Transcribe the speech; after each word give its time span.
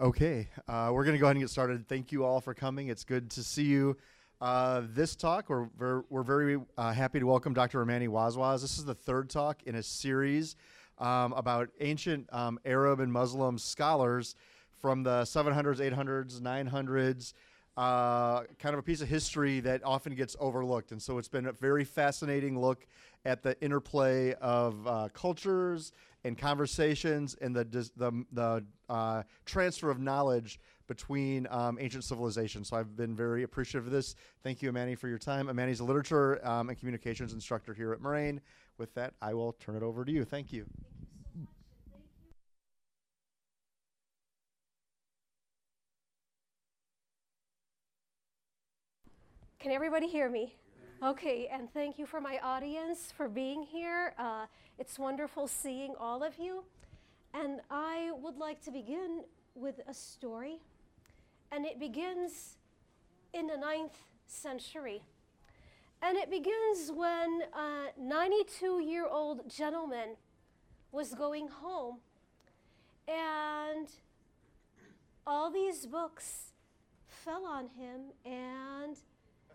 Okay, 0.00 0.48
uh, 0.66 0.88
we're 0.94 1.04
going 1.04 1.14
to 1.14 1.18
go 1.18 1.26
ahead 1.26 1.36
and 1.36 1.42
get 1.42 1.50
started. 1.50 1.86
Thank 1.86 2.10
you 2.10 2.24
all 2.24 2.40
for 2.40 2.54
coming. 2.54 2.88
It's 2.88 3.04
good 3.04 3.28
to 3.32 3.42
see 3.42 3.64
you. 3.64 3.98
Uh, 4.40 4.84
this 4.94 5.14
talk, 5.14 5.50
we're, 5.50 5.68
ver- 5.78 6.06
we're 6.08 6.22
very 6.22 6.58
uh, 6.78 6.92
happy 6.94 7.20
to 7.20 7.26
welcome 7.26 7.52
Dr. 7.52 7.82
Amani 7.82 8.08
Wazwaz. 8.08 8.62
This 8.62 8.78
is 8.78 8.86
the 8.86 8.94
third 8.94 9.28
talk 9.28 9.62
in 9.64 9.74
a 9.74 9.82
series 9.82 10.56
um, 10.96 11.34
about 11.34 11.68
ancient 11.80 12.32
um, 12.32 12.58
Arab 12.64 13.00
and 13.00 13.12
Muslim 13.12 13.58
scholars 13.58 14.36
from 14.80 15.02
the 15.02 15.20
700s, 15.24 15.80
800s, 15.80 16.40
900s, 16.40 17.34
uh, 17.76 18.44
kind 18.58 18.72
of 18.72 18.78
a 18.78 18.82
piece 18.82 19.02
of 19.02 19.08
history 19.08 19.60
that 19.60 19.84
often 19.84 20.14
gets 20.14 20.34
overlooked. 20.40 20.92
And 20.92 21.02
so 21.02 21.18
it's 21.18 21.28
been 21.28 21.44
a 21.44 21.52
very 21.52 21.84
fascinating 21.84 22.58
look 22.58 22.86
at 23.26 23.42
the 23.42 23.60
interplay 23.60 24.32
of 24.40 24.86
uh, 24.86 25.08
cultures 25.12 25.92
and 26.24 26.36
conversations 26.36 27.36
and 27.40 27.54
the 27.54 27.64
the, 27.96 28.24
the 28.32 28.64
uh, 28.88 29.22
transfer 29.44 29.90
of 29.90 29.98
knowledge 29.98 30.60
between 30.86 31.46
um, 31.50 31.78
ancient 31.80 32.02
civilizations. 32.02 32.68
So 32.68 32.76
I've 32.76 32.96
been 32.96 33.14
very 33.14 33.44
appreciative 33.44 33.86
of 33.86 33.92
this. 33.92 34.16
Thank 34.42 34.60
you, 34.60 34.68
Amani, 34.70 34.96
for 34.96 35.06
your 35.06 35.18
time. 35.18 35.48
Amani's 35.48 35.78
a 35.78 35.84
literature 35.84 36.44
um, 36.44 36.68
and 36.68 36.76
communications 36.76 37.32
instructor 37.32 37.72
here 37.72 37.92
at 37.92 38.00
Moraine. 38.00 38.40
With 38.76 38.92
that, 38.94 39.14
I 39.22 39.34
will 39.34 39.52
turn 39.52 39.76
it 39.76 39.84
over 39.84 40.04
to 40.04 40.10
you. 40.10 40.24
Thank 40.24 40.52
you. 40.52 40.66
Can 49.60 49.72
everybody 49.72 50.08
hear 50.08 50.28
me? 50.28 50.54
Okay, 51.02 51.48
and 51.50 51.72
thank 51.72 51.98
you 51.98 52.04
for 52.04 52.20
my 52.20 52.38
audience 52.42 53.10
for 53.16 53.26
being 53.26 53.62
here. 53.62 54.12
Uh, 54.18 54.44
it's 54.78 54.98
wonderful 54.98 55.48
seeing 55.48 55.94
all 55.98 56.22
of 56.22 56.38
you. 56.38 56.62
And 57.32 57.62
I 57.70 58.10
would 58.20 58.36
like 58.36 58.62
to 58.64 58.70
begin 58.70 59.22
with 59.54 59.80
a 59.88 59.94
story. 59.94 60.58
And 61.50 61.64
it 61.64 61.80
begins 61.80 62.58
in 63.32 63.46
the 63.46 63.56
ninth 63.56 63.96
century. 64.26 65.00
And 66.02 66.18
it 66.18 66.30
begins 66.30 66.92
when 66.94 67.44
a 67.54 67.98
92 67.98 68.80
year 68.80 69.06
old 69.06 69.48
gentleman 69.48 70.16
was 70.92 71.14
going 71.14 71.48
home. 71.48 72.00
And 73.08 73.88
all 75.26 75.50
these 75.50 75.86
books 75.86 76.52
fell 77.08 77.46
on 77.46 77.68
him 77.68 78.12
and 78.26 78.98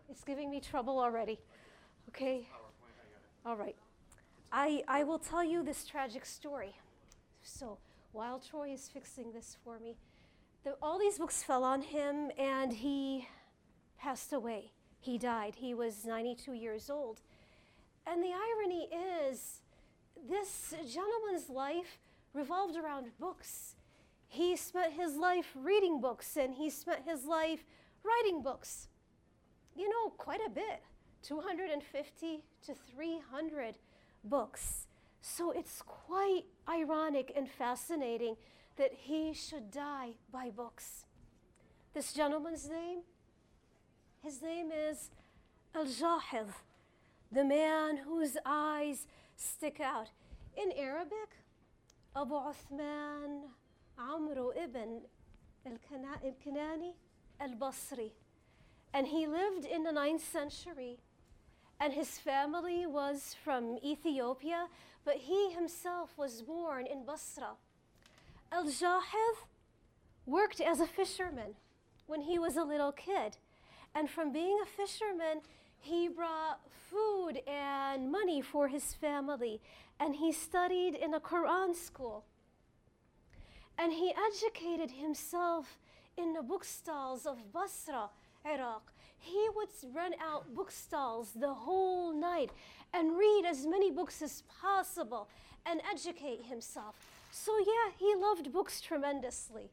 it's 0.10 0.24
giving 0.24 0.50
me 0.50 0.60
trouble 0.60 1.00
already. 1.00 1.40
Okay? 2.10 2.48
All 3.46 3.56
right. 3.56 3.76
I, 4.52 4.84
I 4.88 5.04
will 5.04 5.20
tell 5.20 5.44
you 5.44 5.64
this 5.64 5.86
tragic 5.86 6.26
story. 6.26 6.76
So, 7.44 7.78
while 8.12 8.40
Troy 8.40 8.72
is 8.72 8.90
fixing 8.90 9.32
this 9.32 9.58
for 9.64 9.80
me, 9.80 9.98
the, 10.64 10.76
all 10.82 10.98
these 10.98 11.18
books 11.18 11.44
fell 11.44 11.64
on 11.64 11.82
him 11.82 12.32
and 12.38 12.74
he 12.74 13.28
passed 14.00 14.34
away. 14.34 14.72
He 15.00 15.18
died. 15.18 15.56
He 15.58 15.74
was 15.74 16.06
92 16.06 16.54
years 16.54 16.90
old. 16.90 17.22
And 18.08 18.24
the 18.24 18.32
irony 18.32 18.88
is, 19.30 19.62
this 20.30 20.74
gentleman's 20.92 21.50
life 21.50 22.00
revolved 22.34 22.76
around 22.76 23.08
books. 23.20 23.76
He 24.28 24.56
spent 24.56 24.94
his 24.94 25.16
life 25.16 25.48
reading 25.56 26.02
books 26.02 26.36
and 26.38 26.56
he 26.56 26.70
spent 26.70 27.02
his 27.06 27.26
life 27.26 27.64
writing 28.04 28.42
books 28.42 28.88
you 29.76 29.90
know, 29.90 30.10
quite 30.18 30.42
a 30.46 30.50
bit 30.50 30.82
250 31.24 32.44
to 32.66 32.74
300 32.74 33.78
books. 34.24 34.88
So 35.22 35.52
it's 35.52 35.82
quite 35.82 36.44
ironic 36.70 37.34
and 37.36 37.50
fascinating 37.50 38.36
that 38.78 38.92
he 38.94 39.34
should 39.34 39.72
die 39.72 40.12
by 40.32 40.50
books. 40.50 41.06
This 41.94 42.14
gentleman's 42.14 42.70
name, 42.70 43.00
his 44.22 44.42
name 44.42 44.72
is 44.72 45.10
Al 45.74 45.86
Jahiz, 45.86 46.50
the 47.32 47.44
man 47.44 47.98
whose 47.98 48.38
eyes 48.46 49.08
stick 49.36 49.80
out. 49.80 50.10
In 50.56 50.72
Arabic, 50.78 51.32
Abu 52.16 52.36
Uthman 52.36 53.50
Amr 53.98 54.54
ibn 54.62 55.02
al-Kinani 55.66 56.94
al-Basri. 57.40 58.12
And 58.96 59.08
he 59.08 59.28
lived 59.28 59.66
in 59.66 59.84
the 59.84 59.92
ninth 59.92 60.24
century. 60.24 61.00
And 61.82 61.92
his 61.92 62.18
family 62.18 62.86
was 62.86 63.36
from 63.44 63.78
Ethiopia, 63.84 64.68
but 65.04 65.18
he 65.18 65.50
himself 65.50 66.18
was 66.18 66.42
born 66.42 66.86
in 66.88 67.06
Basra. 67.06 67.58
Al 68.54 68.64
Jahiz 68.64 69.38
worked 70.26 70.62
as 70.62 70.80
a 70.80 70.88
fisherman 70.88 71.56
when 72.08 72.22
he 72.22 72.40
was 72.40 72.56
a 72.56 72.64
little 72.64 72.94
kid. 72.94 73.36
And 73.94 74.10
from 74.10 74.32
being 74.32 74.58
a 74.64 74.66
fisherman, 74.66 75.42
he 75.78 76.08
brought 76.08 76.62
food 76.90 77.42
and 77.48 78.10
money 78.10 78.42
for 78.42 78.70
his 78.70 78.94
family. 78.94 79.60
And 80.00 80.16
he 80.16 80.32
studied 80.32 80.96
in 80.96 81.14
a 81.14 81.20
Quran 81.20 81.76
school. 81.76 82.24
And 83.78 83.92
he 83.92 84.14
educated 84.30 84.92
himself 84.92 85.80
in 86.16 86.32
the 86.32 86.40
bookstalls 86.42 87.26
of 87.26 87.52
Basra 87.52 88.10
Iraq, 88.46 88.92
he 89.18 89.48
would 89.56 89.70
run 89.94 90.14
out 90.22 90.54
bookstalls 90.54 91.40
the 91.40 91.54
whole 91.54 92.14
night 92.14 92.52
and 92.94 93.18
read 93.18 93.44
as 93.48 93.66
many 93.66 93.90
books 93.92 94.22
as 94.22 94.44
possible 94.62 95.28
and 95.66 95.82
educate 95.92 96.44
himself. 96.46 96.96
So, 97.32 97.58
yeah, 97.58 97.92
he 97.98 98.16
loved 98.16 98.54
books 98.54 98.80
tremendously. 98.82 99.72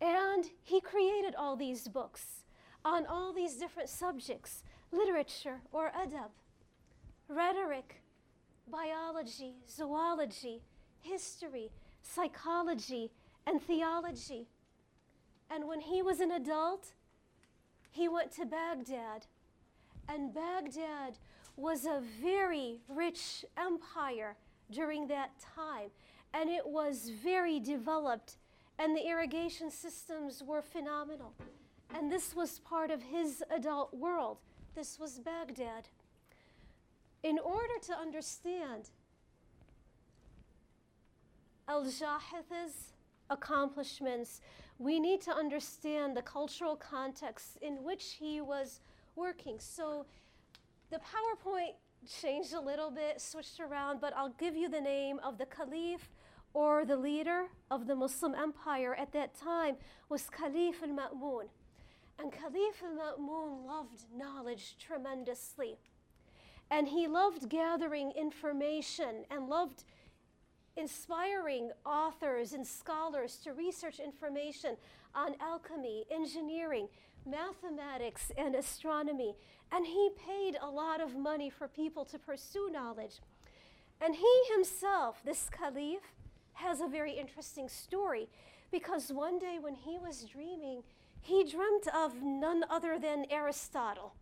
And 0.00 0.44
he 0.62 0.80
created 0.80 1.34
all 1.34 1.56
these 1.56 1.88
books 1.88 2.44
on 2.84 3.06
all 3.06 3.32
these 3.32 3.54
different 3.54 3.88
subjects 3.88 4.62
literature 4.92 5.60
or 5.72 5.90
adab, 5.90 6.30
rhetoric, 7.28 8.02
biology, 8.70 9.54
zoology, 9.68 10.62
history, 11.00 11.70
psychology, 12.02 13.10
and 13.46 13.60
theology. 13.60 14.46
And 15.50 15.68
when 15.68 15.80
he 15.80 16.02
was 16.02 16.20
an 16.20 16.30
adult, 16.30 16.92
he 17.90 18.08
went 18.08 18.32
to 18.32 18.44
Baghdad. 18.44 19.26
And 20.08 20.34
Baghdad 20.34 21.18
was 21.56 21.84
a 21.86 22.02
very 22.22 22.80
rich 22.88 23.44
empire 23.56 24.36
during 24.70 25.06
that 25.08 25.30
time. 25.54 25.90
And 26.32 26.50
it 26.50 26.66
was 26.66 27.10
very 27.22 27.60
developed, 27.60 28.38
and 28.78 28.96
the 28.96 29.06
irrigation 29.06 29.70
systems 29.70 30.42
were 30.44 30.62
phenomenal. 30.62 31.32
And 31.94 32.10
this 32.10 32.34
was 32.34 32.58
part 32.58 32.90
of 32.90 33.02
his 33.02 33.44
adult 33.54 33.94
world. 33.94 34.38
This 34.74 34.98
was 34.98 35.20
Baghdad. 35.20 35.88
In 37.22 37.38
order 37.38 37.74
to 37.82 37.92
understand 37.92 38.90
Al 41.68 41.84
Jahiz's 41.84 42.93
accomplishments, 43.30 44.40
we 44.78 44.98
need 44.98 45.20
to 45.22 45.32
understand 45.32 46.16
the 46.16 46.22
cultural 46.22 46.76
context 46.76 47.58
in 47.62 47.82
which 47.84 48.16
he 48.18 48.40
was 48.40 48.80
working. 49.16 49.56
So 49.58 50.06
the 50.90 50.98
PowerPoint 50.98 51.74
changed 52.20 52.52
a 52.52 52.60
little 52.60 52.90
bit, 52.90 53.20
switched 53.20 53.60
around, 53.60 54.00
but 54.00 54.14
I'll 54.16 54.34
give 54.38 54.56
you 54.56 54.68
the 54.68 54.80
name 54.80 55.20
of 55.24 55.38
the 55.38 55.46
caliph 55.46 56.10
or 56.52 56.84
the 56.84 56.96
leader 56.96 57.46
of 57.70 57.86
the 57.86 57.96
Muslim 57.96 58.34
empire 58.34 58.94
at 58.94 59.12
that 59.12 59.34
time 59.34 59.76
was 60.08 60.30
Caliph 60.30 60.82
al-Ma'mun. 60.82 61.48
And 62.18 62.32
Caliph 62.32 62.82
al-Ma'mun 62.82 63.66
loved 63.66 64.04
knowledge 64.16 64.76
tremendously. 64.78 65.78
And 66.70 66.88
he 66.88 67.08
loved 67.08 67.48
gathering 67.48 68.12
information 68.12 69.24
and 69.30 69.48
loved 69.48 69.84
inspiring 70.76 71.70
authors 71.84 72.52
and 72.52 72.66
scholars 72.66 73.36
to 73.44 73.52
research 73.52 74.00
information 74.00 74.76
on 75.14 75.34
alchemy, 75.40 76.04
engineering, 76.10 76.88
mathematics, 77.26 78.32
and 78.36 78.54
astronomy. 78.54 79.34
And 79.72 79.86
he 79.86 80.10
paid 80.26 80.56
a 80.60 80.68
lot 80.68 81.00
of 81.00 81.16
money 81.16 81.50
for 81.50 81.68
people 81.68 82.04
to 82.06 82.18
pursue 82.18 82.70
knowledge. 82.70 83.20
And 84.00 84.14
he 84.16 84.40
himself, 84.52 85.22
this 85.24 85.48
caliph, 85.50 86.12
has 86.54 86.80
a 86.80 86.88
very 86.88 87.12
interesting 87.12 87.68
story 87.68 88.28
because 88.70 89.12
one 89.12 89.38
day 89.38 89.58
when 89.60 89.74
he 89.74 89.98
was 89.98 90.24
dreaming, 90.24 90.82
he 91.20 91.44
dreamt 91.44 91.88
of 91.94 92.22
none 92.22 92.64
other 92.68 92.98
than 92.98 93.26
Aristotle. 93.30 94.14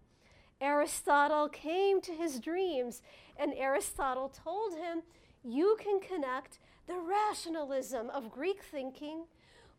Aristotle 0.61 1.49
came 1.49 2.01
to 2.03 2.13
his 2.13 2.39
dreams, 2.39 3.03
and 3.37 3.53
Aristotle 3.57 4.29
told 4.29 4.75
him 4.75 5.03
you 5.45 5.77
can 5.81 6.01
connect 6.01 6.59
the 6.87 6.99
rationalism 6.99 8.11
of 8.11 8.31
Greek 8.31 8.63
thinking 8.63 9.25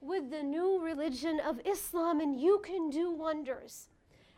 with 0.02 0.30
the 0.30 0.44
new 0.44 0.82
religion 0.82 1.40
of 1.40 1.62
Islam 1.66 2.20
and 2.20 2.40
you 2.40 2.62
can 2.64 2.90
do 2.90 3.12
wonders. 3.12 3.88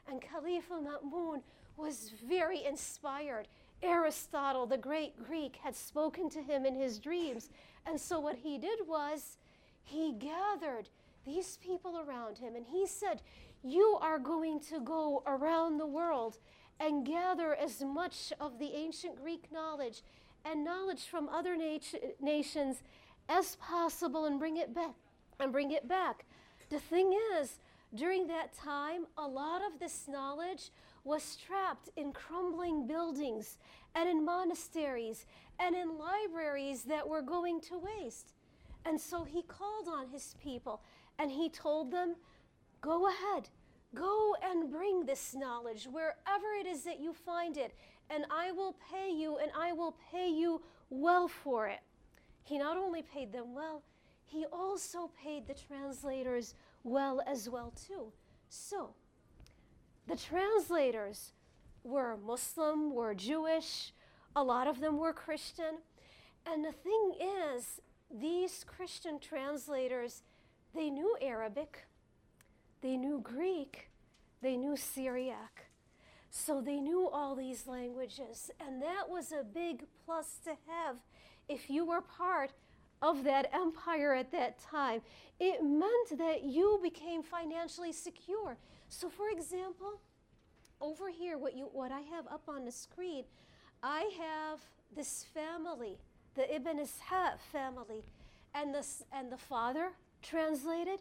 And 0.07 0.21
Caliph 0.21 0.69
al-Ma'mun 0.71 1.41
was 1.77 2.11
very 2.27 2.63
inspired. 2.63 3.47
Aristotle, 3.81 4.65
the 4.65 4.77
great 4.77 5.21
Greek, 5.23 5.57
had 5.63 5.75
spoken 5.75 6.29
to 6.29 6.41
him 6.41 6.65
in 6.65 6.75
his 6.75 6.99
dreams. 6.99 7.49
And 7.85 7.99
so 7.99 8.19
what 8.19 8.37
he 8.37 8.57
did 8.57 8.79
was 8.87 9.37
he 9.83 10.13
gathered 10.13 10.89
these 11.25 11.57
people 11.57 11.99
around 11.99 12.37
him 12.37 12.55
and 12.55 12.65
he 12.67 12.85
said, 12.85 13.21
You 13.63 13.97
are 14.01 14.19
going 14.19 14.59
to 14.61 14.79
go 14.79 15.23
around 15.25 15.77
the 15.77 15.87
world 15.87 16.37
and 16.79 17.05
gather 17.05 17.55
as 17.55 17.81
much 17.81 18.31
of 18.39 18.59
the 18.59 18.73
ancient 18.75 19.21
Greek 19.21 19.51
knowledge 19.51 20.01
and 20.45 20.63
knowledge 20.63 21.07
from 21.07 21.27
other 21.29 21.57
nat- 21.57 22.21
nations 22.21 22.83
as 23.27 23.55
possible 23.55 24.25
and 24.25 24.39
bring 24.39 24.57
it 24.57 24.73
back 24.73 24.93
and 25.39 25.51
bring 25.51 25.71
it 25.71 25.87
back. 25.87 26.25
The 26.69 26.79
thing 26.79 27.17
is, 27.39 27.59
during 27.93 28.27
that 28.27 28.53
time, 28.53 29.07
a 29.17 29.27
lot 29.27 29.61
of 29.61 29.79
this 29.79 30.07
knowledge 30.07 30.69
was 31.03 31.35
trapped 31.35 31.89
in 31.95 32.11
crumbling 32.11 32.87
buildings 32.87 33.57
and 33.93 34.09
in 34.09 34.25
monasteries 34.25 35.25
and 35.59 35.75
in 35.75 35.97
libraries 35.97 36.83
that 36.83 37.07
were 37.07 37.21
going 37.21 37.61
to 37.61 37.77
waste. 37.77 38.33
And 38.85 38.99
so 38.99 39.23
he 39.23 39.41
called 39.41 39.87
on 39.87 40.09
his 40.09 40.35
people 40.43 40.81
and 41.17 41.31
he 41.31 41.49
told 41.49 41.91
them, 41.91 42.15
Go 42.81 43.07
ahead, 43.07 43.49
go 43.95 44.35
and 44.43 44.69
bring 44.69 45.05
this 45.05 45.33
knowledge 45.33 45.87
wherever 45.91 46.53
it 46.59 46.67
is 46.67 46.83
that 46.83 46.99
you 46.99 47.13
find 47.13 47.57
it, 47.57 47.73
and 48.09 48.25
I 48.29 48.51
will 48.51 48.75
pay 48.91 49.11
you, 49.11 49.37
and 49.37 49.51
I 49.57 49.73
will 49.73 49.95
pay 50.11 50.29
you 50.29 50.61
well 50.89 51.27
for 51.27 51.67
it. 51.67 51.79
He 52.43 52.57
not 52.57 52.77
only 52.77 53.01
paid 53.01 53.31
them 53.31 53.55
well, 53.55 53.83
he 54.25 54.45
also 54.51 55.11
paid 55.21 55.47
the 55.47 55.53
translators 55.53 56.55
well 56.83 57.21
as 57.25 57.49
well 57.49 57.73
too. 57.87 58.11
So, 58.49 58.93
the 60.07 60.15
translators 60.15 61.33
were 61.83 62.17
Muslim, 62.17 62.93
were 62.93 63.15
Jewish, 63.15 63.93
a 64.35 64.43
lot 64.43 64.67
of 64.67 64.81
them 64.81 64.97
were 64.97 65.13
Christian. 65.13 65.79
And 66.45 66.63
the 66.63 66.71
thing 66.71 67.13
is, 67.55 67.81
these 68.13 68.63
Christian 68.67 69.19
translators, 69.19 70.23
they 70.75 70.89
knew 70.89 71.17
Arabic, 71.21 71.87
they 72.81 72.97
knew 72.97 73.19
Greek, 73.23 73.89
they 74.41 74.57
knew 74.57 74.75
Syriac. 74.75 75.64
So 76.37 76.59
they 76.59 76.81
knew 76.81 77.07
all 77.07 77.33
these 77.33 77.65
languages, 77.65 78.51
and 78.59 78.81
that 78.81 79.07
was 79.07 79.31
a 79.31 79.41
big 79.41 79.85
plus 80.05 80.37
to 80.43 80.49
have 80.67 80.97
if 81.47 81.69
you 81.69 81.85
were 81.85 82.01
part 82.01 82.51
of 83.01 83.23
that 83.23 83.49
empire 83.53 84.13
at 84.13 84.33
that 84.33 84.59
time. 84.59 85.01
It 85.39 85.63
meant 85.63 86.17
that 86.17 86.43
you 86.43 86.77
became 86.83 87.23
financially 87.23 87.93
secure. 87.93 88.57
So, 88.89 89.09
for 89.09 89.29
example, 89.29 90.01
over 90.81 91.09
here, 91.09 91.37
what, 91.37 91.55
you, 91.55 91.69
what 91.71 91.93
I 91.93 92.01
have 92.01 92.27
up 92.27 92.43
on 92.49 92.65
the 92.65 92.71
screen, 92.71 93.23
I 93.81 94.11
have 94.19 94.59
this 94.93 95.25
family, 95.33 95.97
the 96.35 96.53
Ibn 96.53 96.79
Ishaq 96.79 97.39
family, 97.49 98.03
and 98.53 98.75
the, 98.75 98.85
and 99.13 99.31
the 99.31 99.37
father 99.37 99.93
translated, 100.21 100.99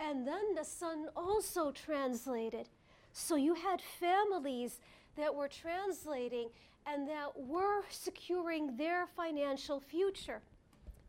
and 0.00 0.26
then 0.26 0.56
the 0.56 0.64
son 0.64 1.06
also 1.16 1.70
translated. 1.70 2.68
So 3.12 3.36
you 3.36 3.54
had 3.54 3.80
families 4.00 4.80
that 5.16 5.34
were 5.34 5.48
translating 5.48 6.48
and 6.86 7.08
that 7.08 7.30
were 7.36 7.82
securing 7.90 8.76
their 8.76 9.06
financial 9.06 9.80
future. 9.80 10.40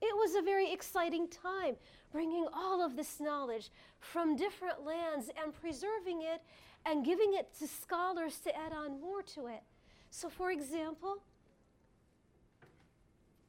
It 0.01 0.15
was 0.17 0.35
a 0.35 0.41
very 0.41 0.71
exciting 0.71 1.27
time 1.29 1.75
bringing 2.11 2.45
all 2.53 2.83
of 2.83 2.95
this 2.95 3.19
knowledge 3.19 3.71
from 3.99 4.35
different 4.35 4.85
lands 4.85 5.29
and 5.41 5.53
preserving 5.53 6.23
it 6.23 6.41
and 6.85 7.05
giving 7.05 7.33
it 7.33 7.47
to 7.59 7.67
scholars 7.67 8.39
to 8.43 8.55
add 8.55 8.73
on 8.73 8.99
more 8.99 9.21
to 9.21 9.47
it. 9.47 9.63
So, 10.11 10.29
for 10.29 10.51
example, 10.51 11.17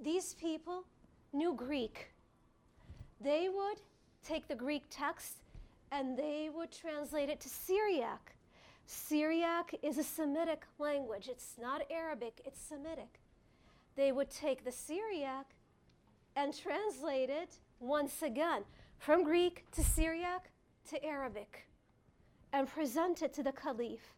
these 0.01 0.35
people 0.35 0.85
knew 1.33 1.55
Greek. 1.55 2.13
They 3.21 3.49
would 3.49 3.81
take 4.25 4.49
the 4.49 4.55
Greek 4.55 4.85
text 4.91 5.43
and 5.91 6.17
they 6.17 6.51
would 6.55 6.71
translate 6.71 7.29
it 7.29 7.41
to 7.41 7.49
Syriac. 7.49 8.34
Syriac 8.87 9.75
is 9.83 9.99
a 9.99 10.05
Semitic 10.05 10.65
language. 10.79 11.29
It's 11.29 11.55
not 11.61 11.83
Arabic, 11.91 12.41
it's 12.45 12.61
Semitic. 12.61 13.21
They 13.97 14.13
would 14.13 14.31
take 14.31 14.65
the 14.65 14.73
Syriac 14.73 15.47
and 16.37 16.57
translate 16.57 17.31
it 17.31 17.59
once 17.81 18.23
again 18.23 18.65
from 18.99 19.25
Greek 19.25 19.65
to 19.73 19.83
Syriac 19.83 20.51
to 20.91 21.05
Arabic 21.05 21.67
and 22.53 22.69
present 22.69 23.23
it 23.23 23.33
to 23.35 23.43
the 23.43 23.53
Caliph. 23.53 24.15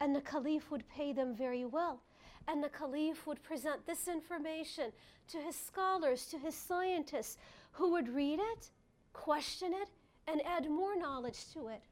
And 0.00 0.16
the 0.16 0.20
Caliph 0.20 0.70
would 0.70 0.88
pay 0.88 1.12
them 1.12 1.34
very 1.34 1.64
well. 1.64 2.02
And 2.48 2.62
the 2.62 2.68
Caliph 2.68 3.26
would 3.26 3.42
present 3.42 3.86
this 3.86 4.08
information 4.08 4.92
to 5.28 5.38
his 5.38 5.54
scholars, 5.54 6.26
to 6.26 6.38
his 6.38 6.56
scientists, 6.56 7.38
who 7.72 7.92
would 7.92 8.08
read 8.08 8.40
it, 8.40 8.70
question 9.12 9.72
it, 9.72 9.88
and 10.26 10.42
add 10.44 10.68
more 10.68 10.96
knowledge 10.96 11.52
to 11.52 11.68
it. 11.68 11.82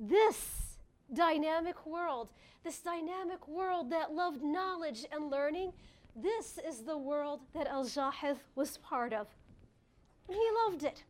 This 0.00 0.78
dynamic 1.12 1.84
world, 1.84 2.30
this 2.64 2.80
dynamic 2.80 3.46
world 3.46 3.90
that 3.90 4.14
loved 4.14 4.42
knowledge 4.42 5.04
and 5.12 5.30
learning, 5.30 5.72
this 6.16 6.58
is 6.66 6.84
the 6.84 6.96
world 6.96 7.40
that 7.54 7.66
Al 7.66 7.84
Jahiz 7.84 8.38
was 8.54 8.78
part 8.78 9.12
of. 9.12 9.26
And 10.26 10.36
he 10.36 10.48
loved 10.64 10.84
it. 10.84 11.04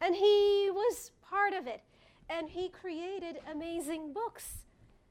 And 0.00 0.14
he 0.14 0.70
was 0.72 1.10
part 1.22 1.52
of 1.52 1.66
it. 1.66 1.82
And 2.30 2.48
he 2.48 2.70
created 2.70 3.40
amazing 3.50 4.14
books 4.14 4.64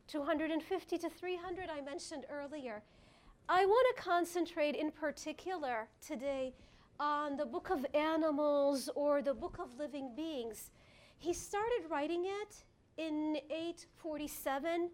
250 0.08 0.98
to 0.98 1.10
300, 1.10 1.70
I 1.70 1.82
mentioned 1.82 2.26
earlier. 2.28 2.82
I 3.48 3.66
want 3.66 3.96
to 3.96 4.02
concentrate 4.02 4.76
in 4.76 4.92
particular 4.92 5.88
today 6.06 6.54
on 7.00 7.38
the 7.38 7.46
Book 7.46 7.70
of 7.70 7.86
Animals 7.94 8.90
or 8.96 9.22
the 9.22 9.34
Book 9.34 9.58
of 9.60 9.78
Living 9.78 10.12
Beings. 10.16 10.72
He 11.18 11.34
started 11.34 11.84
writing 11.90 12.26
it 12.26 12.64
in 12.98 13.38
847 13.50 14.90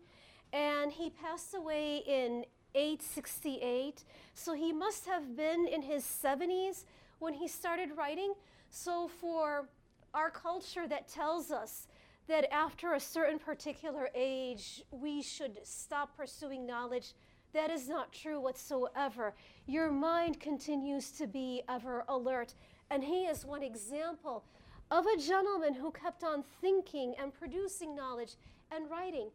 and 0.54 0.92
he 0.92 1.10
passed 1.10 1.54
away 1.54 2.04
in 2.08 2.46
868. 2.76 4.04
So 4.34 4.54
he 4.54 4.72
must 4.72 5.06
have 5.06 5.36
been 5.36 5.68
in 5.68 5.82
his 5.82 6.04
70s 6.04 6.86
when 7.20 7.34
he 7.34 7.48
started 7.48 7.90
writing. 7.98 8.34
So 8.70 9.08
for 9.08 9.70
our 10.14 10.30
culture 10.30 10.88
that 10.88 11.08
tells 11.08 11.52
us 11.52 11.88
that 12.28 12.52
after 12.54 12.94
a 12.94 13.00
certain 13.00 13.40
particular 13.40 14.10
age 14.14 14.84
we 14.92 15.22
should 15.22 15.60
stop 15.64 16.16
pursuing 16.16 16.66
knowledge, 16.66 17.14
that 17.54 17.72
is 17.72 17.88
not 17.88 18.12
true 18.12 18.40
whatsoever. 18.40 19.34
Your 19.66 19.92
mind 19.92 20.40
continues 20.40 21.12
to 21.12 21.28
be 21.28 21.64
ever 21.70 22.04
alert. 22.08 22.54
And 22.90 23.04
he 23.04 23.26
is 23.26 23.46
one 23.46 23.64
example 23.64 24.44
of 24.90 25.06
a 25.06 25.20
gentleman 25.20 25.74
who 25.74 25.92
kept 25.92 26.24
on 26.24 26.44
thinking 26.62 27.14
and 27.22 27.34
producing 27.34 27.96
knowledge 27.96 28.36
and 28.72 28.90
writing. 28.90 29.30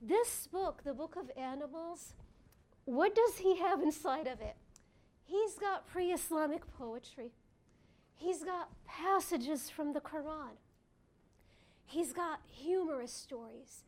This 0.00 0.46
book, 0.46 0.82
the 0.84 0.92
Book 0.92 1.16
of 1.16 1.30
Animals, 1.36 2.14
what 2.84 3.14
does 3.14 3.38
he 3.38 3.56
have 3.58 3.80
inside 3.80 4.26
of 4.26 4.40
it? 4.40 4.56
He's 5.24 5.54
got 5.54 5.86
pre 5.86 6.12
Islamic 6.12 6.62
poetry, 6.76 7.32
he's 8.16 8.42
got 8.42 8.70
passages 8.86 9.70
from 9.70 9.92
the 9.92 10.00
Quran, 10.00 10.56
he's 11.86 12.12
got 12.12 12.40
humorous 12.46 13.12
stories 13.12 13.84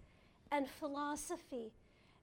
and 0.50 0.68
philosophy 0.68 1.72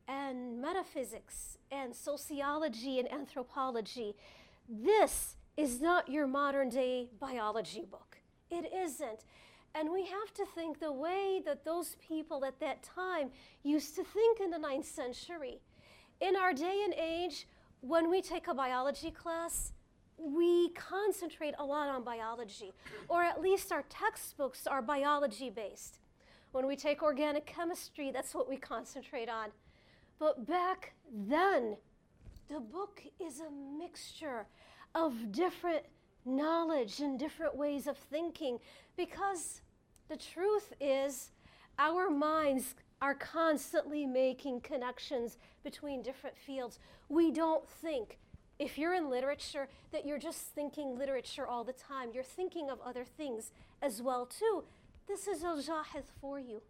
and 0.07 0.61
metaphysics 0.61 1.57
and 1.71 1.95
sociology 1.95 2.99
and 2.99 3.11
anthropology. 3.11 4.15
This 4.67 5.35
is 5.57 5.81
not 5.81 6.09
your 6.09 6.27
modern 6.27 6.69
day 6.69 7.09
biology 7.19 7.85
book. 7.89 8.10
It 8.51 8.71
isn't. 8.73 9.23
And 9.73 9.89
we 9.89 10.05
have 10.05 10.33
to 10.33 10.45
think 10.53 10.79
the 10.79 10.91
way 10.91 11.41
that 11.45 11.63
those 11.63 11.95
people 12.05 12.43
at 12.43 12.59
that 12.59 12.83
time 12.83 13.31
used 13.63 13.95
to 13.95 14.03
think 14.03 14.41
in 14.41 14.51
the 14.51 14.57
ninth 14.59 14.85
century. 14.85 15.61
In 16.19 16.35
our 16.35 16.53
day 16.53 16.81
and 16.83 16.93
age, 16.93 17.47
when 17.79 18.09
we 18.09 18.21
take 18.21 18.47
a 18.47 18.53
biology 18.53 19.09
class, 19.09 19.71
we 20.17 20.69
concentrate 20.69 21.55
a 21.57 21.65
lot 21.65 21.87
on 21.87 22.03
biology, 22.03 22.73
or 23.07 23.23
at 23.23 23.41
least 23.41 23.71
our 23.71 23.83
textbooks 23.89 24.67
are 24.67 24.81
biology 24.81 25.49
based. 25.49 25.99
When 26.51 26.67
we 26.67 26.75
take 26.75 27.01
organic 27.01 27.45
chemistry, 27.45 28.11
that's 28.11 28.35
what 28.35 28.49
we 28.49 28.57
concentrate 28.57 29.29
on. 29.29 29.49
But 30.19 30.45
back 30.45 30.93
then, 31.11 31.77
the 32.49 32.59
book 32.59 33.01
is 33.19 33.39
a 33.39 33.49
mixture 33.49 34.45
of 34.93 35.31
different 35.31 35.85
knowledge 36.25 36.99
and 36.99 37.17
different 37.17 37.55
ways 37.55 37.87
of 37.87 37.97
thinking 37.97 38.59
because 38.97 39.61
the 40.09 40.17
truth 40.17 40.73
is 40.79 41.31
our 41.79 42.09
minds 42.09 42.75
are 43.01 43.15
constantly 43.15 44.05
making 44.05 44.61
connections 44.61 45.37
between 45.63 46.03
different 46.03 46.37
fields. 46.37 46.79
We 47.09 47.31
don't 47.31 47.67
think, 47.67 48.19
if 48.59 48.77
you're 48.77 48.93
in 48.93 49.09
literature, 49.09 49.67
that 49.91 50.05
you're 50.05 50.19
just 50.19 50.41
thinking 50.53 50.97
literature 50.97 51.47
all 51.47 51.63
the 51.63 51.73
time. 51.73 52.09
You're 52.13 52.23
thinking 52.23 52.69
of 52.69 52.79
other 52.85 53.03
things 53.03 53.51
as 53.81 54.01
well 54.01 54.25
too. 54.27 54.63
This 55.07 55.27
is 55.27 55.43
Al 55.43 55.57
Jahiz 55.57 56.05
for 56.19 56.39
you. 56.39 56.61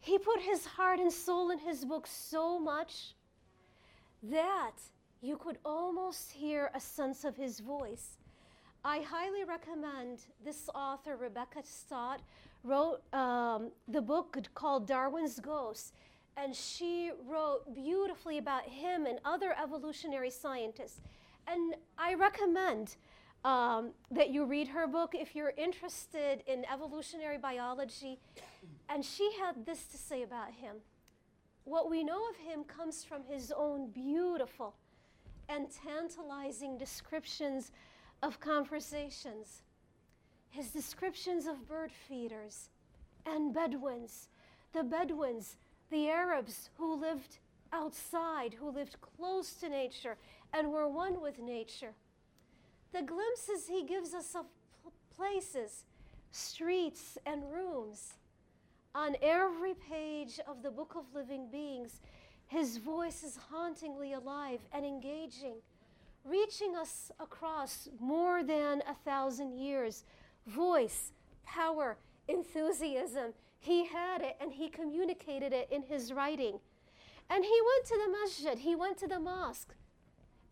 He 0.00 0.18
put 0.18 0.40
his 0.40 0.64
heart 0.66 0.98
and 0.98 1.12
soul 1.12 1.50
in 1.50 1.58
his 1.58 1.84
book 1.84 2.06
so 2.06 2.58
much 2.58 3.14
that 4.22 4.72
you 5.22 5.36
could 5.36 5.58
almost 5.64 6.32
hear 6.32 6.70
a 6.74 6.80
sense 6.80 7.24
of 7.24 7.36
his 7.36 7.60
voice. 7.60 8.18
I 8.84 9.00
highly 9.00 9.44
recommend 9.44 10.18
this 10.44 10.68
author, 10.74 11.16
Rebecca 11.16 11.60
Stott, 11.62 12.20
wrote 12.64 13.00
um, 13.12 13.70
the 13.86 14.02
book 14.02 14.36
called 14.54 14.88
Darwin's 14.88 15.38
Ghost, 15.38 15.94
and 16.36 16.54
she 16.54 17.12
wrote 17.24 17.72
beautifully 17.72 18.38
about 18.38 18.64
him 18.64 19.06
and 19.06 19.20
other 19.24 19.54
evolutionary 19.62 20.30
scientists. 20.30 21.00
And 21.46 21.76
I 21.96 22.14
recommend 22.14 22.96
um, 23.44 23.90
that 24.10 24.30
you 24.30 24.44
read 24.44 24.68
her 24.68 24.88
book 24.88 25.14
if 25.14 25.36
you're 25.36 25.52
interested 25.56 26.42
in 26.48 26.64
evolutionary 26.72 27.38
biology. 27.38 28.18
And 28.88 29.04
she 29.04 29.30
had 29.40 29.64
this 29.66 29.84
to 29.86 29.96
say 29.96 30.22
about 30.22 30.52
him. 30.52 30.76
What 31.64 31.88
we 31.88 32.02
know 32.02 32.28
of 32.28 32.36
him 32.36 32.64
comes 32.64 33.04
from 33.04 33.22
his 33.24 33.52
own 33.56 33.90
beautiful 33.90 34.74
and 35.48 35.66
tantalizing 35.70 36.78
descriptions 36.78 37.72
of 38.22 38.40
conversations, 38.40 39.62
his 40.50 40.70
descriptions 40.70 41.46
of 41.46 41.68
bird 41.68 41.90
feeders 42.08 42.68
and 43.26 43.54
Bedouins, 43.54 44.28
the 44.72 44.82
Bedouins, 44.82 45.56
the 45.90 46.08
Arabs 46.08 46.70
who 46.76 46.94
lived 46.94 47.38
outside, 47.72 48.54
who 48.54 48.70
lived 48.70 48.96
close 49.00 49.54
to 49.54 49.68
nature 49.68 50.16
and 50.52 50.70
were 50.70 50.88
one 50.88 51.20
with 51.20 51.38
nature. 51.38 51.94
The 52.92 53.02
glimpses 53.02 53.68
he 53.68 53.84
gives 53.84 54.14
us 54.14 54.34
of 54.34 54.46
places, 55.16 55.84
streets, 56.30 57.16
and 57.26 57.50
rooms. 57.50 58.14
On 58.94 59.16
every 59.22 59.74
page 59.74 60.38
of 60.46 60.62
the 60.62 60.70
Book 60.70 60.94
of 60.96 61.04
Living 61.14 61.48
Beings, 61.50 62.00
his 62.52 62.76
voice 62.76 63.22
is 63.22 63.38
hauntingly 63.50 64.12
alive 64.12 64.60
and 64.72 64.84
engaging 64.84 65.56
reaching 66.24 66.76
us 66.76 67.10
across 67.18 67.88
more 68.00 68.42
than 68.42 68.82
a 68.88 68.94
thousand 69.04 69.58
years. 69.58 70.04
Voice, 70.46 71.12
power, 71.44 71.96
enthusiasm. 72.28 73.32
He 73.58 73.86
had 73.86 74.22
it 74.22 74.36
and 74.40 74.52
he 74.52 74.68
communicated 74.68 75.52
it 75.52 75.68
in 75.70 75.82
his 75.82 76.12
writing. 76.12 76.58
And 77.30 77.44
he 77.44 77.60
went 77.74 77.86
to 77.86 77.98
the 78.04 78.12
masjid, 78.12 78.58
he 78.58 78.74
went 78.74 78.98
to 78.98 79.08
the 79.08 79.20
mosque. 79.20 79.74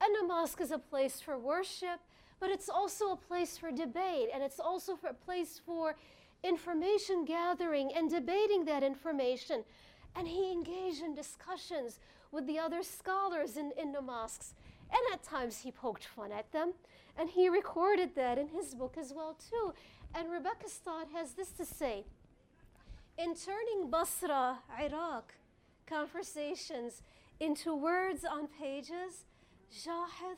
And 0.00 0.14
the 0.18 0.26
mosque 0.26 0.60
is 0.60 0.70
a 0.70 0.78
place 0.78 1.20
for 1.20 1.38
worship, 1.38 2.00
but 2.38 2.48
it's 2.48 2.70
also 2.70 3.12
a 3.12 3.16
place 3.16 3.58
for 3.58 3.70
debate, 3.70 4.30
and 4.32 4.42
it's 4.42 4.58
also 4.58 4.98
a 5.06 5.12
place 5.12 5.60
for 5.64 5.94
information 6.42 7.26
gathering 7.26 7.90
and 7.94 8.08
debating 8.08 8.64
that 8.64 8.82
information. 8.82 9.62
And 10.16 10.28
he 10.28 10.52
engaged 10.52 11.02
in 11.02 11.14
discussions 11.14 11.98
with 12.32 12.46
the 12.46 12.58
other 12.58 12.82
scholars 12.82 13.56
in, 13.56 13.72
in 13.78 13.92
the 13.92 14.02
mosques. 14.02 14.54
And 14.90 15.00
at 15.12 15.22
times 15.22 15.58
he 15.58 15.70
poked 15.70 16.04
fun 16.04 16.32
at 16.32 16.50
them. 16.52 16.72
And 17.16 17.30
he 17.30 17.48
recorded 17.48 18.14
that 18.16 18.38
in 18.38 18.48
his 18.48 18.74
book 18.74 18.96
as 18.98 19.12
well, 19.14 19.36
too. 19.50 19.72
And 20.14 20.30
Rebecca 20.30 20.68
Stott 20.68 21.08
has 21.12 21.32
this 21.32 21.50
to 21.52 21.64
say 21.64 22.04
In 23.18 23.34
turning 23.34 23.90
Basra, 23.90 24.58
Iraq, 24.80 25.34
conversations 25.86 27.02
into 27.38 27.74
words 27.74 28.24
on 28.24 28.48
pages, 28.48 29.24
Jahiz 29.72 30.36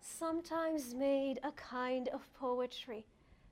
sometimes 0.00 0.94
made 0.94 1.40
a 1.42 1.52
kind 1.52 2.08
of 2.08 2.32
poetry. 2.34 3.06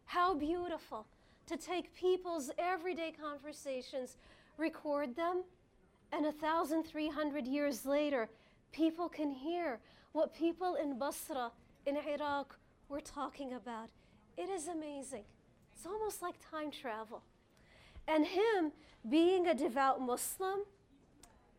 How 0.04 0.34
beautiful 0.34 1.06
to 1.46 1.56
take 1.56 1.94
people's 1.94 2.50
everyday 2.58 3.12
conversations, 3.12 4.16
record 4.58 5.16
them, 5.16 5.42
and 6.12 6.26
a 6.26 6.32
thousand 6.32 6.84
three 6.84 7.08
hundred 7.08 7.46
years 7.46 7.86
later, 7.86 8.28
people 8.72 9.08
can 9.08 9.30
hear 9.30 9.80
what 10.12 10.34
people 10.34 10.74
in 10.74 10.98
Basra, 10.98 11.50
in 11.86 11.96
Iraq, 11.96 12.58
were 12.88 13.00
talking 13.00 13.54
about. 13.54 13.88
It 14.36 14.48
is 14.48 14.68
amazing. 14.68 15.24
It's 15.74 15.86
almost 15.86 16.22
like 16.22 16.34
time 16.50 16.70
travel. 16.70 17.22
And 18.06 18.26
him, 18.26 18.72
being 19.08 19.46
a 19.46 19.54
devout 19.54 20.00
Muslim, 20.00 20.60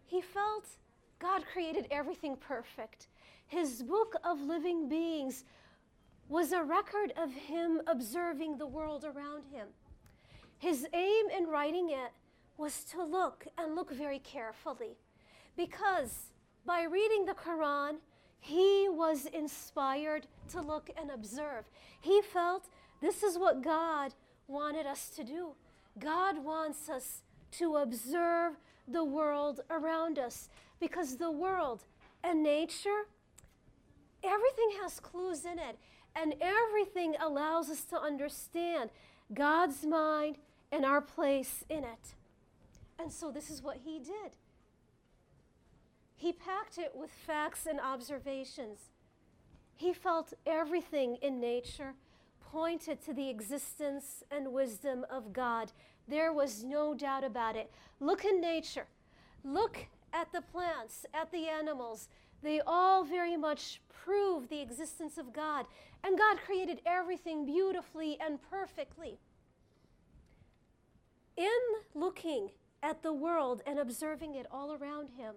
he 0.05 0.21
felt 0.21 0.65
God 1.19 1.43
created 1.51 1.87
everything 1.89 2.35
perfect. 2.35 3.07
His 3.47 3.81
book 3.81 4.15
of 4.23 4.39
living 4.41 4.89
beings 4.89 5.43
was 6.29 6.51
a 6.51 6.63
record 6.63 7.13
of 7.17 7.31
him 7.33 7.81
observing 7.87 8.57
the 8.57 8.67
world 8.67 9.03
around 9.03 9.43
him. 9.51 9.67
His 10.59 10.87
aim 10.93 11.25
in 11.35 11.47
writing 11.47 11.89
it 11.89 12.11
was 12.57 12.83
to 12.85 13.03
look 13.03 13.47
and 13.57 13.75
look 13.75 13.91
very 13.91 14.19
carefully 14.19 14.97
because 15.55 16.31
by 16.65 16.83
reading 16.83 17.25
the 17.25 17.33
Quran, 17.33 17.95
he 18.39 18.87
was 18.89 19.25
inspired 19.25 20.27
to 20.49 20.61
look 20.61 20.89
and 20.99 21.11
observe. 21.11 21.65
He 21.99 22.21
felt 22.21 22.67
this 23.01 23.23
is 23.23 23.37
what 23.37 23.61
God 23.61 24.13
wanted 24.47 24.85
us 24.85 25.09
to 25.11 25.23
do. 25.23 25.55
God 25.99 26.43
wants 26.43 26.89
us 26.89 27.21
to 27.51 27.75
observe 27.75 28.55
the 28.87 29.03
world 29.03 29.61
around 29.69 30.19
us 30.19 30.49
because 30.79 31.17
the 31.17 31.31
world 31.31 31.85
and 32.23 32.43
nature, 32.43 33.07
everything 34.23 34.71
has 34.81 34.99
clues 34.99 35.45
in 35.45 35.59
it, 35.59 35.77
and 36.15 36.35
everything 36.41 37.15
allows 37.19 37.69
us 37.69 37.83
to 37.85 37.99
understand 37.99 38.89
God's 39.33 39.85
mind 39.85 40.37
and 40.71 40.85
our 40.85 41.01
place 41.01 41.63
in 41.69 41.83
it. 41.83 42.15
And 42.99 43.11
so, 43.11 43.31
this 43.31 43.49
is 43.49 43.61
what 43.61 43.77
he 43.83 43.99
did. 43.99 44.37
He 46.15 46.31
packed 46.31 46.77
it 46.77 46.93
with 46.95 47.11
facts 47.11 47.65
and 47.65 47.79
observations. 47.79 48.79
He 49.75 49.93
felt 49.93 50.33
everything 50.45 51.17
in 51.21 51.39
nature 51.39 51.95
pointed 52.39 53.01
to 53.01 53.13
the 53.13 53.29
existence 53.29 54.23
and 54.31 54.53
wisdom 54.53 55.05
of 55.09 55.33
God. 55.33 55.71
There 56.07 56.31
was 56.31 56.63
no 56.63 56.93
doubt 56.93 57.23
about 57.23 57.55
it. 57.55 57.71
Look 57.99 58.25
in 58.25 58.39
nature. 58.39 58.85
Look 59.43 59.87
at 60.13 60.31
the 60.31 60.41
plants, 60.41 61.05
at 61.13 61.31
the 61.31 61.47
animals. 61.47 62.07
They 62.41 62.61
all 62.65 63.03
very 63.03 63.35
much 63.35 63.81
prove 63.89 64.49
the 64.49 64.61
existence 64.61 65.17
of 65.17 65.33
God. 65.33 65.65
And 66.03 66.17
God 66.17 66.37
created 66.45 66.81
everything 66.85 67.45
beautifully 67.45 68.17
and 68.21 68.39
perfectly. 68.49 69.17
In 71.35 71.45
looking 71.95 72.49
at 72.83 73.01
the 73.01 73.13
world 73.13 73.63
and 73.65 73.79
observing 73.79 74.35
it 74.35 74.45
all 74.51 74.73
around 74.73 75.09
him, 75.17 75.35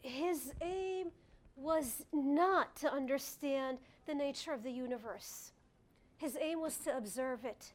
his 0.00 0.52
aim 0.62 1.08
was 1.56 2.04
not 2.12 2.74
to 2.76 2.90
understand 2.90 3.78
the 4.06 4.14
nature 4.14 4.52
of 4.52 4.62
the 4.62 4.70
universe. 4.70 5.52
His 6.16 6.36
aim 6.40 6.60
was 6.60 6.76
to 6.78 6.96
observe 6.96 7.44
it. 7.44 7.72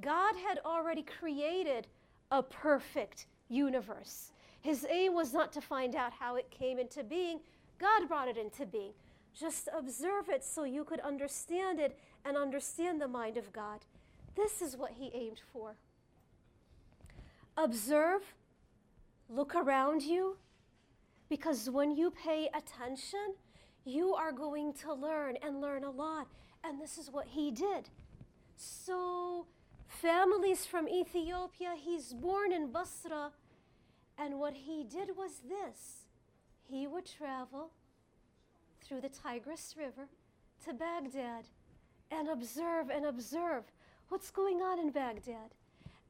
God 0.00 0.34
had 0.36 0.58
already 0.64 1.02
created 1.02 1.86
a 2.30 2.42
perfect 2.42 3.26
universe. 3.48 4.32
His 4.60 4.86
aim 4.90 5.14
was 5.14 5.32
not 5.32 5.52
to 5.52 5.60
find 5.60 5.94
out 5.94 6.12
how 6.12 6.36
it 6.36 6.50
came 6.50 6.78
into 6.78 7.04
being, 7.04 7.40
God 7.78 8.08
brought 8.08 8.28
it 8.28 8.36
into 8.36 8.66
being. 8.66 8.92
Just 9.38 9.68
observe 9.76 10.28
it 10.28 10.42
so 10.42 10.64
you 10.64 10.84
could 10.84 11.00
understand 11.00 11.78
it 11.78 11.98
and 12.24 12.36
understand 12.36 13.00
the 13.00 13.08
mind 13.08 13.36
of 13.36 13.52
God. 13.52 13.80
This 14.34 14.62
is 14.62 14.76
what 14.76 14.92
he 14.92 15.10
aimed 15.14 15.40
for. 15.52 15.76
Observe, 17.56 18.22
look 19.28 19.54
around 19.54 20.02
you, 20.02 20.36
because 21.28 21.70
when 21.70 21.96
you 21.96 22.10
pay 22.10 22.48
attention, 22.54 23.34
you 23.84 24.14
are 24.14 24.32
going 24.32 24.72
to 24.74 24.92
learn 24.92 25.36
and 25.42 25.60
learn 25.60 25.84
a 25.84 25.90
lot. 25.90 26.26
And 26.64 26.80
this 26.80 26.98
is 26.98 27.10
what 27.10 27.26
he 27.28 27.50
did. 27.50 27.88
So, 28.56 29.46
families 29.86 30.66
from 30.66 30.88
Ethiopia, 30.88 31.74
he's 31.76 32.12
born 32.12 32.52
in 32.52 32.72
Basra. 32.72 33.30
And 34.18 34.38
what 34.38 34.54
he 34.54 34.84
did 34.84 35.16
was 35.16 35.40
this 35.48 36.06
he 36.68 36.86
would 36.86 37.06
travel 37.06 37.70
through 38.82 39.00
the 39.00 39.08
Tigris 39.08 39.74
River 39.78 40.08
to 40.64 40.72
Baghdad 40.72 41.44
and 42.10 42.28
observe 42.28 42.90
and 42.90 43.04
observe 43.06 43.64
what's 44.08 44.30
going 44.30 44.58
on 44.62 44.78
in 44.78 44.90
Baghdad. 44.90 45.54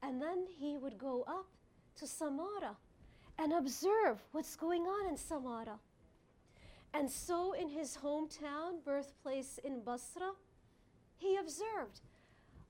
And 0.01 0.21
then 0.21 0.45
he 0.59 0.77
would 0.77 0.97
go 0.97 1.23
up 1.27 1.47
to 1.97 2.05
Samarra 2.05 2.75
and 3.39 3.53
observe 3.53 4.19
what's 4.31 4.55
going 4.55 4.83
on 4.83 5.07
in 5.07 5.15
Samarra. 5.15 5.79
And 6.93 7.09
so, 7.09 7.53
in 7.53 7.69
his 7.69 7.97
hometown, 7.97 8.83
birthplace 8.83 9.59
in 9.63 9.81
Basra, 9.81 10.31
he 11.17 11.37
observed 11.37 12.01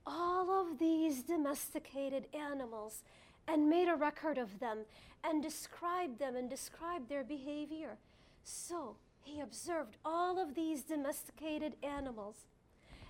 all 0.06 0.50
of 0.50 0.80
these 0.80 1.22
domesticated 1.22 2.28
animals 2.34 3.04
and 3.48 3.70
made 3.70 3.88
a 3.88 3.96
record 3.96 4.38
of 4.38 4.60
them 4.60 4.80
and 5.24 5.42
described 5.42 6.20
them 6.20 6.36
and 6.36 6.50
described 6.50 7.10
their 7.10 7.24
behavior. 7.24 7.98
So, 8.44 8.96
he 9.22 9.42
observed 9.42 9.98
all 10.06 10.40
of 10.40 10.56
these 10.56 10.84
domesticated 10.84 11.76
animals. 11.84 12.36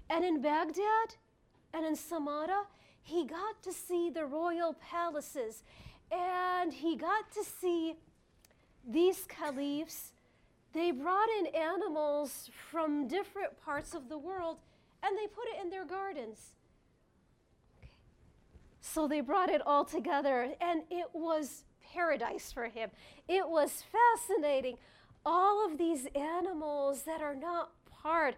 And 0.10 0.26
in 0.26 0.42
Baghdad 0.42 1.16
and 1.74 1.86
in 1.86 1.96
Samarra, 1.96 2.66
he 3.08 3.26
got 3.26 3.64
to 3.64 3.72
see 3.72 4.10
the 4.10 4.26
royal 4.26 4.74
palaces 4.74 5.64
and 6.12 6.74
he 6.74 6.98
got 6.98 7.32
to 7.32 7.44
see 7.44 7.96
these 8.86 9.26
caliphs. 9.28 10.12
They 10.74 10.92
brought 10.92 11.30
in 11.40 11.48
animals 11.48 12.50
from 12.70 13.08
different 13.08 13.64
parts 13.64 13.94
of 13.94 14.10
the 14.10 14.18
world 14.18 14.58
and 15.02 15.18
they 15.18 15.28
put 15.28 15.46
it 15.48 15.64
in 15.64 15.70
their 15.70 15.86
gardens. 15.86 16.52
So 18.82 19.08
they 19.08 19.22
brought 19.22 19.50
it 19.50 19.62
all 19.66 19.86
together, 19.86 20.54
and 20.62 20.84
it 20.90 21.08
was 21.14 21.64
paradise 21.94 22.52
for 22.52 22.66
him. 22.66 22.90
It 23.28 23.48
was 23.48 23.84
fascinating. 23.92 24.78
All 25.26 25.66
of 25.66 25.78
these 25.78 26.08
animals 26.16 27.04
that 27.04 27.22
are 27.22 27.36
not 27.36 27.72
part 27.90 28.36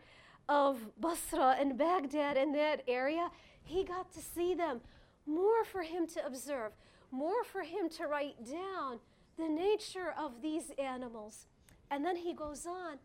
of 0.49 0.79
Basra 0.99 1.55
and 1.59 1.77
Baghdad 1.77 2.35
and 2.35 2.53
that 2.55 2.83
area, 2.87 3.29
he 3.69 3.83
got 3.83 4.11
to 4.13 4.19
see 4.19 4.53
them. 4.53 4.81
More 5.25 5.63
for 5.63 5.83
him 5.83 6.07
to 6.07 6.25
observe, 6.25 6.71
more 7.11 7.43
for 7.43 7.61
him 7.61 7.87
to 7.97 8.07
write 8.07 8.43
down 8.45 8.99
the 9.37 9.47
nature 9.47 10.13
of 10.17 10.41
these 10.41 10.71
animals. 10.77 11.45
And 11.91 12.03
then 12.03 12.15
he 12.15 12.33
goes 12.33 12.65
on 12.65 12.97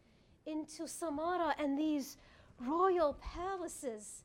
into 0.47 0.85
Samarra 0.85 1.52
and 1.59 1.78
these 1.78 2.16
royal 2.61 3.14
palaces 3.14 4.25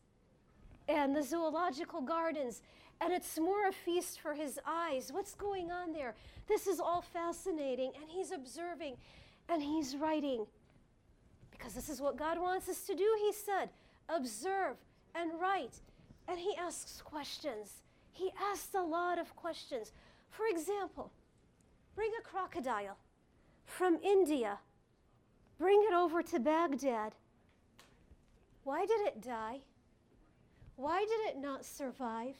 and 0.87 1.15
the 1.15 1.23
zoological 1.23 2.01
gardens. 2.01 2.61
And 3.01 3.13
it's 3.13 3.39
more 3.39 3.67
a 3.67 3.71
feast 3.71 4.19
for 4.19 4.33
his 4.33 4.59
eyes. 4.65 5.11
What's 5.11 5.35
going 5.35 5.71
on 5.71 5.93
there? 5.93 6.15
This 6.47 6.67
is 6.67 6.79
all 6.79 7.01
fascinating. 7.01 7.91
And 8.01 8.09
he's 8.09 8.31
observing 8.31 8.95
and 9.47 9.61
he's 9.61 9.95
writing. 9.95 10.45
Because 11.51 11.73
this 11.73 11.89
is 11.89 12.01
what 12.01 12.17
God 12.17 12.39
wants 12.39 12.69
us 12.69 12.81
to 12.87 12.95
do, 12.95 13.07
he 13.21 13.33
said 13.33 13.69
observe 14.09 14.77
and 15.13 15.31
write. 15.39 15.81
And 16.29 16.39
he 16.39 16.55
asks 16.55 17.01
questions. 17.01 17.81
He 18.11 18.29
asks 18.51 18.75
a 18.75 18.81
lot 18.81 19.17
of 19.17 19.35
questions. 19.35 19.91
For 20.29 20.45
example, 20.45 21.11
bring 21.95 22.11
a 22.19 22.21
crocodile 22.21 22.97
from 23.65 23.97
India, 24.03 24.59
bring 25.57 25.83
it 25.89 25.93
over 25.93 26.21
to 26.21 26.39
Baghdad. 26.39 27.15
Why 28.63 28.85
did 28.85 29.01
it 29.07 29.21
die? 29.21 29.61
Why 30.75 30.99
did 30.99 31.35
it 31.35 31.41
not 31.41 31.65
survive? 31.65 32.35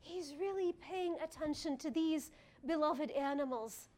He's 0.00 0.34
really 0.40 0.72
paying 0.80 1.16
attention 1.22 1.76
to 1.78 1.90
these 1.90 2.30
beloved 2.66 3.10
animals. 3.10 3.88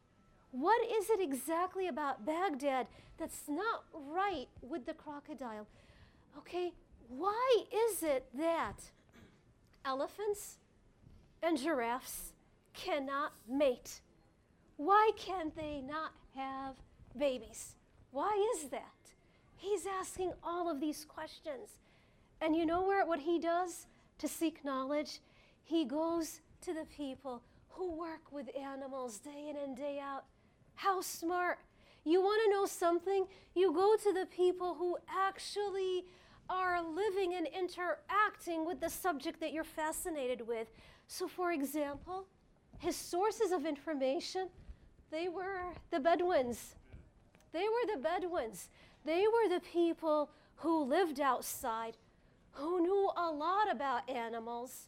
What 0.51 0.85
is 0.91 1.09
it 1.09 1.21
exactly 1.21 1.87
about 1.87 2.25
Baghdad 2.25 2.87
that's 3.17 3.43
not 3.47 3.85
right 3.93 4.47
with 4.61 4.85
the 4.85 4.93
crocodile? 4.93 5.65
Okay, 6.37 6.73
why 7.07 7.63
is 7.89 8.03
it 8.03 8.27
that 8.37 8.91
elephants 9.85 10.57
and 11.41 11.57
giraffes 11.57 12.33
cannot 12.73 13.33
mate? 13.47 14.01
Why 14.77 15.11
can 15.17 15.51
they 15.55 15.81
not 15.81 16.11
have 16.35 16.75
babies? 17.17 17.75
Why 18.11 18.31
is 18.55 18.69
that? 18.69 18.81
He's 19.55 19.85
asking 19.85 20.33
all 20.43 20.69
of 20.69 20.79
these 20.79 21.05
questions. 21.05 21.79
And 22.41 22.55
you 22.55 22.65
know 22.65 22.83
where 22.83 23.05
what 23.05 23.21
he 23.21 23.39
does 23.39 23.87
to 24.17 24.27
seek 24.27 24.65
knowledge? 24.65 25.19
He 25.63 25.85
goes 25.85 26.41
to 26.61 26.73
the 26.73 26.85
people 26.85 27.43
who 27.69 27.91
work 27.91 28.31
with 28.31 28.49
animals 28.57 29.19
day 29.19 29.47
in 29.49 29.57
and 29.57 29.75
day 29.75 29.99
out. 30.01 30.25
How 30.75 31.01
smart. 31.01 31.59
You 32.03 32.21
want 32.21 32.41
to 32.43 32.51
know 32.51 32.65
something? 32.65 33.25
You 33.55 33.73
go 33.73 33.95
to 33.95 34.13
the 34.13 34.25
people 34.25 34.75
who 34.75 34.97
actually 35.09 36.05
are 36.49 36.81
living 36.83 37.33
and 37.35 37.47
interacting 37.47 38.65
with 38.65 38.79
the 38.79 38.89
subject 38.89 39.39
that 39.39 39.53
you're 39.53 39.63
fascinated 39.63 40.47
with. 40.47 40.67
So, 41.07 41.27
for 41.27 41.51
example, 41.51 42.25
his 42.79 42.95
sources 42.95 43.51
of 43.51 43.65
information, 43.65 44.49
they 45.11 45.27
were 45.29 45.71
the 45.91 45.99
Bedouins. 45.99 46.75
They 47.51 47.63
were 47.63 47.95
the 47.95 48.01
Bedouins. 48.01 48.69
They 49.05 49.25
were 49.27 49.49
the 49.49 49.61
people 49.61 50.29
who 50.57 50.83
lived 50.83 51.19
outside, 51.19 51.97
who 52.51 52.81
knew 52.81 53.09
a 53.15 53.29
lot 53.31 53.71
about 53.71 54.09
animals. 54.09 54.87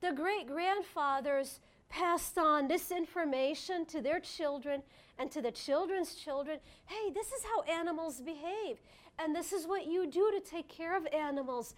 The 0.00 0.12
great 0.12 0.46
grandfathers 0.46 1.60
passed 1.88 2.38
on 2.38 2.68
this 2.68 2.90
information 2.90 3.86
to 3.86 4.00
their 4.00 4.20
children 4.20 4.82
and 5.18 5.30
to 5.30 5.40
the 5.40 5.50
children's 5.50 6.14
children. 6.14 6.58
Hey, 6.86 7.10
this 7.12 7.28
is 7.28 7.44
how 7.44 7.62
animals 7.62 8.20
behave, 8.20 8.78
and 9.18 9.34
this 9.34 9.52
is 9.52 9.66
what 9.66 9.86
you 9.86 10.06
do 10.06 10.30
to 10.32 10.40
take 10.40 10.68
care 10.68 10.96
of 10.96 11.06
animals. 11.12 11.74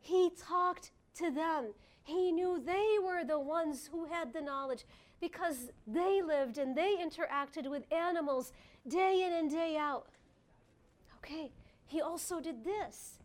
He 0.00 0.30
talked 0.30 0.90
to 1.16 1.30
them. 1.30 1.72
He 2.02 2.30
knew 2.30 2.60
they 2.60 2.98
were 3.02 3.24
the 3.24 3.40
ones 3.40 3.88
who 3.90 4.04
had 4.04 4.32
the 4.32 4.42
knowledge 4.42 4.84
because 5.20 5.70
they 5.86 6.20
lived 6.20 6.58
and 6.58 6.76
they 6.76 6.96
interacted 6.96 7.70
with 7.70 7.90
animals 7.90 8.52
day 8.86 9.24
in 9.24 9.32
and 9.32 9.50
day 9.50 9.76
out. 9.78 10.08
Okay, 11.18 11.50
he 11.86 12.02
also 12.02 12.40
did 12.40 12.62
this. 12.64 13.18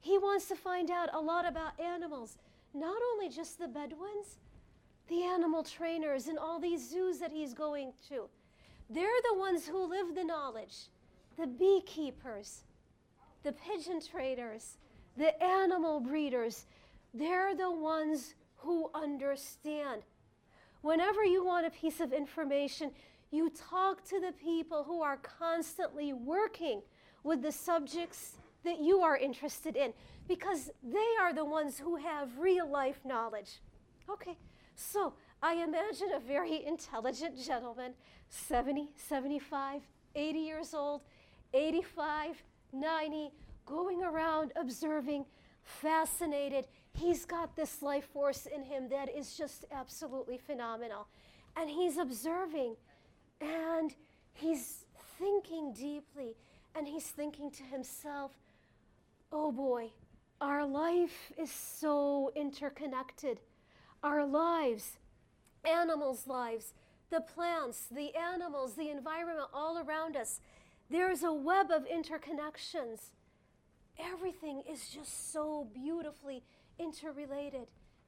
He 0.00 0.18
wants 0.18 0.46
to 0.48 0.56
find 0.56 0.90
out 0.90 1.08
a 1.14 1.20
lot 1.20 1.46
about 1.46 1.80
animals, 1.80 2.36
not 2.74 3.00
only 3.12 3.30
just 3.30 3.58
the 3.58 3.68
Bedouins, 3.68 4.36
the 5.08 5.24
animal 5.24 5.62
trainers 5.62 6.26
and 6.26 6.38
all 6.38 6.60
these 6.60 6.88
zoos 6.88 7.18
that 7.18 7.32
he's 7.32 7.54
going 7.54 7.92
to. 8.08 8.28
They're 8.90 9.22
the 9.30 9.38
ones 9.38 9.66
who 9.66 9.88
live 9.88 10.14
the 10.14 10.24
knowledge 10.24 10.88
the 11.38 11.46
beekeepers, 11.46 12.64
the 13.44 13.52
pigeon 13.52 14.00
traders, 14.00 14.76
the 15.16 15.40
animal 15.42 16.00
breeders. 16.00 16.66
They're 17.14 17.54
the 17.54 17.70
ones 17.70 18.34
who 18.56 18.90
understand. 18.92 20.02
Whenever 20.82 21.24
you 21.24 21.44
want 21.44 21.64
a 21.66 21.70
piece 21.70 22.00
of 22.00 22.12
information, 22.12 22.90
you 23.30 23.50
talk 23.50 24.04
to 24.08 24.20
the 24.20 24.32
people 24.32 24.82
who 24.82 25.00
are 25.00 25.18
constantly 25.18 26.12
working 26.12 26.82
with 27.22 27.42
the 27.42 27.52
subjects 27.52 28.36
that 28.64 28.80
you 28.80 29.00
are 29.00 29.16
interested 29.16 29.76
in 29.76 29.92
because 30.26 30.70
they 30.82 31.16
are 31.20 31.32
the 31.32 31.44
ones 31.44 31.78
who 31.78 31.96
have 31.96 32.38
real 32.38 32.68
life 32.68 33.00
knowledge. 33.04 33.60
Okay, 34.10 34.36
so 34.78 35.14
I 35.42 35.54
imagine 35.54 36.12
a 36.14 36.20
very 36.20 36.64
intelligent 36.64 37.36
gentleman, 37.36 37.94
70, 38.28 38.90
75, 38.96 39.82
80 40.14 40.38
years 40.38 40.72
old, 40.72 41.02
85, 41.52 42.42
90, 42.72 43.30
going 43.66 44.02
around 44.02 44.52
observing, 44.54 45.24
fascinated. 45.64 46.66
He's 46.94 47.24
got 47.24 47.56
this 47.56 47.82
life 47.82 48.06
force 48.12 48.46
in 48.46 48.62
him 48.62 48.88
that 48.90 49.14
is 49.14 49.36
just 49.36 49.64
absolutely 49.72 50.38
phenomenal. 50.38 51.08
And 51.56 51.68
he's 51.68 51.98
observing 51.98 52.76
and 53.40 53.92
he's 54.32 54.84
thinking 55.18 55.72
deeply 55.72 56.36
and 56.76 56.86
he's 56.86 57.06
thinking 57.06 57.50
to 57.50 57.64
himself, 57.64 58.32
oh 59.32 59.50
boy, 59.50 59.90
our 60.40 60.64
life 60.64 61.32
is 61.36 61.50
so 61.50 62.30
interconnected. 62.36 63.40
Our 64.02 64.24
lives, 64.24 64.92
animals' 65.64 66.26
lives, 66.26 66.72
the 67.10 67.20
plants, 67.20 67.86
the 67.90 68.14
animals, 68.14 68.74
the 68.74 68.90
environment 68.90 69.48
all 69.52 69.78
around 69.78 70.16
us, 70.16 70.40
there's 70.90 71.22
a 71.22 71.32
web 71.32 71.70
of 71.70 71.84
interconnections. 71.86 73.10
Everything 73.98 74.62
is 74.70 74.88
just 74.88 75.32
so 75.32 75.66
beautifully 75.74 76.42
interrelated. 76.78 77.66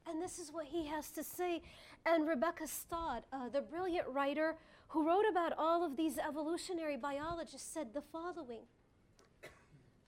And 0.09 0.22
this 0.22 0.38
is 0.38 0.50
what 0.53 0.66
he 0.66 0.87
has 0.87 1.11
to 1.11 1.22
say. 1.24 1.62
And 2.07 2.26
Rebecca 2.26 2.66
Stott, 2.66 3.24
uh, 3.33 3.48
the 3.48 3.61
brilliant 3.61 4.09
writer 4.09 4.57
who 4.88 5.07
wrote 5.07 5.24
about 5.31 5.53
all 5.59 5.85
of 5.85 5.96
these 5.96 6.18
evolutionary 6.18 6.96
biologists, 6.96 7.72
said 7.72 7.92
the 7.92 8.00
following 8.00 8.62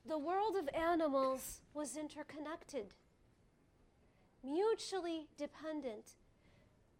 The 0.06 0.18
world 0.18 0.56
of 0.56 0.68
animals 0.74 1.60
was 1.74 1.96
interconnected, 1.96 2.86
mutually 4.44 5.28
dependent. 5.38 6.12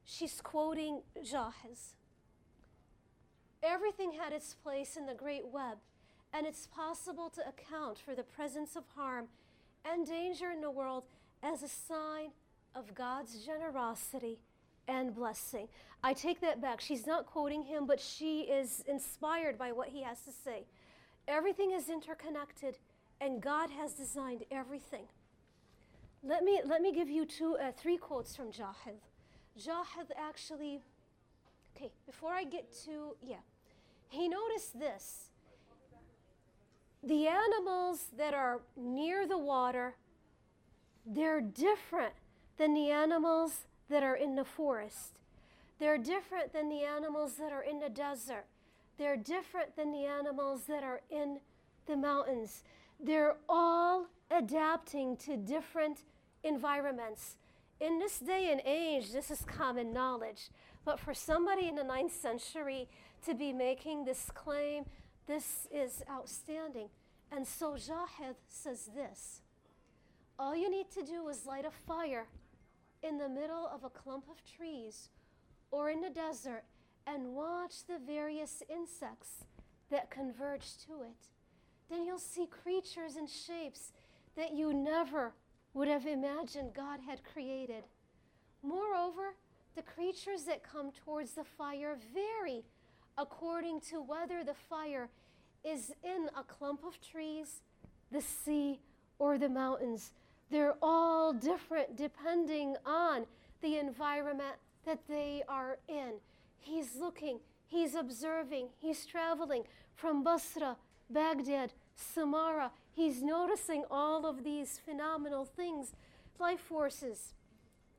She's 0.04 0.40
quoting 0.40 1.02
Jahiz. 1.18 1.94
Everything 3.62 4.12
had 4.12 4.32
its 4.32 4.54
place 4.54 4.96
in 4.96 5.06
the 5.06 5.14
great 5.14 5.46
web, 5.46 5.78
and 6.32 6.46
it's 6.46 6.66
possible 6.66 7.30
to 7.30 7.48
account 7.48 7.98
for 7.98 8.14
the 8.14 8.24
presence 8.24 8.74
of 8.74 8.84
harm 8.96 9.28
and 9.84 10.06
danger 10.06 10.50
in 10.50 10.60
the 10.60 10.70
world 10.70 11.04
as 11.42 11.62
a 11.62 11.68
sign 11.68 12.30
of 12.74 12.94
God's 12.94 13.44
generosity 13.44 14.38
and 14.88 15.14
blessing. 15.14 15.68
I 16.02 16.12
take 16.12 16.40
that 16.40 16.60
back. 16.60 16.80
She's 16.80 17.06
not 17.06 17.26
quoting 17.26 17.62
him, 17.62 17.86
but 17.86 18.00
she 18.00 18.40
is 18.42 18.82
inspired 18.88 19.58
by 19.58 19.70
what 19.72 19.88
he 19.88 20.02
has 20.02 20.22
to 20.22 20.32
say. 20.32 20.64
Everything 21.28 21.70
is 21.70 21.88
interconnected, 21.88 22.78
and 23.20 23.40
God 23.40 23.70
has 23.70 23.92
designed 23.92 24.44
everything. 24.50 25.06
Let 26.24 26.44
me, 26.44 26.60
let 26.64 26.80
me 26.80 26.92
give 26.92 27.10
you 27.10 27.26
two, 27.26 27.56
uh, 27.60 27.72
three 27.72 27.96
quotes 27.96 28.36
from 28.36 28.52
Jahiz. 28.52 29.00
Jahiz 29.58 30.10
actually, 30.16 30.80
okay, 31.76 31.90
before 32.06 32.32
I 32.32 32.44
get 32.44 32.72
to, 32.84 33.16
yeah, 33.22 33.42
he 34.08 34.28
noticed 34.28 34.78
this. 34.78 35.30
The 37.02 37.26
animals 37.26 38.06
that 38.16 38.34
are 38.34 38.60
near 38.76 39.26
the 39.26 39.38
water, 39.38 39.96
they're 41.04 41.40
different 41.40 42.14
than 42.56 42.74
the 42.74 42.90
animals 42.90 43.64
that 43.90 44.04
are 44.04 44.14
in 44.14 44.36
the 44.36 44.44
forest. 44.44 45.18
They're 45.80 45.98
different 45.98 46.52
than 46.52 46.68
the 46.68 46.84
animals 46.84 47.34
that 47.34 47.52
are 47.52 47.62
in 47.62 47.80
the 47.80 47.88
desert. 47.88 48.46
They're 48.96 49.16
different 49.16 49.74
than 49.74 49.90
the 49.90 50.04
animals 50.04 50.66
that 50.68 50.84
are 50.84 51.00
in 51.10 51.40
the 51.86 51.96
mountains. 51.96 52.62
They're 53.00 53.34
all 53.48 54.06
adapting 54.30 55.16
to 55.16 55.36
different 55.36 56.04
environments. 56.42 57.36
In 57.80 57.98
this 57.98 58.18
day 58.18 58.50
and 58.50 58.60
age, 58.64 59.12
this 59.12 59.30
is 59.30 59.42
common 59.42 59.92
knowledge. 59.92 60.50
But 60.84 61.00
for 61.00 61.14
somebody 61.14 61.68
in 61.68 61.76
the 61.76 61.84
ninth 61.84 62.14
century 62.14 62.88
to 63.24 63.34
be 63.34 63.52
making 63.52 64.04
this 64.04 64.30
claim, 64.34 64.84
this 65.26 65.66
is 65.72 66.02
outstanding. 66.10 66.88
And 67.30 67.46
so 67.46 67.74
Jahiz 67.74 68.36
says 68.48 68.90
this 68.94 69.40
All 70.38 70.54
you 70.54 70.70
need 70.70 70.90
to 70.92 71.02
do 71.02 71.28
is 71.28 71.46
light 71.46 71.64
a 71.64 71.70
fire 71.70 72.26
in 73.02 73.18
the 73.18 73.28
middle 73.28 73.68
of 73.72 73.84
a 73.84 73.90
clump 73.90 74.24
of 74.30 74.42
trees 74.44 75.08
or 75.70 75.90
in 75.90 76.00
the 76.00 76.10
desert 76.10 76.64
and 77.06 77.34
watch 77.34 77.84
the 77.86 77.98
various 77.98 78.62
insects 78.68 79.44
that 79.90 80.10
converge 80.10 80.76
to 80.86 81.02
it. 81.02 81.28
Then 81.90 82.04
you'll 82.04 82.18
see 82.18 82.46
creatures 82.46 83.16
and 83.16 83.28
shapes 83.28 83.92
that 84.36 84.54
you 84.54 84.72
never 84.72 85.32
would 85.74 85.88
have 85.88 86.06
imagined 86.06 86.74
God 86.74 87.00
had 87.06 87.24
created. 87.24 87.84
Moreover, 88.62 89.34
the 89.74 89.82
creatures 89.82 90.44
that 90.44 90.62
come 90.62 90.92
towards 90.92 91.32
the 91.32 91.44
fire 91.44 91.96
vary 92.14 92.64
according 93.18 93.80
to 93.80 94.02
whether 94.02 94.44
the 94.44 94.54
fire 94.54 95.08
is 95.64 95.92
in 96.02 96.28
a 96.36 96.42
clump 96.42 96.82
of 96.84 97.00
trees, 97.00 97.60
the 98.10 98.20
sea, 98.20 98.80
or 99.18 99.38
the 99.38 99.48
mountains. 99.48 100.10
They're 100.50 100.74
all 100.82 101.32
different 101.32 101.96
depending 101.96 102.76
on 102.84 103.26
the 103.62 103.78
environment 103.78 104.56
that 104.84 105.00
they 105.08 105.42
are 105.48 105.78
in. 105.88 106.14
He's 106.58 106.96
looking, 106.96 107.38
he's 107.66 107.94
observing, 107.94 108.68
he's 108.78 109.06
traveling 109.06 109.64
from 109.94 110.22
Basra, 110.24 110.76
Baghdad, 111.08 111.72
Samarra. 111.96 112.70
He's 112.92 113.22
noticing 113.22 113.84
all 113.90 114.26
of 114.26 114.44
these 114.44 114.78
phenomenal 114.84 115.44
things, 115.44 115.92
life 116.38 116.60
forces 116.60 117.34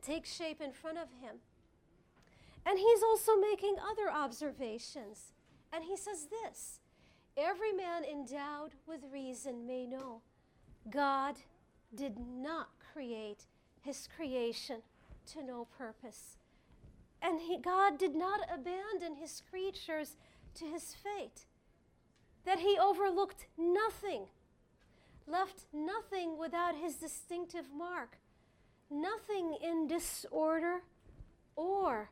take 0.02 0.26
shape 0.26 0.62
in 0.62 0.72
front 0.72 0.98
of 0.98 1.08
him. 1.22 1.38
And 2.66 2.78
he's 2.78 3.04
also 3.04 3.36
making 3.36 3.76
other 3.80 4.12
observations. 4.12 5.34
And 5.72 5.84
he 5.86 5.98
says 5.98 6.28
this 6.28 6.80
Every 7.36 7.72
man 7.72 8.04
endowed 8.04 8.72
with 8.86 9.02
reason 9.12 9.66
may 9.66 9.88
know 9.88 10.22
God 10.90 11.36
did 11.96 12.18
not 12.20 12.70
create 12.94 13.46
his 13.82 14.08
creation 14.16 14.82
to 15.34 15.44
no 15.44 15.68
purpose. 15.78 16.38
And 17.22 17.40
he, 17.40 17.58
God 17.58 17.98
did 17.98 18.16
not 18.16 18.42
abandon 18.54 19.16
his 19.16 19.42
creatures 19.50 20.18
to 20.56 20.66
his 20.66 20.94
fate, 20.94 21.46
that 22.46 22.60
he 22.60 22.78
overlooked 22.78 23.48
nothing, 23.58 24.26
left 25.28 25.66
nothing 25.74 26.38
without 26.38 26.76
his 26.76 26.96
distinctive 26.96 27.66
mark, 27.76 28.18
nothing 28.90 29.58
in 29.62 29.88
disorder 29.88 30.82
or 31.56 32.10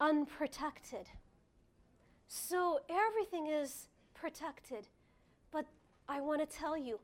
unprotected. 0.00 1.06
So 2.26 2.80
everything 2.90 3.46
is 3.46 3.88
protected. 4.14 4.88
But 5.50 5.66
I 6.08 6.20
want 6.20 6.40
to 6.40 6.56
tell 6.58 6.76
you, 6.76 7.00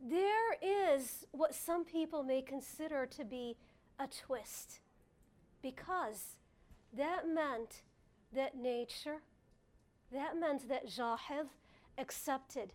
there 0.00 0.54
is 0.62 1.26
what 1.32 1.54
some 1.54 1.84
people 1.84 2.22
may 2.22 2.42
consider 2.42 3.06
to 3.06 3.24
be 3.24 3.56
a 3.98 4.06
twist. 4.06 4.80
Because 5.62 6.36
that 6.96 7.28
meant 7.28 7.82
that 8.34 8.56
nature, 8.56 9.22
that 10.12 10.38
meant 10.38 10.68
that 10.68 10.86
Jahiz 10.86 11.48
accepted 11.98 12.72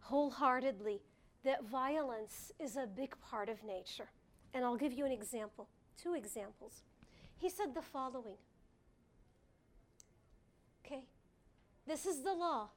wholeheartedly 0.00 1.02
that 1.46 1.64
violence 1.64 2.52
is 2.58 2.76
a 2.76 2.86
big 2.86 3.14
part 3.20 3.48
of 3.48 3.62
nature. 3.62 4.08
And 4.52 4.64
I'll 4.64 4.76
give 4.76 4.92
you 4.92 5.06
an 5.06 5.12
example, 5.12 5.68
two 6.00 6.14
examples. 6.14 6.82
He 7.38 7.48
said 7.48 7.74
the 7.74 7.82
following 7.82 8.36
Okay, 10.84 11.04
this 11.86 12.04
is 12.06 12.22
the 12.22 12.32
law 12.32 12.68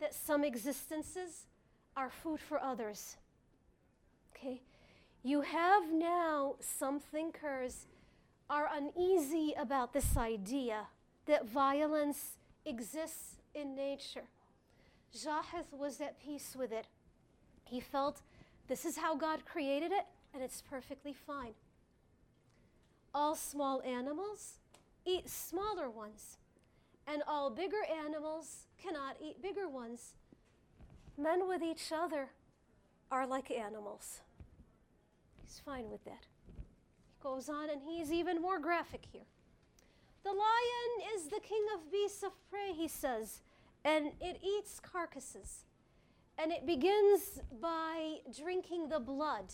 that 0.00 0.14
some 0.14 0.42
existences 0.44 1.46
are 1.96 2.10
food 2.10 2.40
for 2.40 2.60
others. 2.60 3.16
Okay, 4.34 4.62
you 5.22 5.42
have 5.42 5.90
now 5.92 6.56
some 6.60 7.00
thinkers 7.00 7.86
are 8.48 8.70
uneasy 8.72 9.54
about 9.58 9.92
this 9.92 10.16
idea 10.16 10.86
that 11.26 11.46
violence 11.46 12.38
exists 12.64 13.36
in 13.54 13.74
nature. 13.74 14.28
Jahiz 15.14 15.72
was 15.72 16.00
at 16.00 16.22
peace 16.22 16.54
with 16.56 16.72
it. 16.72 16.86
He 17.68 17.80
felt 17.80 18.22
this 18.66 18.84
is 18.84 18.96
how 18.96 19.14
God 19.14 19.44
created 19.44 19.92
it, 19.92 20.06
and 20.32 20.42
it's 20.42 20.62
perfectly 20.62 21.12
fine. 21.12 21.52
All 23.14 23.34
small 23.34 23.82
animals 23.82 24.58
eat 25.04 25.28
smaller 25.28 25.90
ones, 25.90 26.38
and 27.06 27.22
all 27.26 27.50
bigger 27.50 27.84
animals 28.04 28.66
cannot 28.82 29.16
eat 29.22 29.42
bigger 29.42 29.68
ones. 29.68 30.14
Men 31.16 31.48
with 31.48 31.62
each 31.62 31.92
other 31.92 32.28
are 33.10 33.26
like 33.26 33.50
animals. 33.50 34.20
He's 35.42 35.60
fine 35.64 35.90
with 35.90 36.04
that 36.04 36.26
He 36.56 37.22
goes 37.22 37.48
on, 37.48 37.70
and 37.70 37.82
he's 37.82 38.12
even 38.12 38.40
more 38.40 38.58
graphic 38.58 39.06
here. 39.12 39.26
The 40.24 40.30
lion 40.30 41.14
is 41.16 41.24
the 41.24 41.40
king 41.40 41.64
of 41.74 41.90
beasts 41.90 42.22
of 42.22 42.32
prey, 42.50 42.72
he 42.74 42.88
says, 42.88 43.40
and 43.84 44.12
it 44.20 44.40
eats 44.42 44.80
carcasses. 44.80 45.64
And 46.40 46.52
it 46.52 46.64
begins 46.64 47.40
by 47.60 48.18
drinking 48.36 48.88
the 48.88 49.00
blood. 49.00 49.52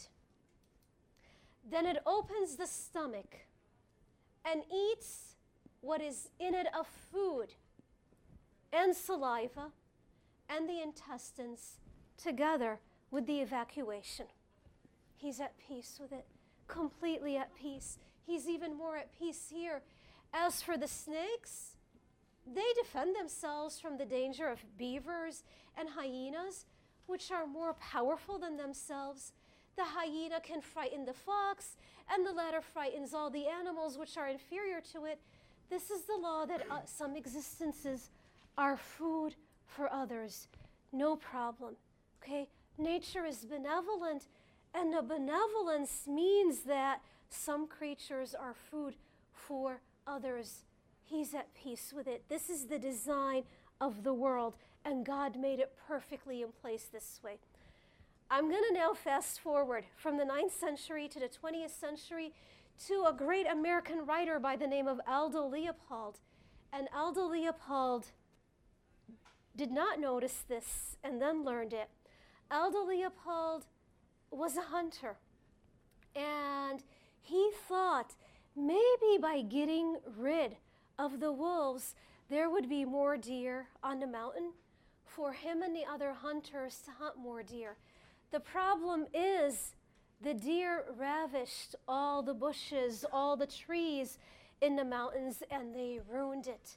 Then 1.69 1.87
it 1.87 1.99
opens 2.05 2.57
the 2.57 2.67
stomach 2.67 3.47
and 4.45 4.63
eats 4.73 5.37
what 5.81 6.03
is 6.03 6.29
in 6.39 6.55
it 6.55 6.67
of 6.79 6.87
food 6.87 7.55
and 8.73 8.95
saliva 8.95 9.73
and 10.49 10.69
the 10.69 10.83
intestines 10.83 11.79
together 12.23 12.81
with 13.11 13.27
the 13.27 13.41
evacuation. 13.41 14.27
He's 15.17 15.41
at 15.41 15.55
peace 15.59 15.99
with 16.01 16.13
it 16.13 16.27
completely 16.69 17.37
at 17.37 17.55
peace. 17.55 17.99
He's 18.27 18.49
even 18.49 18.77
more 18.77 18.97
at 18.97 19.17
peace 19.19 19.51
here. 19.53 19.83
As 20.33 20.63
for 20.63 20.77
the 20.77 20.89
snakes, 20.89 21.77
they 22.47 22.73
defend 22.83 23.17
themselves 23.17 23.79
from 23.79 23.97
the 23.97 24.05
danger 24.05 24.49
of 24.49 24.65
beavers 24.77 25.45
and 25.79 25.91
hyenas, 25.91 26.67
which 27.07 27.31
are 27.31 27.47
more 27.47 27.75
powerful 27.75 28.39
than 28.39 28.57
themselves. 28.57 29.33
The 29.77 29.85
hyena 29.85 30.41
can 30.41 30.61
frighten 30.61 31.05
the 31.05 31.13
fox, 31.13 31.77
and 32.13 32.27
the 32.27 32.33
latter 32.33 32.61
frightens 32.61 33.13
all 33.15 33.31
the 33.31 33.47
animals 33.47 33.99
which 33.99 34.17
are 34.17 34.29
inferior 34.29 34.81
to 34.93 35.05
it. 35.05 35.21
This 35.71 35.91
is 35.91 36.03
the 36.03 36.17
law 36.17 36.45
that 36.47 36.63
uh, 36.71 36.81
some 36.85 37.17
existences 37.17 38.11
are 38.57 38.77
food 38.77 39.35
for 39.67 39.93
others. 39.93 40.49
No 40.93 41.17
problem. 41.17 41.77
Okay? 42.23 42.49
Nature 42.79 43.25
is 43.25 43.45
benevolent 43.45 44.27
and 44.75 44.93
the 44.93 45.03
benevolence 45.03 46.07
means 46.09 46.61
that 46.61 47.01
some 47.31 47.67
creatures 47.67 48.35
are 48.35 48.55
food 48.55 48.95
for 49.33 49.81
others. 50.07 50.65
He's 51.05 51.33
at 51.33 51.55
peace 51.55 51.93
with 51.95 52.09
it. 52.09 52.25
This 52.29 52.51
is 52.51 52.67
the 52.67 52.79
design 52.79 53.45
of 53.81 54.03
the 54.03 54.13
world, 54.13 54.57
and 54.85 55.05
God 55.05 55.37
made 55.37 55.61
it 55.61 55.73
perfectly 55.89 56.43
in 56.43 56.49
place 56.61 56.89
this 56.93 57.21
way. 57.25 57.39
I'm 58.31 58.51
going 58.51 58.65
to 58.69 58.75
now 58.75 58.95
fast 58.95 59.41
forward 59.41 59.85
from 59.97 60.17
the 60.17 60.25
9th 60.25 60.53
century 60.53 61.09
to 61.09 61.21
the 61.21 61.29
20th 61.29 61.71
century 61.71 62.33
to 62.87 63.05
a 63.09 63.13
great 63.13 63.47
American 63.47 64.05
writer 64.07 64.39
by 64.39 64.57
the 64.57 64.67
name 64.67 64.89
of 64.89 65.01
Aldo 65.07 65.47
Leopold. 65.47 66.19
And 66.73 66.89
Aldo 66.95 67.27
Leopold 67.27 68.07
did 69.57 69.71
not 69.71 70.01
notice 70.01 70.43
this 70.49 70.97
and 71.05 71.21
then 71.21 71.45
learned 71.45 71.73
it. 71.73 71.89
Aldo 72.51 72.85
Leopold 72.85 73.67
was 74.31 74.57
a 74.57 74.63
hunter. 74.63 75.17
And 76.17 76.83
he 77.23 77.51
thought 77.69 78.15
maybe 78.57 79.19
by 79.21 79.43
getting 79.43 79.97
rid 80.19 80.57
of 80.99 81.21
the 81.21 81.33
wolves, 81.33 81.95
there 82.29 82.51
would 82.51 82.69
be 82.69 82.85
more 82.85 83.17
deer 83.17 83.69
on 83.83 84.01
the 84.01 84.07
mountain 84.07 84.53
for 85.15 85.33
him 85.33 85.63
and 85.63 85.75
the 85.75 85.85
other 85.91 86.13
hunters 86.13 86.81
to 86.85 86.91
hunt 86.91 87.17
more 87.17 87.43
deer. 87.43 87.77
The 88.31 88.41
problem 88.41 89.07
is 89.15 89.75
the 90.21 90.35
deer 90.35 90.85
ravished 90.97 91.77
all 91.87 92.23
the 92.23 92.35
bushes, 92.35 93.05
all 93.13 93.37
the 93.37 93.47
trees 93.47 94.19
in 94.61 94.77
the 94.77 94.85
mountains, 94.85 95.43
and 95.51 95.75
they 95.75 96.01
ruined 96.11 96.47
it. 96.47 96.77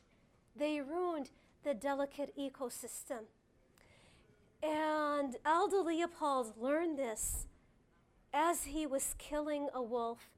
They 0.56 0.82
ruined 0.82 1.30
the 1.64 1.74
delicate 1.74 2.34
ecosystem. 2.38 3.26
And 4.62 5.36
Aldo 5.46 5.84
Leopold 5.84 6.54
learned 6.58 6.98
this 6.98 7.48
as 8.34 8.66
he 8.66 8.86
was 8.86 9.16
killing 9.18 9.68
a 9.74 9.82
wolf. 9.82 10.30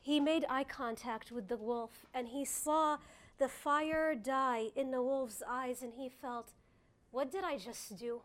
He 0.00 0.20
made 0.20 0.44
eye 0.48 0.64
contact 0.64 1.30
with 1.30 1.48
the 1.48 1.56
wolf 1.56 2.06
and 2.12 2.28
he 2.28 2.44
saw 2.44 2.98
the 3.38 3.48
fire 3.48 4.14
die 4.14 4.68
in 4.74 4.90
the 4.90 5.02
wolf's 5.02 5.42
eyes 5.48 5.82
and 5.82 5.92
he 5.94 6.08
felt, 6.08 6.52
What 7.12 7.30
did 7.30 7.44
I 7.44 7.58
just 7.58 7.96
do? 7.98 8.22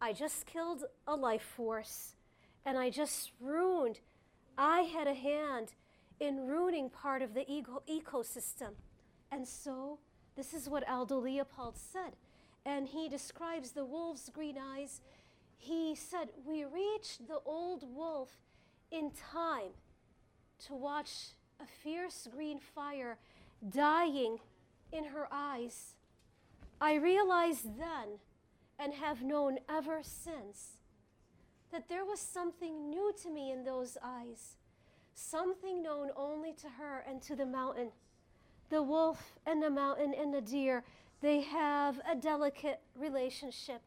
I 0.00 0.14
just 0.14 0.46
killed 0.46 0.84
a 1.06 1.14
life 1.14 1.42
force 1.42 2.14
and 2.64 2.78
I 2.78 2.88
just 2.88 3.32
ruined. 3.38 4.00
I 4.56 4.80
had 4.80 5.06
a 5.06 5.14
hand 5.14 5.74
in 6.18 6.46
ruining 6.46 6.88
part 6.88 7.20
of 7.20 7.34
the 7.34 7.44
eco- 7.50 7.82
ecosystem. 7.88 8.72
And 9.30 9.46
so, 9.46 9.98
this 10.34 10.54
is 10.54 10.68
what 10.68 10.88
Aldo 10.88 11.18
Leopold 11.18 11.76
said. 11.76 12.16
And 12.64 12.88
he 12.88 13.08
describes 13.08 13.72
the 13.72 13.84
wolf's 13.84 14.30
green 14.30 14.56
eyes. 14.58 15.02
He 15.58 15.94
said, 15.94 16.30
We 16.46 16.64
reached 16.64 17.28
the 17.28 17.40
old 17.44 17.84
wolf 17.94 18.30
in 18.90 19.10
time 19.10 19.72
to 20.66 20.74
watch 20.74 21.34
a 21.60 21.66
fierce 21.66 22.26
green 22.34 22.58
fire 22.58 23.18
dying 23.68 24.38
in 24.90 25.04
her 25.04 25.28
eyes. 25.30 25.94
I 26.80 26.94
realized 26.94 27.78
then, 27.78 28.18
and 28.78 28.94
have 28.94 29.22
known 29.22 29.58
ever 29.68 30.00
since, 30.02 30.78
that 31.70 31.88
there 31.88 32.04
was 32.04 32.20
something 32.20 32.88
new 32.88 33.12
to 33.22 33.30
me 33.30 33.52
in 33.52 33.64
those 33.64 33.98
eyes, 34.02 34.56
something 35.14 35.82
known 35.82 36.10
only 36.16 36.52
to 36.54 36.68
her 36.68 37.04
and 37.06 37.20
to 37.22 37.36
the 37.36 37.44
mountain. 37.44 37.90
The 38.70 38.82
wolf 38.82 39.38
and 39.46 39.62
the 39.62 39.70
mountain 39.70 40.14
and 40.18 40.32
the 40.32 40.40
deer, 40.40 40.84
they 41.20 41.42
have 41.42 42.00
a 42.10 42.16
delicate 42.16 42.80
relationship. 42.96 43.82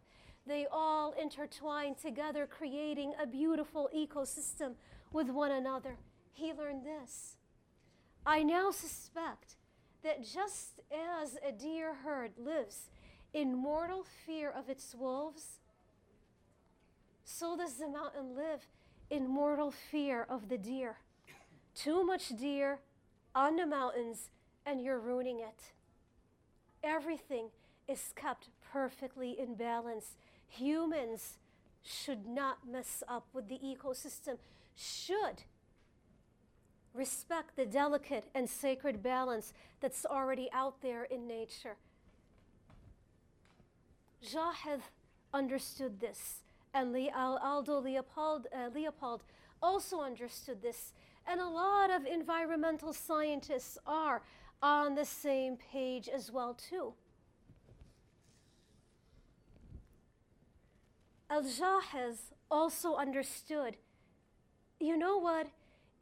They 0.46 0.68
all 0.72 1.14
intertwine 1.14 1.96
together, 1.96 2.46
creating 2.46 3.14
a 3.20 3.26
beautiful 3.26 3.90
ecosystem 3.96 4.74
with 5.12 5.30
one 5.30 5.52
another. 5.52 5.98
He 6.34 6.54
learned 6.54 6.86
this. 6.86 7.38
I 8.26 8.44
now 8.44 8.72
suspect 8.72 9.56
that 10.04 10.24
just 10.24 10.82
as 10.92 11.38
a 11.48 11.52
deer 11.52 11.94
herd 12.04 12.32
lives 12.38 12.90
in 13.34 13.56
mortal 13.56 14.06
fear 14.26 14.52
of 14.52 14.70
its 14.70 14.94
wolves, 14.94 15.60
so 17.24 17.58
does 17.58 17.76
the 17.76 17.88
mountain 17.88 18.36
live 18.36 18.68
in 19.10 19.28
mortal 19.28 19.72
fear 19.72 20.26
of 20.30 20.50
the 20.50 20.58
deer. 20.58 20.98
Too 21.74 22.06
much 22.06 22.30
deer 22.30 22.80
on 23.34 23.56
the 23.56 23.66
mountains, 23.66 24.30
and 24.66 24.82
you're 24.82 25.00
ruining 25.00 25.40
it. 25.40 25.72
Everything 26.84 27.50
is 27.88 28.14
kept 28.16 28.50
perfectly 28.72 29.40
in 29.40 29.56
balance. 29.56 30.16
Humans 30.48 31.38
should 31.82 32.28
not 32.28 32.60
mess 32.70 33.04
up 33.08 33.28
with 33.34 33.50
the 33.50 33.60
ecosystem, 33.60 34.38
should 34.76 35.44
respect 36.94 37.56
the 37.56 37.66
delicate 37.66 38.26
and 38.36 38.50
sacred 38.50 39.02
balance 39.02 39.54
that's 39.82 40.06
already 40.06 40.50
out 40.54 40.82
there 40.82 41.04
in 41.04 41.28
nature. 41.28 41.76
Jahiz 44.24 44.82
understood 45.34 46.00
this, 46.00 46.44
and 46.74 46.96
Aldo 47.14 47.80
Leopold, 47.80 48.48
uh, 48.56 48.70
Leopold 48.74 49.24
also 49.62 50.02
understood 50.02 50.62
this, 50.62 50.94
and 51.28 51.42
a 51.42 51.48
lot 51.48 51.90
of 51.90 52.06
environmental 52.06 52.94
scientists 52.94 53.78
are 53.86 54.22
on 54.62 54.96
the 54.96 55.06
same 55.06 55.58
page 55.58 56.08
as 56.08 56.32
well 56.32 56.54
too. 56.54 56.94
Al-Jahiz 61.30 62.32
also 62.52 62.96
understood, 62.96 63.76
you 64.80 64.96
know 64.96 65.18
what? 65.18 65.48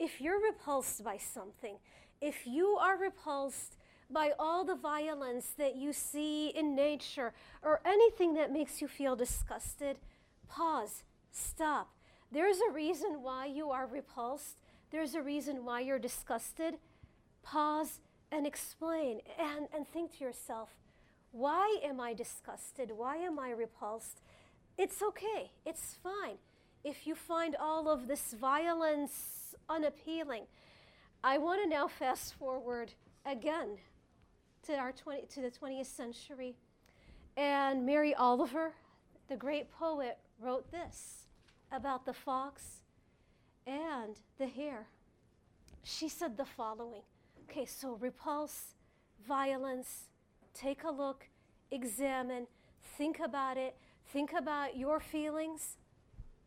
If 0.02 0.20
you're 0.20 0.42
repulsed 0.42 1.04
by 1.04 1.16
something, 1.16 1.76
if 2.20 2.44
you 2.44 2.76
are 2.80 2.98
repulsed 2.98 3.76
by 4.10 4.32
all 4.36 4.64
the 4.64 4.74
violence 4.74 5.54
that 5.56 5.76
you 5.76 5.92
see 5.92 6.48
in 6.48 6.74
nature 6.74 7.32
or 7.62 7.80
anything 7.84 8.34
that 8.34 8.50
makes 8.50 8.82
you 8.82 8.88
feel 8.88 9.14
disgusted, 9.14 9.98
pause, 10.48 11.04
stop. 11.30 11.94
There's 12.32 12.56
a 12.68 12.72
reason 12.72 13.22
why 13.22 13.46
you 13.46 13.70
are 13.70 13.86
repulsed. 13.86 14.56
There's 14.90 15.14
a 15.14 15.22
reason 15.22 15.64
why 15.64 15.82
you're 15.82 16.00
disgusted. 16.00 16.78
Pause 17.44 18.00
and 18.32 18.44
explain 18.44 19.20
and, 19.38 19.68
and 19.72 19.86
think 19.86 20.18
to 20.18 20.24
yourself, 20.24 20.70
why 21.30 21.78
am 21.84 22.00
I 22.00 22.12
disgusted? 22.12 22.90
Why 22.90 23.18
am 23.18 23.38
I 23.38 23.50
repulsed? 23.52 24.20
It's 24.76 25.00
okay, 25.00 25.52
it's 25.64 25.96
fine. 26.02 26.38
If 26.82 27.06
you 27.06 27.14
find 27.14 27.54
all 27.54 27.88
of 27.88 28.08
this 28.08 28.32
violence 28.32 29.41
unappealing, 29.68 30.44
I 31.24 31.38
want 31.38 31.62
to 31.62 31.68
now 31.68 31.88
fast 31.88 32.34
forward 32.34 32.92
again 33.24 33.78
to, 34.66 34.74
our 34.74 34.92
20, 34.92 35.26
to 35.34 35.40
the 35.40 35.50
20th 35.50 35.86
century. 35.86 36.56
And 37.36 37.86
Mary 37.86 38.14
Oliver, 38.14 38.72
the 39.28 39.36
great 39.36 39.70
poet, 39.70 40.18
wrote 40.40 40.70
this 40.70 41.26
about 41.70 42.04
the 42.04 42.12
fox 42.12 42.82
and 43.66 44.16
the 44.38 44.46
hare. 44.46 44.86
She 45.84 46.08
said 46.08 46.36
the 46.36 46.44
following 46.44 47.02
Okay, 47.50 47.64
so 47.66 47.96
repulse, 48.00 48.74
violence, 49.26 50.08
take 50.54 50.84
a 50.84 50.90
look, 50.90 51.26
examine, 51.70 52.46
think 52.96 53.20
about 53.20 53.56
it, 53.56 53.76
think 54.12 54.32
about 54.32 54.76
your 54.76 55.00
feelings, 55.00 55.76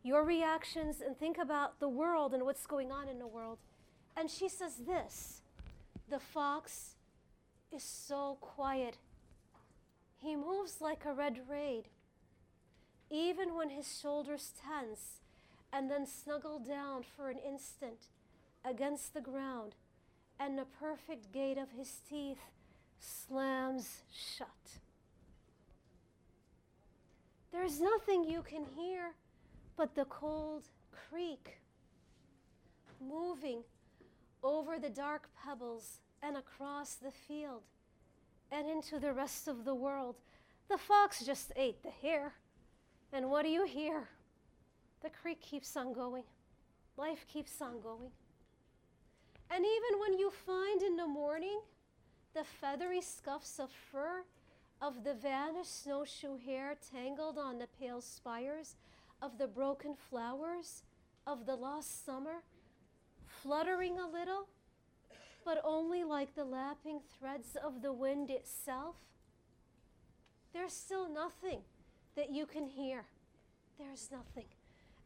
your 0.06 0.24
reactions, 0.24 1.00
and 1.00 1.18
think 1.18 1.36
about 1.36 1.80
the 1.80 1.88
world 1.88 2.32
and 2.32 2.44
what's 2.44 2.64
going 2.64 2.92
on 2.92 3.08
in 3.08 3.18
the 3.18 3.26
world. 3.26 3.58
And 4.16 4.30
she 4.30 4.48
says 4.48 4.76
this 4.86 5.42
the 6.08 6.20
fox 6.20 6.94
is 7.72 7.82
so 7.82 8.38
quiet. 8.40 8.98
He 10.18 10.36
moves 10.36 10.80
like 10.80 11.04
a 11.04 11.12
red 11.12 11.40
raid, 11.50 11.88
even 13.10 13.56
when 13.56 13.70
his 13.70 13.98
shoulders 14.00 14.52
tense 14.64 15.20
and 15.72 15.90
then 15.90 16.06
snuggle 16.06 16.60
down 16.60 17.02
for 17.16 17.28
an 17.28 17.38
instant 17.38 18.06
against 18.64 19.12
the 19.12 19.20
ground, 19.20 19.74
and 20.38 20.56
the 20.56 20.66
perfect 20.80 21.32
gate 21.32 21.58
of 21.58 21.72
his 21.76 22.00
teeth 22.08 22.38
slams 23.00 24.02
shut. 24.12 24.78
There's 27.52 27.80
nothing 27.80 28.24
you 28.24 28.42
can 28.42 28.64
hear 28.76 29.14
but 29.76 29.94
the 29.94 30.04
cold 30.06 30.64
creek 30.90 31.58
moving 33.00 33.62
over 34.42 34.78
the 34.78 34.90
dark 34.90 35.28
pebbles 35.44 36.00
and 36.22 36.36
across 36.36 36.94
the 36.94 37.10
field 37.10 37.62
and 38.50 38.68
into 38.68 38.98
the 38.98 39.12
rest 39.12 39.48
of 39.48 39.64
the 39.64 39.74
world. 39.74 40.16
The 40.68 40.78
fox 40.78 41.24
just 41.24 41.52
ate 41.56 41.82
the 41.82 41.90
hare. 41.90 42.34
And 43.12 43.30
what 43.30 43.44
do 43.44 43.50
you 43.50 43.64
hear? 43.64 44.08
The 45.02 45.10
creek 45.10 45.40
keeps 45.40 45.76
on 45.76 45.92
going. 45.92 46.24
Life 46.96 47.26
keeps 47.28 47.60
on 47.60 47.80
going. 47.80 48.10
And 49.50 49.64
even 49.64 50.00
when 50.00 50.18
you 50.18 50.30
find 50.30 50.82
in 50.82 50.96
the 50.96 51.06
morning 51.06 51.60
the 52.34 52.44
feathery 52.44 53.00
scuffs 53.00 53.58
of 53.58 53.70
fur 53.70 54.24
of 54.80 55.04
the 55.04 55.14
vanished 55.14 55.84
snowshoe 55.84 56.36
hare 56.44 56.76
tangled 56.92 57.38
on 57.38 57.58
the 57.58 57.68
pale 57.80 58.00
spires 58.00 58.74
of 59.22 59.38
the 59.38 59.46
broken 59.46 59.94
flowers 60.10 60.82
of 61.26 61.46
the 61.46 61.54
lost 61.54 62.04
summer, 62.04 62.42
fluttering 63.26 63.98
a 63.98 64.06
little, 64.08 64.48
but 65.44 65.60
only 65.64 66.04
like 66.04 66.34
the 66.34 66.44
lapping 66.44 67.00
threads 67.18 67.56
of 67.56 67.82
the 67.82 67.92
wind 67.92 68.30
itself, 68.30 68.96
there's 70.52 70.72
still 70.72 71.12
nothing 71.12 71.60
that 72.16 72.30
you 72.30 72.46
can 72.46 72.66
hear. 72.66 73.04
There's 73.78 74.08
nothing. 74.10 74.48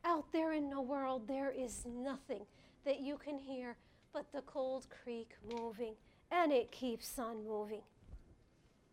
Out 0.05 0.33
there 0.33 0.53
in 0.53 0.70
the 0.70 0.81
world, 0.81 1.27
there 1.27 1.51
is 1.51 1.85
nothing 1.87 2.42
that 2.85 3.01
you 3.01 3.18
can 3.18 3.38
hear 3.38 3.77
but 4.12 4.33
the 4.33 4.42
cold 4.42 4.87
creek 5.03 5.31
moving, 5.57 5.94
and 6.31 6.53
it 6.53 6.73
keeps 6.73 7.18
on 7.18 7.46
moving 7.46 7.83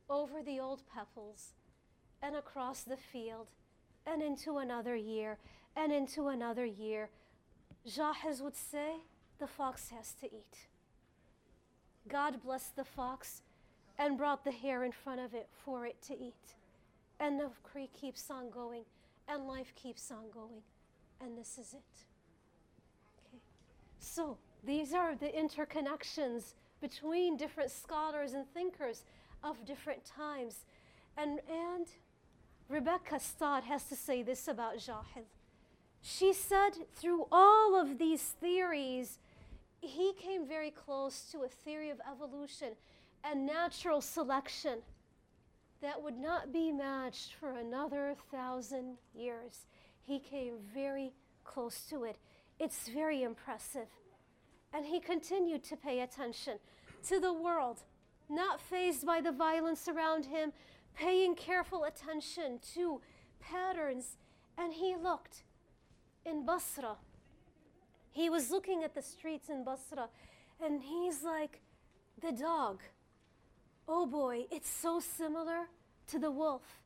over 0.09 0.41
the 0.41 0.59
old 0.59 0.81
pebbles 0.93 1.53
and 2.21 2.35
across 2.35 2.81
the 2.81 2.97
field 2.97 3.47
and 4.07 4.21
into 4.21 4.57
another 4.57 4.95
year 4.95 5.37
and 5.75 5.91
into 5.91 6.29
another 6.29 6.65
year. 6.65 7.09
Jahiz 7.87 8.41
would 8.41 8.55
say, 8.55 8.95
the 9.39 9.47
fox 9.47 9.89
has 9.89 10.13
to 10.21 10.25
eat. 10.25 10.67
God 12.07 12.41
blessed 12.41 12.75
the 12.75 12.85
fox 12.85 13.41
and 13.99 14.17
brought 14.17 14.43
the 14.43 14.51
hare 14.51 14.83
in 14.83 14.91
front 14.91 15.19
of 15.19 15.33
it 15.33 15.47
for 15.63 15.85
it 15.85 16.01
to 16.03 16.13
eat. 16.13 16.55
And 17.19 17.39
the 17.39 17.49
creek 17.63 17.91
keeps 17.93 18.29
on 18.29 18.49
going, 18.49 18.83
and 19.27 19.47
life 19.47 19.73
keeps 19.75 20.11
on 20.11 20.29
going. 20.33 20.61
And 21.21 21.37
this 21.37 21.57
is 21.57 21.73
it. 21.73 22.05
Okay. 23.27 23.41
So, 23.99 24.37
these 24.63 24.93
are 24.93 25.15
the 25.15 25.27
interconnections 25.27 26.53
between 26.81 27.37
different 27.37 27.71
scholars 27.71 28.33
and 28.33 28.47
thinkers 28.53 29.03
of 29.43 29.65
different 29.65 30.05
times. 30.05 30.65
And, 31.17 31.39
and 31.49 31.87
Rebecca 32.69 33.19
Stott 33.19 33.63
has 33.63 33.83
to 33.85 33.95
say 33.95 34.23
this 34.23 34.47
about 34.47 34.77
Jahiz. 34.77 35.25
She 36.01 36.33
said, 36.33 36.71
through 36.95 37.27
all 37.31 37.79
of 37.79 37.97
these 37.97 38.21
theories, 38.21 39.19
he 39.81 40.13
came 40.13 40.47
very 40.47 40.71
close 40.71 41.21
to 41.31 41.43
a 41.43 41.47
theory 41.47 41.89
of 41.89 42.01
evolution 42.11 42.73
and 43.23 43.45
natural 43.45 44.01
selection 44.01 44.79
that 45.81 46.01
would 46.01 46.17
not 46.17 46.51
be 46.51 46.71
matched 46.71 47.33
for 47.33 47.51
another 47.51 48.15
thousand 48.31 48.97
years. 49.13 49.65
He 50.01 50.19
came 50.19 50.55
very 50.73 51.13
close 51.43 51.81
to 51.89 52.03
it. 52.03 52.17
It's 52.59 52.87
very 52.87 53.23
impressive. 53.23 53.87
And 54.73 54.85
he 54.85 54.99
continued 54.99 55.63
to 55.65 55.77
pay 55.77 56.01
attention 56.01 56.57
to 57.07 57.19
the 57.19 57.33
world, 57.33 57.81
not 58.29 58.59
fazed 58.59 59.05
by 59.05 59.21
the 59.21 59.31
violence 59.31 59.87
around 59.87 60.25
him, 60.25 60.51
paying 60.97 61.35
careful 61.35 61.83
attention 61.83 62.59
to 62.73 63.01
patterns. 63.39 64.17
And 64.57 64.73
he 64.73 64.95
looked 64.95 65.43
in 66.25 66.45
Basra. 66.45 66.97
He 68.11 68.29
was 68.29 68.49
looking 68.49 68.83
at 68.83 68.95
the 68.95 69.01
streets 69.03 69.47
in 69.47 69.63
Basra, 69.63 70.09
and 70.59 70.81
he's 70.81 71.21
like, 71.23 71.61
the 72.19 72.31
dog. 72.31 72.81
Oh 73.87 74.07
boy, 74.07 74.45
it's 74.51 74.69
so 74.69 74.99
similar 74.99 75.67
to 76.07 76.17
the 76.17 76.31
wolf. 76.31 76.81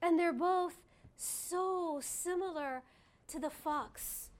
And 0.00 0.18
they're 0.18 0.32
both 0.32 0.76
so 1.16 1.98
similar 2.00 2.82
to 3.28 3.40
the 3.40 3.50
fox. 3.50 4.30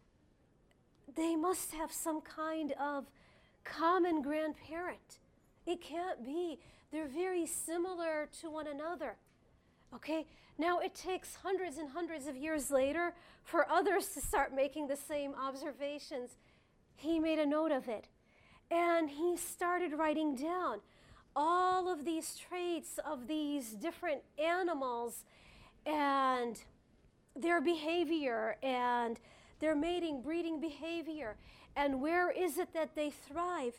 They 1.14 1.35
must 1.35 1.72
have 1.72 1.92
some 1.92 2.20
kind 2.20 2.72
of 2.81 3.07
common 3.64 4.22
grandparent. 4.22 5.18
It 5.66 5.81
can't 5.81 6.25
be. 6.25 6.59
They're 6.92 7.09
very 7.09 7.46
similar 7.46 8.28
to 8.40 8.50
one 8.50 8.66
another. 8.66 9.16
Okay? 9.94 10.26
Now 10.59 10.78
it 10.78 10.94
takes 10.94 11.37
hundreds 11.37 11.78
and 11.78 11.90
hundreds 11.90 12.26
of 12.26 12.37
years 12.37 12.70
later 12.70 13.14
for 13.42 13.68
others 13.68 14.09
to 14.09 14.20
start 14.20 14.55
making 14.55 14.88
the 14.88 14.96
same 14.96 15.35
observations. 15.35 16.37
He 16.94 17.18
made 17.18 17.38
a 17.38 17.46
note 17.46 17.72
of 17.72 17.88
it. 17.88 18.09
And 18.70 19.11
he 19.11 19.37
started 19.37 19.94
writing 19.94 20.37
down 20.37 20.81
all 21.35 21.90
of 21.90 22.05
these 22.05 22.37
traits 22.37 22.98
of 23.05 23.26
these 23.26 23.70
different 23.70 24.22
animals 24.38 25.24
and 25.87 26.62
their 27.35 27.61
behavior 27.61 28.57
and 28.62 29.18
their 29.61 29.74
mating, 29.74 30.20
breeding 30.20 30.61
behavior, 30.61 31.37
and 31.74 32.02
where 32.02 32.31
is 32.31 32.59
it 32.59 32.74
that 32.74 32.94
they 32.94 33.11
thrive. 33.11 33.74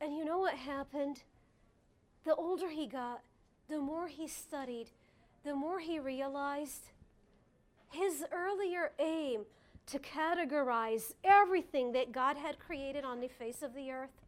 And 0.00 0.16
you 0.16 0.24
know 0.24 0.38
what 0.38 0.54
happened? 0.54 1.22
The 2.24 2.34
older 2.34 2.70
he 2.70 2.86
got, 2.86 3.20
the 3.68 3.78
more 3.78 4.08
he 4.08 4.26
studied, 4.28 4.88
the 5.44 5.54
more 5.54 5.78
he 5.78 5.98
realized 5.98 6.90
his 7.90 8.24
earlier 8.32 8.92
aim 8.98 9.42
to 9.86 9.98
categorize 9.98 11.12
everything 11.22 11.92
that 11.92 12.12
God 12.12 12.36
had 12.36 12.58
created 12.58 13.04
on 13.04 13.20
the 13.20 13.28
face 13.28 13.62
of 13.62 13.74
the 13.74 13.90
earth, 13.90 14.22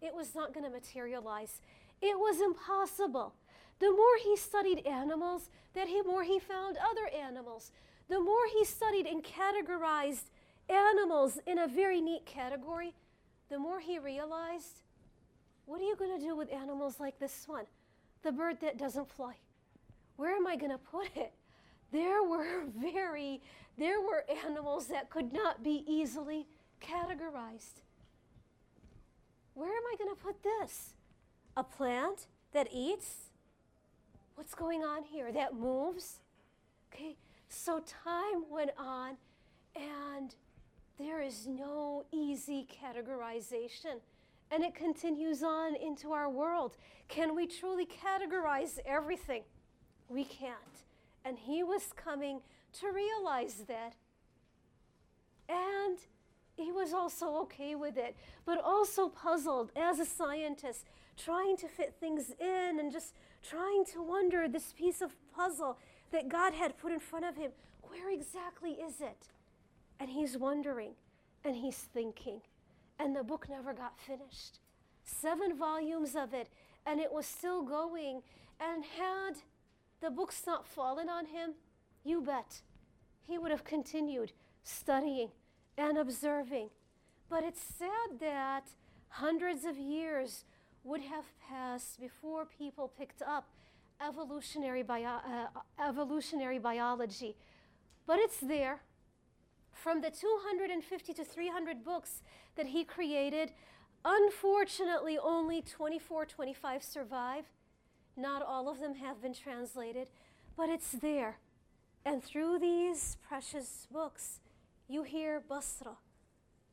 it 0.00 0.14
was 0.14 0.34
not 0.34 0.54
going 0.54 0.64
to 0.64 0.70
materialize. 0.70 1.60
It 2.00 2.18
was 2.18 2.40
impossible. 2.40 3.34
The 3.80 3.90
more 3.90 4.16
he 4.22 4.36
studied 4.36 4.86
animals, 4.86 5.50
that 5.74 5.88
the 5.88 6.02
more 6.06 6.22
he 6.22 6.38
found 6.38 6.76
other 6.78 7.08
animals. 7.08 7.72
The 8.08 8.20
more 8.20 8.46
he 8.52 8.64
studied 8.64 9.06
and 9.06 9.24
categorized 9.24 10.30
animals 10.68 11.38
in 11.46 11.58
a 11.58 11.66
very 11.66 12.00
neat 12.00 12.24
category, 12.24 12.94
the 13.50 13.58
more 13.58 13.80
he 13.80 13.98
realized 13.98 14.82
what 15.66 15.80
are 15.80 15.84
you 15.84 15.96
going 15.96 16.18
to 16.18 16.24
do 16.24 16.34
with 16.36 16.52
animals 16.52 16.98
like 16.98 17.18
this 17.18 17.44
one? 17.46 17.64
The 18.22 18.32
bird 18.32 18.60
that 18.60 18.78
doesn't 18.78 19.10
fly. 19.10 19.34
Where 20.16 20.34
am 20.34 20.46
I 20.46 20.56
going 20.56 20.72
to 20.72 20.78
put 20.78 21.08
it? 21.14 21.32
There 21.92 22.22
were 22.22 22.64
very, 22.80 23.42
there 23.76 24.00
were 24.00 24.24
animals 24.44 24.86
that 24.86 25.10
could 25.10 25.32
not 25.32 25.62
be 25.62 25.84
easily 25.86 26.46
categorized. 26.80 27.82
Where 29.54 29.70
am 29.70 29.82
I 29.92 29.96
going 29.96 30.14
to 30.14 30.22
put 30.22 30.42
this? 30.42 30.94
A 31.56 31.64
plant 31.64 32.26
that 32.52 32.68
eats? 32.72 33.30
What's 34.34 34.54
going 34.54 34.82
on 34.82 35.02
here? 35.02 35.32
That 35.32 35.54
moves? 35.54 36.20
Okay, 36.92 37.16
so 37.48 37.80
time 37.80 38.44
went 38.50 38.70
on 38.78 39.16
and 39.74 40.34
there 40.98 41.20
is 41.22 41.46
no 41.46 42.04
easy 42.12 42.66
categorization. 42.66 44.00
And 44.50 44.62
it 44.62 44.74
continues 44.74 45.42
on 45.42 45.74
into 45.74 46.12
our 46.12 46.30
world. 46.30 46.76
Can 47.08 47.34
we 47.34 47.46
truly 47.46 47.86
categorize 47.86 48.78
everything? 48.86 49.42
We 50.08 50.24
can't. 50.24 50.56
And 51.24 51.38
he 51.38 51.62
was 51.62 51.92
coming 51.96 52.40
to 52.80 52.92
realize 52.92 53.64
that. 53.66 53.94
And 55.48 55.98
he 56.56 56.72
was 56.72 56.92
also 56.92 57.36
okay 57.42 57.74
with 57.74 57.96
it, 57.96 58.16
but 58.44 58.62
also 58.62 59.08
puzzled 59.08 59.72
as 59.76 59.98
a 59.98 60.04
scientist, 60.04 60.86
trying 61.16 61.56
to 61.58 61.68
fit 61.68 61.94
things 61.98 62.32
in 62.40 62.78
and 62.78 62.92
just 62.92 63.14
trying 63.42 63.84
to 63.92 64.02
wonder 64.02 64.48
this 64.48 64.72
piece 64.72 65.02
of 65.02 65.14
puzzle 65.34 65.78
that 66.12 66.28
God 66.28 66.54
had 66.54 66.78
put 66.78 66.92
in 66.92 67.00
front 67.00 67.24
of 67.24 67.36
him. 67.36 67.50
Where 67.82 68.10
exactly 68.10 68.72
is 68.72 69.00
it? 69.00 69.28
And 69.98 70.10
he's 70.10 70.36
wondering 70.36 70.92
and 71.44 71.56
he's 71.56 71.76
thinking. 71.76 72.40
And 72.98 73.14
the 73.14 73.22
book 73.22 73.48
never 73.48 73.72
got 73.72 73.98
finished. 73.98 74.60
Seven 75.04 75.56
volumes 75.56 76.16
of 76.16 76.34
it, 76.34 76.48
and 76.86 77.00
it 77.00 77.12
was 77.12 77.26
still 77.26 77.62
going. 77.62 78.22
And 78.58 78.84
had 78.84 79.34
the 80.00 80.10
books 80.10 80.42
not 80.46 80.66
fallen 80.66 81.08
on 81.08 81.26
him, 81.26 81.54
you 82.04 82.22
bet 82.22 82.62
he 83.26 83.38
would 83.38 83.50
have 83.50 83.64
continued 83.64 84.32
studying 84.62 85.30
and 85.76 85.98
observing. 85.98 86.70
But 87.28 87.44
it's 87.44 87.60
sad 87.60 88.20
that 88.20 88.64
hundreds 89.08 89.64
of 89.64 89.76
years 89.76 90.44
would 90.84 91.00
have 91.02 91.24
passed 91.48 92.00
before 92.00 92.46
people 92.46 92.88
picked 92.96 93.20
up 93.22 93.48
evolutionary, 94.00 94.82
bio- 94.82 95.20
uh, 95.26 95.46
evolutionary 95.84 96.58
biology. 96.58 97.34
But 98.06 98.20
it's 98.20 98.38
there. 98.38 98.80
From 99.76 100.00
the 100.00 100.10
250 100.10 101.12
to 101.12 101.24
300 101.24 101.84
books 101.84 102.22
that 102.56 102.66
he 102.66 102.82
created, 102.82 103.52
unfortunately, 104.04 105.18
only 105.22 105.60
24, 105.60 106.24
25 106.24 106.82
survive. 106.82 107.44
Not 108.16 108.42
all 108.42 108.70
of 108.70 108.80
them 108.80 108.94
have 108.94 109.20
been 109.20 109.34
translated, 109.34 110.08
but 110.56 110.70
it's 110.70 110.92
there. 110.92 111.38
And 112.06 112.24
through 112.24 112.58
these 112.58 113.18
precious 113.28 113.86
books, 113.92 114.40
you 114.88 115.02
hear 115.02 115.42
Basra, 115.46 115.98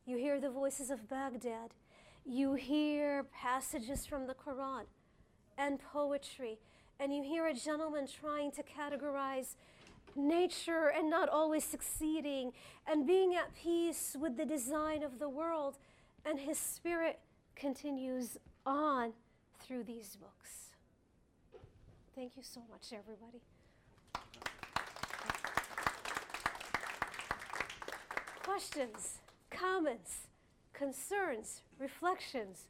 you 0.06 0.16
hear 0.16 0.40
the 0.40 0.50
voices 0.50 0.90
of 0.90 1.08
Baghdad, 1.08 1.74
you 2.24 2.54
hear 2.54 3.24
passages 3.24 4.06
from 4.06 4.26
the 4.26 4.34
Quran 4.34 4.84
and 5.58 5.78
poetry, 5.78 6.58
and 6.98 7.14
you 7.14 7.22
hear 7.22 7.46
a 7.46 7.54
gentleman 7.54 8.06
trying 8.06 8.50
to 8.52 8.62
categorize 8.62 9.56
nature 10.16 10.92
and 10.96 11.10
not 11.10 11.28
always 11.28 11.64
succeeding 11.64 12.52
and 12.86 13.06
being 13.06 13.34
at 13.34 13.54
peace 13.54 14.16
with 14.18 14.36
the 14.36 14.44
design 14.44 15.02
of 15.02 15.18
the 15.18 15.28
world. 15.28 15.78
And 16.24 16.38
his 16.38 16.58
spirit 16.58 17.20
continues 17.54 18.38
on 18.64 19.12
through 19.60 19.84
these 19.84 20.16
books. 20.16 20.70
Thank 22.14 22.36
you 22.36 22.42
so 22.42 22.60
much, 22.70 22.92
everybody. 22.92 23.42
Questions, 28.42 29.18
comments, 29.50 30.28
concerns, 30.72 31.62
reflections? 31.78 32.66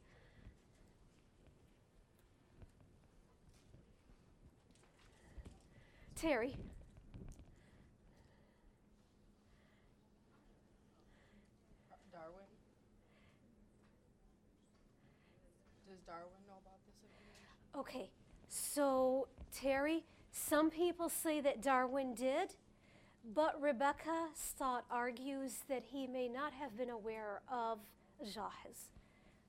Terry. 6.17 6.57
Darwin? 12.11 12.49
Does 15.87 15.99
Darwin 16.07 16.41
know 16.47 16.57
about 16.63 16.81
this 16.87 16.97
information? 17.03 17.64
Okay, 17.77 18.09
so 18.49 19.27
Terry, 19.53 20.05
some 20.31 20.71
people 20.71 21.09
say 21.09 21.41
that 21.41 21.61
Darwin 21.61 22.15
did, 22.15 22.55
but 23.35 23.61
Rebecca 23.61 24.29
Stott 24.35 24.85
argues 24.91 25.59
that 25.69 25.83
he 25.85 26.07
may 26.07 26.29
not 26.29 26.53
have 26.53 26.77
been 26.77 26.91
aware 26.91 27.41
of 27.51 27.79
Jahiz. 28.23 28.91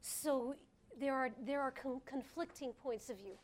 So 0.02 0.56
there 1.00 1.14
are, 1.14 1.30
there 1.46 1.62
are 1.62 1.72
con- 1.72 2.02
conflicting 2.06 2.74
points 2.82 3.10
of 3.10 3.18
view. 3.18 3.38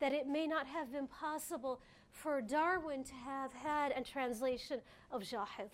That 0.00 0.12
it 0.12 0.26
may 0.26 0.46
not 0.46 0.66
have 0.66 0.92
been 0.92 1.06
possible 1.06 1.80
for 2.10 2.42
Darwin 2.42 3.04
to 3.04 3.14
have 3.14 3.52
had 3.52 3.92
a 3.96 4.02
translation 4.02 4.80
of 5.10 5.22
Jahiz. 5.22 5.70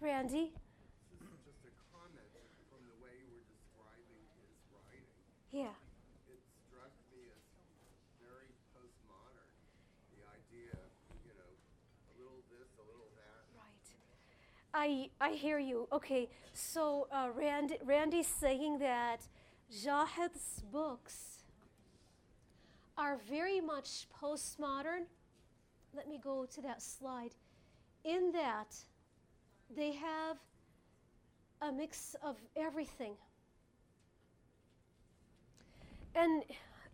Randy? 0.00 0.52
This 1.08 1.20
is 1.22 1.40
just 1.46 1.64
a 1.64 1.72
comment 1.94 2.28
from 2.68 2.82
the 2.84 2.96
way 3.00 3.14
you 3.24 3.30
were 3.32 3.46
describing 3.48 4.20
his 4.36 4.52
writing. 4.74 5.08
Yeah. 5.54 5.70
It 6.26 6.42
struck 6.66 6.90
me 7.14 7.30
as 7.30 7.46
very 8.18 8.50
postmodern. 8.74 9.46
The 10.18 10.26
idea, 10.26 10.74
you 11.22 11.30
know, 11.38 11.52
a 12.10 12.14
little 12.18 12.42
this, 12.50 12.74
a 12.74 12.82
little 12.90 13.10
that. 13.14 13.46
Right. 14.74 15.10
I, 15.20 15.30
I 15.30 15.30
hear 15.36 15.60
you. 15.60 15.86
Okay, 15.92 16.28
so 16.52 17.06
uh, 17.12 17.28
Rand, 17.32 17.76
Randy's 17.84 18.26
saying 18.26 18.80
that 18.80 19.28
Jahiz's 19.70 20.64
books 20.72 21.44
are 22.98 23.18
very 23.30 23.60
much 23.60 24.08
postmodern 24.20 25.06
let 25.94 26.08
me 26.08 26.18
go 26.22 26.46
to 26.46 26.60
that 26.62 26.82
slide. 26.82 27.34
In 28.04 28.32
that, 28.32 28.74
they 29.74 29.92
have 29.92 30.38
a 31.62 31.72
mix 31.72 32.16
of 32.22 32.36
everything. 32.56 33.14
And 36.14 36.44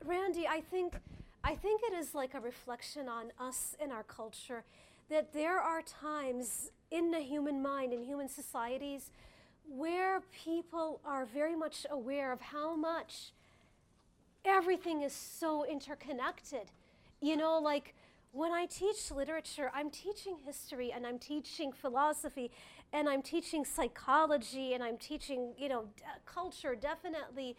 Randy, 0.05 0.47
I 0.49 0.61
think 0.61 0.95
I 1.43 1.55
think 1.55 1.83
it 1.85 1.95
is 1.95 2.15
like 2.15 2.35
a 2.35 2.41
reflection 2.41 3.09
on 3.09 3.33
us 3.39 3.75
in 3.83 3.91
our 3.91 4.03
culture 4.03 4.65
that 5.09 5.33
there 5.33 5.59
are 5.59 5.83
times 5.83 6.71
in 6.91 7.11
the 7.11 7.21
human 7.21 7.63
mind 7.63 7.93
in 7.93 8.05
human 8.05 8.29
societies 8.29 9.11
where 9.69 10.21
people 10.45 11.01
are 11.05 11.25
very 11.25 11.57
much 11.57 11.87
aware 11.91 12.33
of 12.33 12.41
how 12.41 12.77
much 12.77 13.33
everything 14.45 15.03
is 15.03 15.13
so 15.13 15.65
interconnected. 15.65 16.71
You 17.21 17.37
know, 17.37 17.59
like 17.59 17.95
when 18.33 18.53
I 18.53 18.67
teach 18.67 19.11
literature, 19.11 19.71
I'm 19.75 19.91
teaching 19.91 20.37
history 20.45 20.93
and 20.93 21.07
I'm 21.07 21.19
teaching 21.19 21.73
philosophy 21.73 22.51
and 22.93 23.09
I'm 23.09 23.23
teaching 23.23 23.65
psychology 23.65 24.75
and 24.75 24.83
I'm 24.83 24.97
teaching, 24.97 25.53
you 25.59 25.69
know, 25.69 25.85
d- 25.97 26.03
culture 26.27 26.75
definitely. 26.75 27.57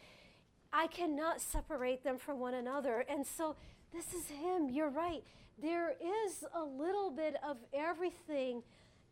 I 0.74 0.88
cannot 0.88 1.42
separate 1.42 2.04
them 2.04 2.18
from 2.18 2.40
one 2.40 2.54
another. 2.54 3.06
And 3.10 3.26
so 3.26 3.56
this 3.94 4.14
is 4.14 4.30
him. 4.30 4.70
You're 4.70 4.90
right. 4.90 5.24
There 5.62 5.92
is 5.92 6.44
a 6.56 6.64
little 6.64 7.12
bit 7.12 7.36
of 7.48 7.58
everything. 7.74 8.64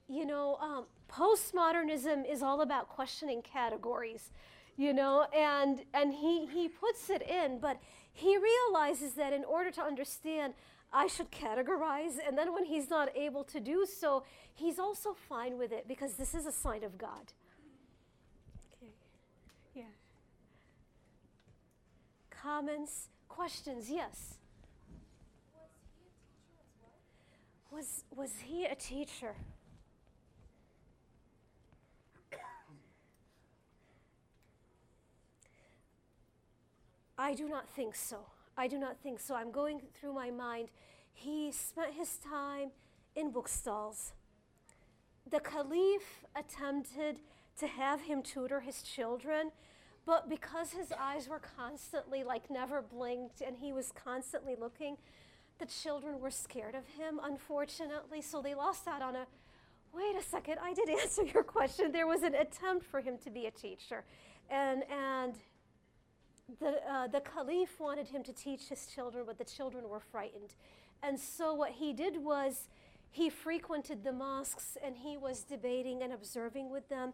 You 0.07 0.25
know, 0.25 0.55
um, 0.55 0.85
postmodernism 1.11 2.29
is 2.29 2.41
all 2.41 2.61
about 2.61 2.89
questioning 2.89 3.41
categories, 3.41 4.31
you 4.77 4.93
know, 4.93 5.27
and, 5.35 5.81
and 5.93 6.13
he, 6.13 6.47
he 6.47 6.67
puts 6.67 7.09
it 7.09 7.21
in, 7.21 7.59
but 7.59 7.79
he 8.11 8.37
realizes 8.37 9.13
that 9.13 9.33
in 9.33 9.43
order 9.43 9.69
to 9.71 9.81
understand, 9.81 10.53
I 10.91 11.07
should 11.07 11.31
categorize. 11.31 12.13
And 12.25 12.37
then 12.37 12.53
when 12.53 12.65
he's 12.65 12.89
not 12.89 13.15
able 13.15 13.43
to 13.45 13.59
do 13.59 13.85
so, 13.85 14.23
he's 14.55 14.79
also 14.79 15.13
fine 15.13 15.57
with 15.57 15.71
it 15.71 15.87
because 15.87 16.13
this 16.13 16.33
is 16.33 16.45
a 16.45 16.51
sign 16.51 16.83
of 16.83 16.97
God. 16.97 17.33
Okay. 18.73 18.91
Yeah. 19.75 19.83
Comments, 22.41 23.09
questions? 23.27 23.89
Yes. 23.89 24.35
Was 27.71 28.03
was 28.15 28.31
he 28.45 28.65
a 28.65 28.75
teacher? 28.75 29.35
I 37.19 37.33
do 37.33 37.49
not 37.49 37.67
think 37.67 37.95
so. 37.95 38.19
I 38.57 38.67
do 38.67 38.79
not 38.79 38.95
think 39.03 39.19
so. 39.19 39.35
I'm 39.35 39.51
going 39.51 39.81
through 39.99 40.13
my 40.13 40.31
mind. 40.31 40.69
He 41.11 41.51
spent 41.51 41.93
his 41.93 42.17
time 42.17 42.71
in 43.13 43.33
bookstalls. 43.33 44.13
The 45.29 45.41
caliph 45.41 46.23
attempted 46.33 47.19
to 47.57 47.67
have 47.67 47.99
him 48.01 48.23
tutor 48.23 48.61
his 48.61 48.81
children, 48.81 49.51
but 50.09 50.27
because 50.27 50.71
his 50.71 50.91
eyes 50.99 51.29
were 51.29 51.39
constantly 51.55 52.23
like 52.23 52.49
never 52.49 52.81
blinked 52.81 53.41
and 53.41 53.55
he 53.55 53.71
was 53.71 53.91
constantly 53.91 54.55
looking, 54.59 54.97
the 55.59 55.67
children 55.67 56.19
were 56.19 56.31
scared 56.31 56.73
of 56.73 56.83
him, 56.97 57.19
unfortunately, 57.23 58.19
so 58.19 58.41
they 58.41 58.55
lost 58.55 58.87
out 58.87 59.03
on 59.03 59.15
a. 59.15 59.27
Wait 59.93 60.15
a 60.19 60.23
second, 60.23 60.57
I 60.63 60.73
did 60.73 60.89
answer 61.01 61.23
your 61.23 61.43
question. 61.43 61.91
There 61.91 62.07
was 62.07 62.23
an 62.23 62.33
attempt 62.33 62.87
for 62.87 63.01
him 63.01 63.19
to 63.23 63.29
be 63.29 63.45
a 63.45 63.51
teacher, 63.51 64.03
and 64.49 64.81
and 64.89 65.35
the 66.59 66.81
uh, 66.91 67.05
the 67.05 67.21
caliph 67.21 67.79
wanted 67.79 68.07
him 68.07 68.23
to 68.23 68.33
teach 68.33 68.67
his 68.67 68.87
children, 68.87 69.25
but 69.27 69.37
the 69.37 69.45
children 69.45 69.87
were 69.87 69.99
frightened, 69.99 70.55
and 71.03 71.19
so 71.19 71.53
what 71.53 71.73
he 71.73 71.93
did 71.93 72.17
was 72.17 72.67
he 73.11 73.29
frequented 73.29 74.03
the 74.03 74.11
mosques 74.11 74.75
and 74.83 74.95
he 74.97 75.17
was 75.17 75.43
debating 75.43 76.03
and 76.03 76.13
observing 76.13 76.71
with 76.71 76.87
them. 76.89 77.13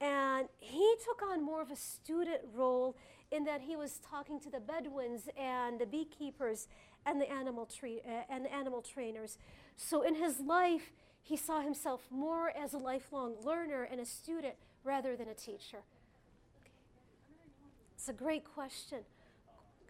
And 0.00 0.48
he 0.58 0.94
took 1.04 1.22
on 1.22 1.42
more 1.42 1.62
of 1.62 1.70
a 1.70 1.76
student 1.76 2.40
role 2.52 2.96
in 3.30 3.44
that 3.44 3.62
he 3.62 3.76
was 3.76 3.98
talking 3.98 4.38
to 4.40 4.50
the 4.50 4.60
Bedouins 4.60 5.28
and 5.36 5.80
the 5.80 5.86
beekeepers 5.86 6.68
and 7.06 7.20
the 7.20 7.30
animal, 7.30 7.68
uh, 7.82 8.10
and 8.28 8.46
animal 8.48 8.82
trainers. 8.82 9.38
So 9.76 10.02
in 10.02 10.14
his 10.14 10.40
life, 10.40 10.92
he 11.22 11.36
saw 11.36 11.60
himself 11.60 12.02
more 12.10 12.50
as 12.50 12.74
a 12.74 12.78
lifelong 12.78 13.34
learner 13.42 13.82
and 13.84 14.00
a 14.00 14.04
student 14.04 14.54
rather 14.84 15.16
than 15.16 15.28
a 15.28 15.34
teacher. 15.34 15.82
It's 17.96 18.08
a 18.08 18.12
great 18.12 18.44
question. 18.44 18.98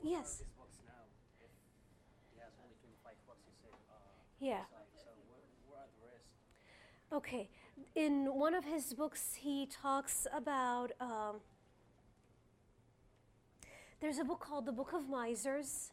Yes. 0.03 0.39
His 0.39 0.47
books 0.57 0.79
now, 0.87 1.03
if 1.43 1.51
he 2.31 2.39
has 2.39 2.53
only 2.63 2.77
25 2.79 3.17
books, 3.27 3.43
you 3.49 3.55
said. 3.61 3.75
Uh, 3.91 3.99
Yeah. 4.39 4.63
side, 4.71 4.87
so 4.95 5.11
where, 5.27 5.43
where 5.67 5.81
are 5.81 5.91
the 5.91 6.03
rest? 6.07 6.29
Okay. 7.13 7.51
In 7.95 8.35
one 8.35 8.55
of 8.55 8.65
his 8.65 8.93
books, 8.93 9.35
he 9.39 9.67
talks 9.67 10.27
about. 10.35 10.91
Um, 11.01 11.37
there's 14.01 14.19
a 14.19 14.25
book 14.25 14.41
called 14.41 14.67
The 14.67 14.73
Book 14.73 14.93
of 14.93 15.09
Misers, 15.09 15.93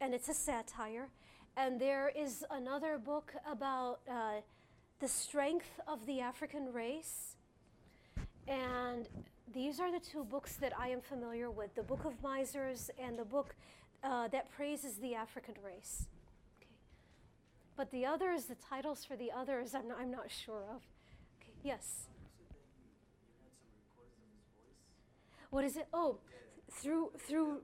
and 0.00 0.14
it's 0.14 0.30
a 0.30 0.34
satire. 0.34 1.08
And 1.54 1.78
there 1.78 2.10
is 2.16 2.46
another 2.50 2.96
book 2.96 3.34
about 3.46 4.00
uh, 4.10 4.40
the 5.00 5.08
strength 5.08 5.78
of 5.86 6.06
the 6.06 6.20
African 6.20 6.72
race. 6.72 7.36
And 8.46 9.06
these 9.52 9.80
are 9.80 9.92
the 9.92 10.00
two 10.00 10.24
books 10.24 10.56
that 10.56 10.72
I 10.78 10.88
am 10.88 11.02
familiar 11.02 11.50
with 11.50 11.74
the 11.74 11.82
Book 11.82 12.06
of 12.06 12.22
Misers 12.22 12.90
and 12.98 13.18
the 13.18 13.26
book 13.26 13.54
uh, 14.02 14.28
that 14.28 14.50
praises 14.50 14.96
the 14.96 15.14
African 15.14 15.56
race. 15.62 16.06
But 17.76 17.90
the 17.90 18.06
others, 18.06 18.46
the 18.46 18.54
titles 18.54 19.04
for 19.04 19.14
the 19.14 19.30
others, 19.30 19.74
I'm 19.74 19.88
not, 19.88 19.98
I'm 20.00 20.10
not 20.10 20.30
sure 20.30 20.64
of. 20.74 20.80
Yes. 21.68 22.06
What 25.50 25.64
is 25.64 25.76
it? 25.76 25.86
Oh, 25.92 26.16
through 26.72 27.10
through 27.18 27.60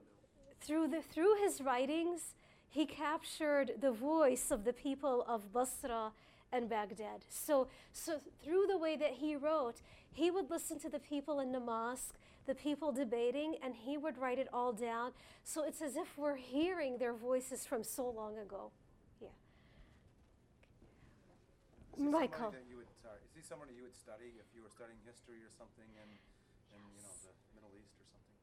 through 0.61 0.89
the 0.89 1.01
through 1.01 1.37
his 1.41 1.59
writings, 1.59 2.35
he 2.69 2.85
captured 2.85 3.71
the 3.81 3.91
voice 3.91 4.51
of 4.51 4.63
the 4.63 4.73
people 4.73 5.25
of 5.27 5.51
Basra 5.51 6.11
and 6.51 6.69
Baghdad. 6.69 7.25
So 7.29 7.67
so 7.93 8.19
through 8.43 8.67
the 8.67 8.77
way 8.77 8.95
that 8.95 9.13
he 9.13 9.35
wrote, 9.35 9.81
he 10.13 10.29
would 10.29 10.51
listen 10.51 10.77
to 10.81 10.89
the 10.89 10.99
people 10.99 11.39
in 11.39 11.51
the 11.51 11.59
mosque, 11.59 12.13
the 12.45 12.53
people 12.53 12.91
debating, 12.91 13.55
and 13.63 13.73
he 13.73 13.97
would 13.97 14.19
write 14.19 14.37
it 14.37 14.49
all 14.53 14.71
down. 14.71 15.13
So 15.43 15.63
it's 15.63 15.81
as 15.81 15.95
if 15.95 16.15
we're 16.15 16.35
hearing 16.35 16.99
their 16.99 17.13
voices 17.13 17.65
from 17.65 17.83
so 17.83 18.07
long 18.07 18.37
ago. 18.37 18.69
Yeah. 19.19 19.29
Michael. 21.97 22.53
Someone 23.45 23.69
you 23.69 23.83
would 23.83 23.95
study 23.95 24.33
if 24.41 24.49
you 24.55 24.63
were 24.63 24.73
studying 24.73 24.97
history 25.05 25.45
or 25.45 25.51
something 25.53 25.85
in, 25.85 26.09
in 26.73 26.81
you 26.97 27.01
know, 27.05 27.13
the 27.21 27.33
Middle 27.53 27.69
East 27.77 27.93
or 28.01 28.05
something? 28.09 28.35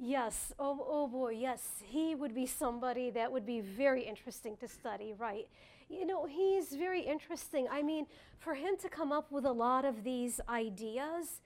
Yes. 0.00 0.52
Oh, 0.58 0.82
oh 0.82 1.06
boy. 1.06 1.30
Yes. 1.38 1.62
He 1.84 2.14
would 2.14 2.34
be 2.34 2.46
somebody 2.46 3.10
that 3.10 3.30
would 3.30 3.46
be 3.46 3.60
very 3.60 4.02
interesting 4.02 4.56
to 4.58 4.66
study, 4.66 5.14
right? 5.16 5.46
You 5.88 6.06
know, 6.06 6.26
he's 6.26 6.74
very 6.74 7.02
interesting. 7.02 7.68
I 7.70 7.82
mean, 7.82 8.06
for 8.38 8.54
him 8.54 8.76
to 8.82 8.88
come 8.88 9.12
up 9.12 9.30
with 9.30 9.44
a 9.44 9.52
lot 9.52 9.84
of 9.84 10.02
these 10.02 10.40
ideas, 10.48 11.40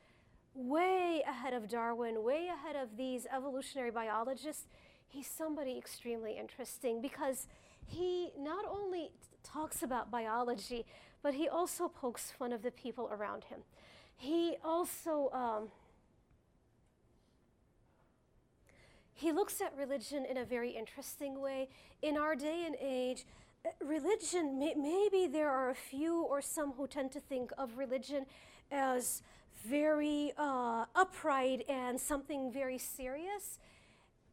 way 0.55 1.23
ahead 1.29 1.53
of 1.53 1.69
Darwin, 1.69 2.23
way 2.23 2.49
ahead 2.49 2.77
of 2.77 2.97
these 2.97 3.27
evolutionary 3.35 3.91
biologists, 3.91 4.67
he's 5.07 5.27
somebody 5.27 5.77
extremely 5.77 6.39
interesting 6.39 7.03
because 7.03 7.47
he 7.87 8.31
not 8.39 8.65
only 8.67 9.11
talks 9.43 9.83
about 9.83 10.11
biology, 10.11 10.87
but 11.23 11.35
he 11.35 11.49
also 11.49 11.89
pokes 11.89 12.31
fun 12.31 12.53
of 12.53 12.63
the 12.63 12.71
people 12.71 13.09
around 13.11 13.45
him. 13.45 13.61
He 14.17 14.57
also. 14.65 15.31
Um, 15.33 15.69
he 19.19 19.33
looks 19.33 19.63
at 19.63 19.75
religion 19.75 20.27
in 20.27 20.37
a 20.37 20.45
very 20.45 20.71
interesting 20.71 21.41
way. 21.41 21.71
In 22.03 22.19
our 22.19 22.37
day 22.37 22.65
and 22.67 22.77
age, 22.79 23.25
uh, 23.65 23.71
religion, 23.83 24.59
may, 24.59 24.75
maybe 24.75 25.27
there 25.27 25.51
are 25.51 25.71
a 25.71 25.75
few 25.75 26.23
or 26.23 26.43
some 26.43 26.73
who 26.73 26.87
tend 26.87 27.13
to 27.13 27.21
think 27.21 27.51
of 27.57 27.79
religion 27.79 28.27
as 28.71 29.23
very 29.65 30.33
uh, 30.37 30.85
upright 30.95 31.65
and 31.67 31.99
something 31.99 32.53
very 32.53 32.77
serious. 32.77 33.59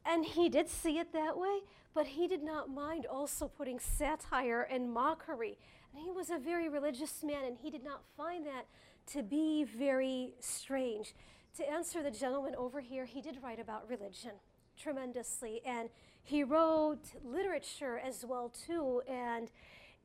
And 0.06 0.26
he 0.26 0.50
did 0.50 0.70
see 0.70 1.00
it 1.00 1.14
that 1.14 1.38
way, 1.38 1.60
but 1.94 2.08
he 2.08 2.28
did 2.28 2.44
not 2.44 2.70
mind 2.70 3.06
also 3.06 3.48
putting 3.48 3.80
satire 3.80 4.64
and 4.64 4.92
mockery. 4.92 5.58
He 5.96 6.10
was 6.10 6.30
a 6.30 6.38
very 6.38 6.70
religious 6.70 7.24
man, 7.24 7.46
and 7.46 7.58
he 7.58 7.70
did 7.70 7.84
not 7.84 8.02
find 8.18 8.46
that 8.48 8.66
to 9.12 9.22
be 9.22 9.64
very 9.64 10.34
strange. 10.40 11.14
To 11.58 11.70
answer 11.70 12.02
the 12.02 12.12
gentleman 12.12 12.56
over 12.56 12.80
here, 12.82 13.06
he 13.06 13.22
did 13.22 13.38
write 13.44 13.60
about 13.60 13.88
religion 13.88 14.32
tremendously, 14.78 15.62
and 15.66 15.90
he 16.24 16.44
wrote 16.44 17.04
literature 17.24 18.00
as 18.00 18.26
well 18.26 18.50
too, 18.50 19.04
and 19.08 19.52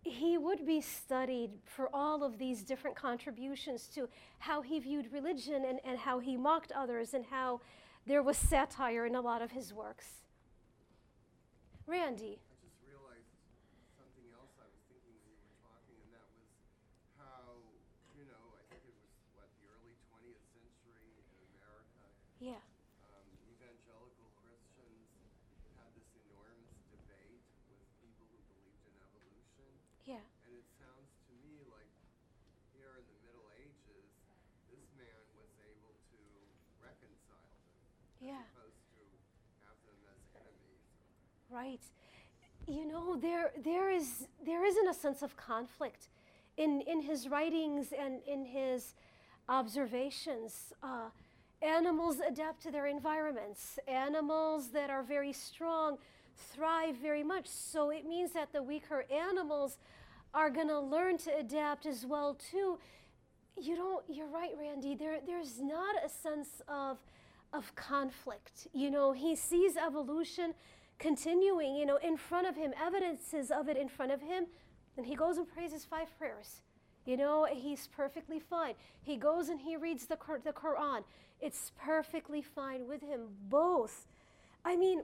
he 0.03 0.37
would 0.37 0.67
be 0.67 0.81
studied 0.81 1.51
for 1.65 1.89
all 1.95 2.23
of 2.23 2.39
these 2.39 2.63
different 2.63 2.97
contributions 2.97 3.87
to 3.95 4.09
how 4.41 4.61
he 4.61 4.79
viewed 4.79 5.11
religion 5.13 5.65
and, 5.65 5.81
and 5.85 5.99
how 5.99 6.19
he 6.19 6.37
mocked 6.37 6.73
others 6.73 7.15
and 7.15 7.25
how 7.27 7.61
there 8.07 8.23
was 8.23 8.37
satire 8.37 9.07
in 9.07 9.15
a 9.15 9.21
lot 9.21 9.41
of 9.41 9.51
his 9.53 9.73
works. 9.73 10.07
Randy. 11.87 12.37
I 12.37 12.57
just 12.61 12.77
realized 12.85 13.33
something 13.97 14.29
else 14.37 14.53
I 14.61 14.69
was 14.69 14.81
thinking 14.93 15.17
when 15.25 15.33
you 15.33 15.41
were 15.41 15.59
Yeah. 22.39 22.63
um, 23.03 23.27
evangelical 23.51 24.31
Christians 24.39 25.11
had 25.75 25.91
this 25.99 26.07
enormous 26.23 26.79
debate 26.87 27.43
with 27.67 27.83
people 27.99 28.31
who 28.31 28.39
believed 28.47 28.79
in 28.87 28.95
evolution. 29.03 29.67
Yeah. 30.07 30.23
And 30.47 30.55
it 30.55 30.63
sounds 30.79 31.11
to 31.27 31.35
me 31.43 31.67
like 31.67 31.91
here 32.71 32.95
in 32.95 33.03
the 33.11 33.19
Middle 33.27 33.51
Ages, 33.59 34.07
this 34.71 34.87
man 34.95 35.19
was 35.35 35.51
able 35.67 35.99
to 35.99 36.19
reconcile 36.79 37.51
them 37.59 37.75
Yeah. 38.23 38.47
as 38.55 38.55
opposed 38.55 38.79
to 38.95 39.03
have 39.67 39.79
them 39.83 39.99
as 40.07 40.23
enemies. 40.39 40.87
Right. 41.59 41.81
You 42.69 42.87
know, 42.87 43.17
there 43.17 43.51
there 43.65 43.91
is 43.91 44.29
there 44.47 44.65
isn't 44.65 44.89
a 44.89 44.95
sense 44.95 45.23
of 45.23 45.37
conflict 45.37 46.09
in 46.57 46.83
in 46.83 47.03
his 47.03 47.29
writings 47.29 47.93
and 47.93 48.21
in 48.29 48.45
his 48.45 48.95
observations. 49.49 50.73
Uh, 50.85 51.09
animals 51.61 52.19
adapt 52.21 52.63
to 52.63 52.71
their 52.71 52.87
environments. 52.87 53.81
Animals 53.89 54.69
that 54.71 54.89
are 54.89 55.03
very 55.03 55.33
strong 55.33 55.99
thrive 56.37 56.95
very 57.03 57.25
much. 57.25 57.49
So 57.49 57.91
it 57.91 58.07
means 58.07 58.31
that 58.35 58.53
the 58.53 58.63
weaker 58.63 59.05
animals 59.11 59.79
are 60.33 60.51
going 60.51 60.69
to 60.69 60.79
learn 60.79 61.19
to 61.27 61.37
adapt 61.37 61.87
as 61.87 62.07
well 62.07 62.35
too. 62.35 62.79
You 63.61 63.75
don't. 63.75 64.05
You're 64.09 64.33
right, 64.41 64.55
Randy. 64.57 64.95
There 64.95 65.19
there's 65.27 65.61
not 65.61 65.97
a 66.07 66.09
sense 66.09 66.63
of 66.69 66.99
of 67.53 67.75
conflict. 67.75 68.69
You 68.73 68.93
know, 68.93 69.11
he 69.11 69.35
sees 69.35 69.77
evolution 69.77 70.55
continuing, 70.99 71.75
you 71.77 71.87
know, 71.87 71.99
in 72.03 72.17
front 72.17 72.47
of 72.47 72.57
him, 72.57 72.73
evidences 72.81 73.51
of 73.51 73.69
it 73.69 73.77
in 73.77 73.89
front 73.89 74.13
of 74.13 74.21
him, 74.21 74.47
and 74.97 75.07
he 75.07 75.15
goes 75.15 75.37
and 75.37 75.47
prays 75.47 75.73
his 75.73 75.85
five 75.85 76.17
prayers. 76.19 76.63
You 77.05 77.17
know, 77.17 77.47
he's 77.51 77.89
perfectly 77.89 78.39
fine. 78.39 78.75
He 79.01 79.17
goes 79.17 79.49
and 79.49 79.61
he 79.61 79.77
reads 79.77 80.07
the, 80.07 80.19
the 80.45 80.53
Quran. 80.53 81.05
It's 81.41 81.73
perfectly 81.79 82.43
fine 82.43 82.87
with 82.87 83.01
him, 83.01 83.29
both. 83.49 84.07
I 84.65 84.77
mean, 84.77 85.03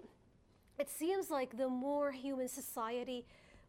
it 0.79 0.91
seems 0.91 1.31
like 1.31 1.57
the 1.57 1.69
more 1.69 2.11
human 2.11 2.49
society 2.49 3.25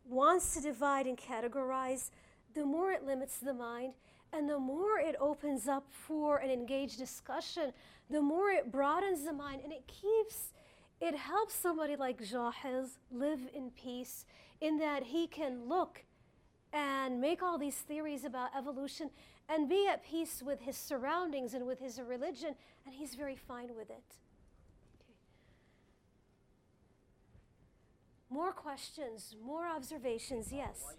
wants 0.07 0.53
to 0.55 0.61
divide 0.61 1.05
and 1.05 1.17
categorize, 1.17 2.09
the 2.53 2.65
more 2.65 2.91
it 2.91 3.05
limits 3.05 3.37
the 3.37 3.53
mind, 3.53 3.93
and 4.33 4.49
the 4.49 4.59
more 4.59 4.99
it 4.99 5.15
opens 5.19 5.67
up 5.67 5.85
for 5.91 6.37
an 6.37 6.49
engaged 6.49 6.97
discussion, 6.97 7.71
the 8.09 8.21
more 8.21 8.49
it 8.49 8.71
broadens 8.71 9.23
the 9.23 9.33
mind, 9.33 9.61
and 9.63 9.71
it 9.71 9.87
keeps, 9.87 10.51
it 11.01 11.15
helps 11.15 11.53
somebody 11.53 11.95
like 11.95 12.21
Jahiz 12.21 12.97
live 13.11 13.41
in 13.53 13.71
peace 13.71 14.25
in 14.61 14.77
that 14.79 15.03
he 15.03 15.27
can 15.27 15.67
look 15.67 16.05
and 16.71 17.21
make 17.21 17.43
all 17.43 17.57
these 17.57 17.75
theories 17.75 18.23
about 18.23 18.49
evolution 18.57 19.09
and 19.47 19.69
be 19.69 19.87
at 19.87 20.03
peace 20.03 20.41
with 20.43 20.61
his 20.61 20.75
surroundings 20.75 21.53
and 21.53 21.65
with 21.65 21.79
his 21.79 21.99
religion, 22.01 22.55
and 22.85 22.95
he's 22.95 23.15
very 23.15 23.35
fine 23.35 23.75
with 23.75 23.89
it. 23.89 24.17
Okay. 24.95 25.13
More 28.29 28.51
questions, 28.51 29.35
more 29.43 29.67
observations, 29.67 30.51
yes. 30.51 30.81
Why 30.81 30.93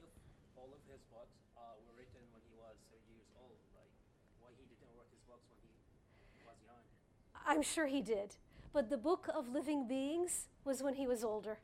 all 0.57 0.71
of 0.73 0.81
his 0.91 1.03
books 1.11 1.35
uh, 1.57 1.61
were 1.83 1.99
written 1.99 2.23
when 2.33 2.43
he 2.49 2.55
was 2.55 2.77
30 2.93 3.03
years 3.11 3.27
old, 3.43 3.59
right? 3.75 3.91
Why 4.41 4.51
he 4.57 4.65
didn't 4.65 4.95
write 4.95 5.11
his 5.11 5.25
books 5.27 5.45
when 5.51 5.59
he 6.39 6.43
was 6.47 6.57
young? 6.63 6.85
I'm 7.45 7.63
sure 7.63 7.87
he 7.87 8.01
did. 8.01 8.37
But 8.77 8.91
the 8.91 8.99
book 8.99 9.31
of 9.35 9.49
living 9.49 9.89
beings 9.89 10.49
was 10.67 10.83
when 10.83 10.93
he 10.93 11.07
was 11.07 11.25
older. 11.25 11.61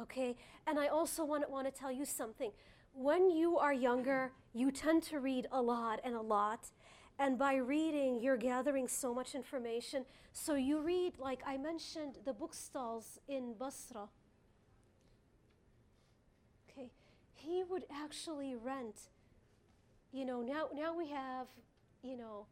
Okay? 0.00 0.34
And 0.66 0.76
I 0.76 0.88
also 0.88 1.24
want, 1.24 1.48
want 1.48 1.72
to 1.72 1.80
tell 1.80 1.92
you 1.92 2.04
something. 2.04 2.50
When 2.94 3.30
you 3.30 3.58
are 3.58 3.72
younger, 3.72 4.32
you 4.52 4.72
tend 4.72 5.04
to 5.04 5.20
read 5.20 5.46
a 5.52 5.62
lot 5.62 6.00
and 6.02 6.16
a 6.16 6.20
lot. 6.20 6.72
And 7.20 7.38
by 7.38 7.54
reading, 7.54 8.18
you're 8.20 8.36
gathering 8.36 8.88
so 8.88 9.14
much 9.14 9.36
information. 9.36 10.04
So 10.32 10.56
you 10.56 10.80
read, 10.80 11.12
like 11.16 11.42
I 11.46 11.56
mentioned, 11.56 12.16
the 12.24 12.32
bookstalls 12.32 13.18
in 13.28 13.54
Basra. 13.56 14.08
Okay? 16.68 16.90
He 17.34 17.62
would 17.62 17.84
actually 17.88 18.56
rent, 18.56 18.96
you 20.10 20.24
know, 20.24 20.42
now, 20.42 20.70
now 20.74 20.92
we 20.92 21.08
have, 21.10 21.46
you 22.02 22.16
know, 22.16 22.46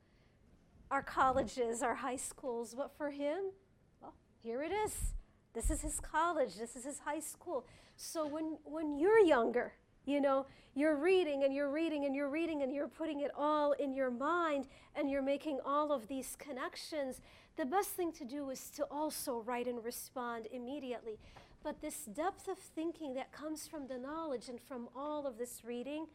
our 0.91 1.03
colleges, 1.03 1.83
our 1.83 1.95
high 1.95 2.17
schools, 2.17 2.75
but 2.75 2.97
for 2.97 3.11
him, 3.11 3.53
well, 4.01 4.15
here 4.43 4.63
it 4.63 4.73
is. 4.73 5.15
This 5.55 5.71
is 5.71 5.81
his 5.81 6.01
college, 6.01 6.57
this 6.57 6.77
is 6.77 6.85
his 6.85 7.01
high 7.01 7.21
school. 7.21 7.67
So 7.97 8.27
when, 8.27 8.59
when 8.65 8.99
you're 8.99 9.19
younger, 9.19 9.73
you 10.05 10.21
know, 10.21 10.47
you're 10.75 10.97
reading 10.97 11.43
and 11.45 11.53
you're 11.53 11.71
reading 11.71 12.05
and 12.05 12.15
you're 12.15 12.31
reading 12.31 12.63
and 12.63 12.73
you're 12.73 12.89
putting 12.89 13.21
it 13.21 13.31
all 13.37 13.73
in 13.73 13.93
your 13.93 14.11
mind 14.11 14.69
and 14.95 15.11
you're 15.11 15.23
making 15.23 15.59
all 15.65 15.93
of 15.93 16.07
these 16.09 16.37
connections. 16.39 17.21
The 17.57 17.67
best 17.67 17.91
thing 17.91 18.13
to 18.13 18.25
do 18.25 18.51
is 18.51 18.71
to 18.77 18.85
also 18.85 19.43
write 19.45 19.67
and 19.67 19.85
respond 19.85 20.47
immediately. 20.53 21.19
But 21.65 21.81
this 21.81 22.05
depth 22.05 22.47
of 22.49 22.59
thinking 22.59 23.15
that 23.15 23.33
comes 23.33 23.67
from 23.67 23.89
the 23.89 23.99
knowledge 23.99 24.49
and 24.49 24.61
from 24.61 24.89
all 24.95 25.27
of 25.27 25.37
this 25.37 25.63
reading, 25.65 26.07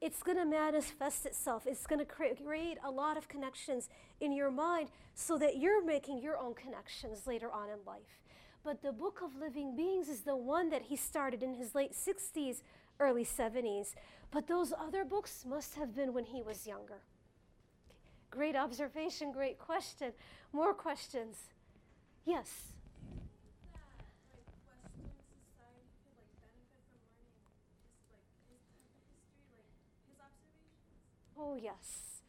it's 0.00 0.22
going 0.22 0.38
to 0.38 0.44
manifest 0.44 1.26
itself. 1.26 1.66
It's 1.66 1.86
going 1.86 1.98
to 1.98 2.04
create 2.04 2.78
a 2.84 2.90
lot 2.90 3.16
of 3.16 3.28
connections 3.28 3.88
in 4.20 4.32
your 4.32 4.50
mind 4.50 4.90
so 5.14 5.38
that 5.38 5.56
you're 5.56 5.84
making 5.84 6.20
your 6.20 6.36
own 6.36 6.54
connections 6.54 7.26
later 7.26 7.50
on 7.50 7.68
in 7.70 7.78
life. 7.86 8.20
But 8.62 8.82
the 8.82 8.92
Book 8.92 9.20
of 9.24 9.36
Living 9.36 9.76
Beings 9.76 10.08
is 10.08 10.20
the 10.20 10.36
one 10.36 10.70
that 10.70 10.82
he 10.82 10.96
started 10.96 11.42
in 11.42 11.54
his 11.54 11.74
late 11.74 11.92
60s, 11.92 12.62
early 12.98 13.24
70s. 13.24 13.94
But 14.30 14.48
those 14.48 14.72
other 14.78 15.04
books 15.04 15.44
must 15.48 15.76
have 15.76 15.94
been 15.94 16.12
when 16.12 16.24
he 16.24 16.42
was 16.42 16.66
younger. 16.66 17.00
Great 18.30 18.56
observation, 18.56 19.32
great 19.32 19.58
question. 19.58 20.12
More 20.52 20.74
questions? 20.74 21.36
Yes. 22.24 22.72
Oh, 31.38 31.54
yes. 31.54 32.22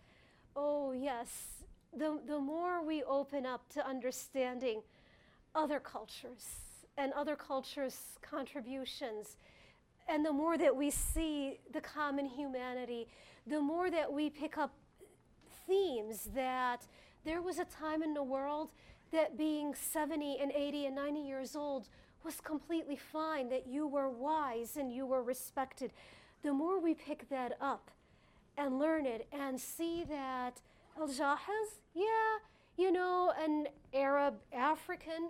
Oh, 0.55 0.91
yes. 0.91 1.63
The, 1.95 2.19
the 2.27 2.39
more 2.39 2.83
we 2.83 3.03
open 3.03 3.45
up 3.45 3.67
to 3.73 3.87
understanding 3.87 4.81
other 5.55 5.79
cultures 5.79 6.45
and 6.97 7.13
other 7.13 7.35
cultures' 7.35 8.17
contributions, 8.21 9.37
and 10.07 10.25
the 10.25 10.33
more 10.33 10.57
that 10.57 10.75
we 10.75 10.89
see 10.89 11.59
the 11.71 11.81
common 11.81 12.25
humanity, 12.25 13.07
the 13.45 13.61
more 13.61 13.89
that 13.89 14.11
we 14.11 14.29
pick 14.29 14.57
up 14.57 14.73
themes 15.67 16.29
that 16.33 16.85
there 17.23 17.41
was 17.41 17.59
a 17.59 17.65
time 17.65 18.01
in 18.03 18.13
the 18.13 18.23
world 18.23 18.71
that 19.11 19.37
being 19.37 19.73
70 19.73 20.37
and 20.41 20.51
80 20.51 20.87
and 20.87 20.95
90 20.95 21.19
years 21.21 21.55
old 21.55 21.87
was 22.23 22.41
completely 22.41 22.97
fine, 22.97 23.49
that 23.49 23.67
you 23.67 23.87
were 23.87 24.09
wise 24.09 24.75
and 24.75 24.91
you 24.91 25.05
were 25.05 25.23
respected. 25.23 25.91
The 26.43 26.51
more 26.51 26.79
we 26.79 26.93
pick 26.93 27.29
that 27.29 27.57
up 27.61 27.91
and 28.57 28.79
learn 28.79 29.05
it 29.05 29.27
and 29.31 29.59
see 29.59 30.03
that 30.09 30.61
Al 30.97 31.07
Jahiz, 31.07 31.79
yeah, 31.93 32.39
you 32.75 32.91
know, 32.91 33.33
an 33.39 33.67
Arab 33.93 34.35
African, 34.51 35.29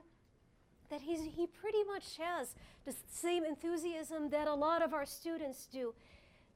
that 0.89 1.01
he's, 1.01 1.21
he 1.35 1.45
pretty 1.47 1.83
much 1.83 2.17
has 2.17 2.55
the 2.85 2.93
same 3.11 3.43
enthusiasm 3.43 4.29
that 4.29 4.47
a 4.47 4.53
lot 4.53 4.81
of 4.81 4.93
our 4.93 5.05
students 5.05 5.67
do. 5.71 5.93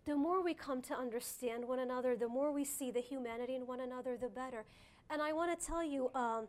The 0.06 0.16
more 0.16 0.42
we 0.42 0.54
come 0.54 0.82
to 0.84 0.96
understand 0.96 1.68
one 1.68 1.80
another, 1.80 2.16
the 2.16 2.28
more 2.28 2.52
we 2.52 2.64
see 2.64 2.90
the 2.90 3.02
humanity 3.02 3.56
in 3.56 3.68
one 3.68 3.82
another, 3.82 4.18
the 4.18 4.30
better. 4.30 4.64
And 5.10 5.22
I 5.22 5.34
want 5.34 5.58
to 5.58 5.66
tell 5.66 5.84
you, 5.84 6.10
um, 6.16 6.48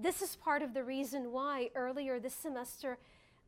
this 0.00 0.22
is 0.22 0.36
part 0.36 0.62
of 0.62 0.72
the 0.72 0.82
reason 0.82 1.32
why 1.32 1.70
earlier 1.74 2.18
this 2.18 2.34
semester 2.34 2.98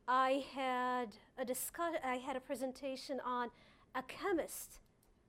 I 0.06 0.44
had 0.54 1.16
a 1.38 1.44
discuss- 1.44 1.96
I 2.04 2.18
had 2.18 2.36
a 2.36 2.40
presentation 2.40 3.20
on 3.20 3.50
a 3.94 4.02
chemist 4.02 4.80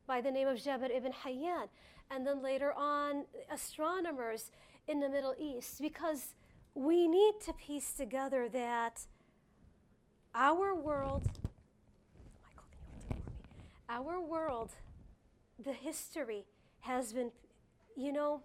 by 0.07 0.21
the 0.21 0.31
name 0.31 0.47
of 0.47 0.57
Jabir 0.57 0.95
ibn 0.95 1.11
Hayyan, 1.23 1.67
and 2.11 2.25
then 2.25 2.41
later 2.41 2.73
on 2.73 3.25
astronomers 3.51 4.51
in 4.87 4.99
the 4.99 5.09
Middle 5.09 5.35
East, 5.39 5.81
because 5.81 6.35
we 6.75 7.07
need 7.07 7.33
to 7.45 7.53
piece 7.53 7.93
together 7.93 8.47
that 8.49 9.07
our 10.35 10.75
world, 10.75 11.23
Michael, 12.43 12.67
can 12.71 12.81
you 12.87 13.01
for 13.07 13.15
me? 13.15 13.21
Our 13.89 14.19
world, 14.19 14.71
the 15.63 15.73
history 15.73 16.45
has 16.81 17.13
been, 17.13 17.31
you 17.95 18.11
know, 18.11 18.41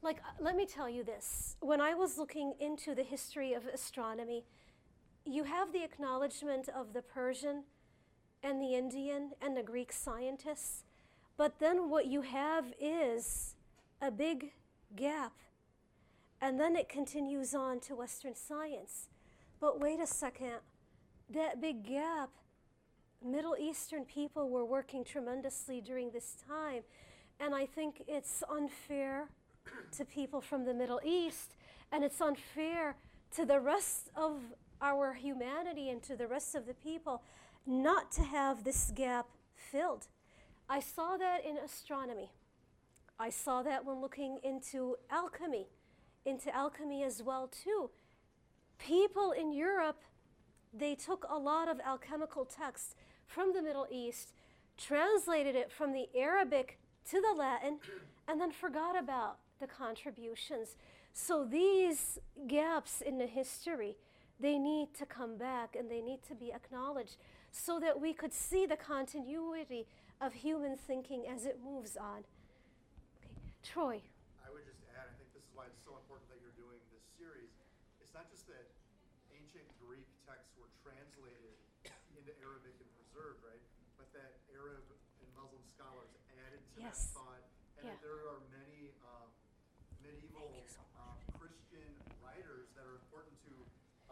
like 0.00 0.18
uh, 0.18 0.42
let 0.42 0.54
me 0.54 0.66
tell 0.66 0.88
you 0.88 1.02
this. 1.02 1.56
When 1.60 1.80
I 1.80 1.94
was 1.94 2.18
looking 2.18 2.54
into 2.60 2.94
the 2.94 3.02
history 3.02 3.52
of 3.54 3.66
astronomy, 3.66 4.44
you 5.24 5.44
have 5.44 5.72
the 5.72 5.82
acknowledgement 5.82 6.68
of 6.68 6.92
the 6.92 7.02
Persian 7.02 7.64
and 8.42 8.60
the 8.60 8.74
Indian 8.74 9.30
and 9.40 9.56
the 9.56 9.62
Greek 9.62 9.90
scientists, 9.90 10.84
but 11.36 11.58
then 11.58 11.90
what 11.90 12.06
you 12.06 12.22
have 12.22 12.72
is 12.80 13.54
a 14.00 14.10
big 14.10 14.52
gap. 14.94 15.32
And 16.40 16.60
then 16.60 16.76
it 16.76 16.88
continues 16.88 17.54
on 17.54 17.80
to 17.80 17.96
Western 17.96 18.34
science. 18.34 19.08
But 19.60 19.80
wait 19.80 20.00
a 20.00 20.06
second, 20.06 20.58
that 21.30 21.60
big 21.60 21.84
gap, 21.84 22.30
Middle 23.24 23.56
Eastern 23.58 24.04
people 24.04 24.50
were 24.50 24.64
working 24.64 25.04
tremendously 25.04 25.80
during 25.80 26.10
this 26.10 26.36
time. 26.46 26.82
And 27.40 27.54
I 27.54 27.66
think 27.66 28.02
it's 28.06 28.42
unfair 28.50 29.28
to 29.96 30.04
people 30.04 30.40
from 30.40 30.64
the 30.64 30.74
Middle 30.74 31.00
East, 31.04 31.56
and 31.90 32.04
it's 32.04 32.20
unfair 32.20 32.96
to 33.34 33.44
the 33.44 33.60
rest 33.60 34.10
of 34.14 34.40
our 34.80 35.14
humanity 35.14 35.88
and 35.88 36.02
to 36.02 36.16
the 36.16 36.26
rest 36.26 36.54
of 36.54 36.66
the 36.66 36.74
people 36.74 37.22
not 37.66 38.12
to 38.12 38.22
have 38.22 38.64
this 38.64 38.92
gap 38.94 39.26
filled. 39.56 40.08
I 40.68 40.80
saw 40.80 41.16
that 41.16 41.44
in 41.44 41.58
astronomy. 41.58 42.30
I 43.18 43.30
saw 43.30 43.62
that 43.62 43.84
when 43.84 44.00
looking 44.00 44.38
into 44.42 44.96
alchemy, 45.10 45.68
into 46.24 46.54
alchemy 46.54 47.04
as 47.04 47.22
well 47.22 47.48
too. 47.48 47.90
People 48.78 49.32
in 49.32 49.52
Europe, 49.52 50.00
they 50.72 50.94
took 50.94 51.26
a 51.30 51.38
lot 51.38 51.68
of 51.68 51.80
alchemical 51.80 52.44
texts 52.44 52.94
from 53.26 53.52
the 53.52 53.62
Middle 53.62 53.86
East, 53.90 54.32
translated 54.76 55.54
it 55.54 55.70
from 55.70 55.92
the 55.92 56.08
Arabic 56.14 56.78
to 57.10 57.20
the 57.20 57.38
Latin, 57.38 57.78
and 58.28 58.40
then 58.40 58.50
forgot 58.50 58.98
about 58.98 59.38
the 59.60 59.66
contributions. 59.66 60.76
So 61.12 61.44
these 61.44 62.18
gaps 62.48 63.00
in 63.00 63.18
the 63.18 63.26
history, 63.26 63.96
they 64.40 64.58
need 64.58 64.94
to 64.98 65.06
come 65.06 65.36
back 65.36 65.76
and 65.78 65.90
they 65.90 66.00
need 66.00 66.22
to 66.28 66.34
be 66.34 66.52
acknowledged 66.52 67.16
so 67.52 67.78
that 67.78 68.00
we 68.00 68.12
could 68.12 68.32
see 68.32 68.66
the 68.66 68.76
continuity 68.76 69.86
of 70.20 70.32
human 70.34 70.76
thinking 70.76 71.26
as 71.28 71.44
it 71.46 71.58
moves 71.62 71.96
on. 71.96 72.24
Okay. 73.18 73.34
Troy. 73.62 73.98
I 74.44 74.48
would 74.52 74.64
just 74.66 74.80
add, 74.94 75.08
I 75.10 75.14
think 75.18 75.30
this 75.34 75.42
is 75.44 75.52
why 75.56 75.66
it's 75.68 75.82
so 75.84 75.96
important 75.98 76.28
that 76.30 76.38
you're 76.40 76.56
doing 76.58 76.78
this 76.94 77.04
series. 77.18 77.50
It's 78.00 78.14
not 78.14 78.28
just 78.30 78.46
that 78.52 78.70
ancient 79.34 79.66
Greek 79.82 80.06
texts 80.24 80.54
were 80.56 80.70
translated 80.84 81.54
into 82.14 82.30
Arabic 82.40 82.76
and 82.78 82.88
preserved, 82.94 83.42
right? 83.42 83.62
But 83.98 84.08
that 84.14 84.38
Arab 84.54 84.86
and 85.20 85.28
Muslim 85.34 85.62
scholars 85.74 86.10
added 86.46 86.62
to 86.76 86.78
Yes. 86.80 87.10
that 87.10 87.18
thought, 87.18 87.42
and 87.78 87.82
Yeah. 87.90 87.98
that 87.98 88.02
there 88.06 88.20
are 88.30 88.40
many 88.54 88.94
um, 89.02 89.28
medieval 90.00 90.62
so 90.70 90.80
um, 91.00 91.18
Christian 91.36 91.90
writers 92.22 92.70
that 92.78 92.86
are 92.86 92.96
important 93.02 93.34
to 93.50 93.54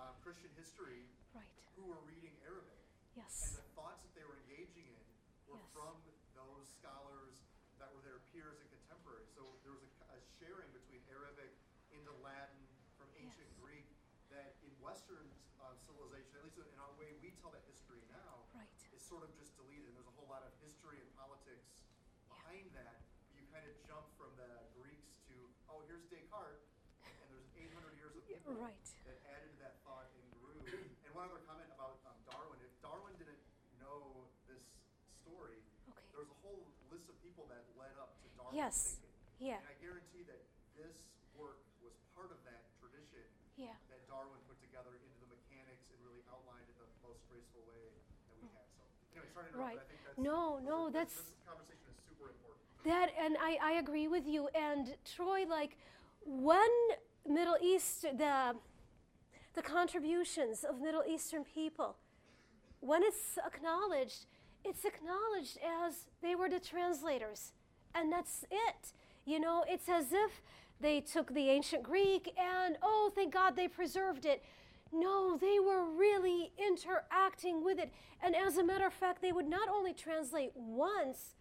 um, 0.03 0.13
Christian 0.25 0.51
history 0.59 1.07
Right. 1.33 1.47
who 1.79 1.87
were 1.87 2.01
reading 2.05 2.35
Arabic. 2.43 2.81
Yes. 3.15 3.47
And 3.47 3.63
the 3.63 3.67
thoughts 3.79 4.03
that 4.03 4.13
they 4.19 4.25
were 4.27 4.41
engaging 4.49 4.89
in 4.89 4.99
were 5.53 5.61
Yes. 5.61 5.69
from 5.77 5.95
those 6.33 6.65
scholars 6.81 7.37
that 7.77 7.93
were 7.93 8.01
their 8.01 8.25
peers 8.33 8.57
and 8.61 8.69
contemporaries. 8.73 9.29
So 9.37 9.45
there 9.63 9.77
was 9.77 9.85
a, 9.85 10.17
a 10.17 10.19
sharing 10.41 10.71
between 10.73 11.05
Arabic 11.13 11.53
into 11.93 12.09
Latin 12.25 12.57
from 12.97 13.13
ancient 13.21 13.49
Yes. 13.53 13.61
Greek 13.61 13.87
that 14.33 14.57
in 14.65 14.73
Western 14.81 15.29
uh, 15.61 15.77
civilization, 15.85 16.33
at 16.41 16.43
least 16.49 16.57
in 16.57 16.81
our 16.81 16.93
way 16.97 17.13
we 17.21 17.37
tell 17.45 17.53
that 17.53 17.63
history 17.69 18.01
now, 18.09 18.49
Right. 18.57 18.65
is 18.97 19.05
sort 19.05 19.23
of 19.29 19.31
just 19.37 19.53
deleted. 19.61 19.93
And 19.93 19.95
there's 20.01 20.09
a 20.09 20.17
whole 20.17 20.29
lot 20.33 20.41
of 20.43 20.53
history 20.65 20.97
and 21.05 21.09
politics 21.13 21.69
behind 22.33 22.73
that. 22.73 23.05
But 23.29 23.37
you 23.37 23.45
kind 23.53 23.69
of 23.69 23.77
jump 23.85 24.09
from 24.17 24.33
the 24.41 24.49
Greeks 24.73 25.13
to, 25.29 25.37
oh, 25.69 25.85
here's 25.85 26.09
Descartes, 26.09 26.65
and 27.05 27.27
there's 27.29 27.45
800 27.53 27.93
years 28.01 28.17
of 28.17 28.25
people 28.25 28.57
Right. 28.65 28.81
that 29.05 29.21
added 29.29 29.53
to 29.53 29.59
that 29.69 29.77
thought 29.85 30.09
and 30.17 30.25
grew. 30.41 30.57
and 30.65 31.11
one 31.13 31.29
other 31.29 31.45
comment 31.45 31.69
about 31.77 32.01
um, 32.09 32.17
Darwin: 32.25 32.57
if 32.65 32.73
Darwin 32.81 33.13
didn't 33.21 33.41
know 33.77 34.25
this 34.49 34.65
story, 35.21 35.61
Okay. 35.93 36.03
there's 36.17 36.31
a 36.33 36.39
whole 36.41 36.65
list 36.89 37.07
of 37.13 37.17
people 37.33 37.49
that 37.49 37.65
led 37.81 37.97
up 37.97 38.13
to 38.21 38.29
Darwin's 38.37 38.61
Yes. 38.61 39.01
thinking. 39.01 39.57
Yeah. 39.57 39.57
And 39.65 39.69
I 39.73 39.77
guarantee 39.81 40.21
that 40.29 40.45
this 40.77 41.09
work 41.33 41.65
was 41.81 41.97
part 42.13 42.29
of 42.29 42.37
that 42.45 42.61
tradition 42.77 43.25
Yeah. 43.57 43.73
that 43.89 44.05
Darwin 44.07 44.37
put 44.45 44.61
together 44.61 44.93
into 45.01 45.17
the 45.25 45.33
mechanics 45.33 45.89
and 45.89 45.97
really 46.05 46.21
outlined 46.29 46.69
in 46.69 46.77
the 46.77 46.89
most 47.01 47.25
graceful 47.33 47.65
way 47.65 47.89
that 47.89 48.05
we 48.37 48.45
mm. 48.45 48.53
had. 48.53 48.69
So, 48.77 48.85
anyway, 49.17 49.33
sorry 49.33 49.49
to 49.49 49.57
interrupt, 49.57 49.65
Right. 49.65 49.81
I 49.81 49.89
think 49.89 50.05
that's 50.05 50.19
No, 50.19 50.59
no, 50.61 50.91
that's- 50.93 51.17
this 51.17 51.33
conversation 51.49 51.89
is 51.89 51.97
super 52.05 52.29
important. 52.29 52.61
That, 52.85 53.09
and 53.17 53.41
I, 53.41 53.57
I 53.63 53.73
agree 53.81 54.09
with 54.09 54.29
you. 54.29 54.49
And 54.49 54.95
Troy, 55.09 55.47
like, 55.49 55.79
when 56.29 56.69
Middle 57.25 57.57
East, 57.63 58.03
the, 58.03 58.61
the 59.55 59.63
contributions 59.63 60.65
of 60.65 60.81
Middle 60.81 61.05
Eastern 61.09 61.45
people, 61.45 61.97
when 62.81 63.03
it's 63.03 63.39
acknowledged, 63.39 64.27
it's 64.65 64.85
acknowledged 64.85 65.59
as 65.85 66.07
they 66.23 66.35
were 66.35 66.49
the 66.49 66.61
translators. 66.61 67.53
And 67.95 68.13
that's 68.13 68.45
it. 68.51 68.93
You 69.25 69.41
know, 69.41 69.65
it's 69.69 69.89
as 69.89 70.13
if 70.13 70.43
they 70.81 71.01
took 71.01 71.33
the 71.33 71.49
ancient 71.51 71.83
Greek 71.83 72.33
and, 72.39 72.77
oh, 72.83 73.13
thank 73.15 73.33
God 73.33 73.57
they 73.57 73.69
preserved 73.69 74.25
it. 74.25 74.43
No, 74.93 75.39
they 75.39 75.59
were 75.59 75.85
really 75.85 76.53
interacting 76.59 77.65
with 77.65 77.79
it. 77.79 77.93
And 78.23 78.37
as 78.37 78.59
a 78.59 78.65
matter 78.65 78.87
of 78.87 78.93
fact, 78.93 79.23
they 79.23 79.33
would 79.33 79.49
not 79.49 79.69
only 79.69 79.95
translate 79.95 80.53
once, 80.55 81.35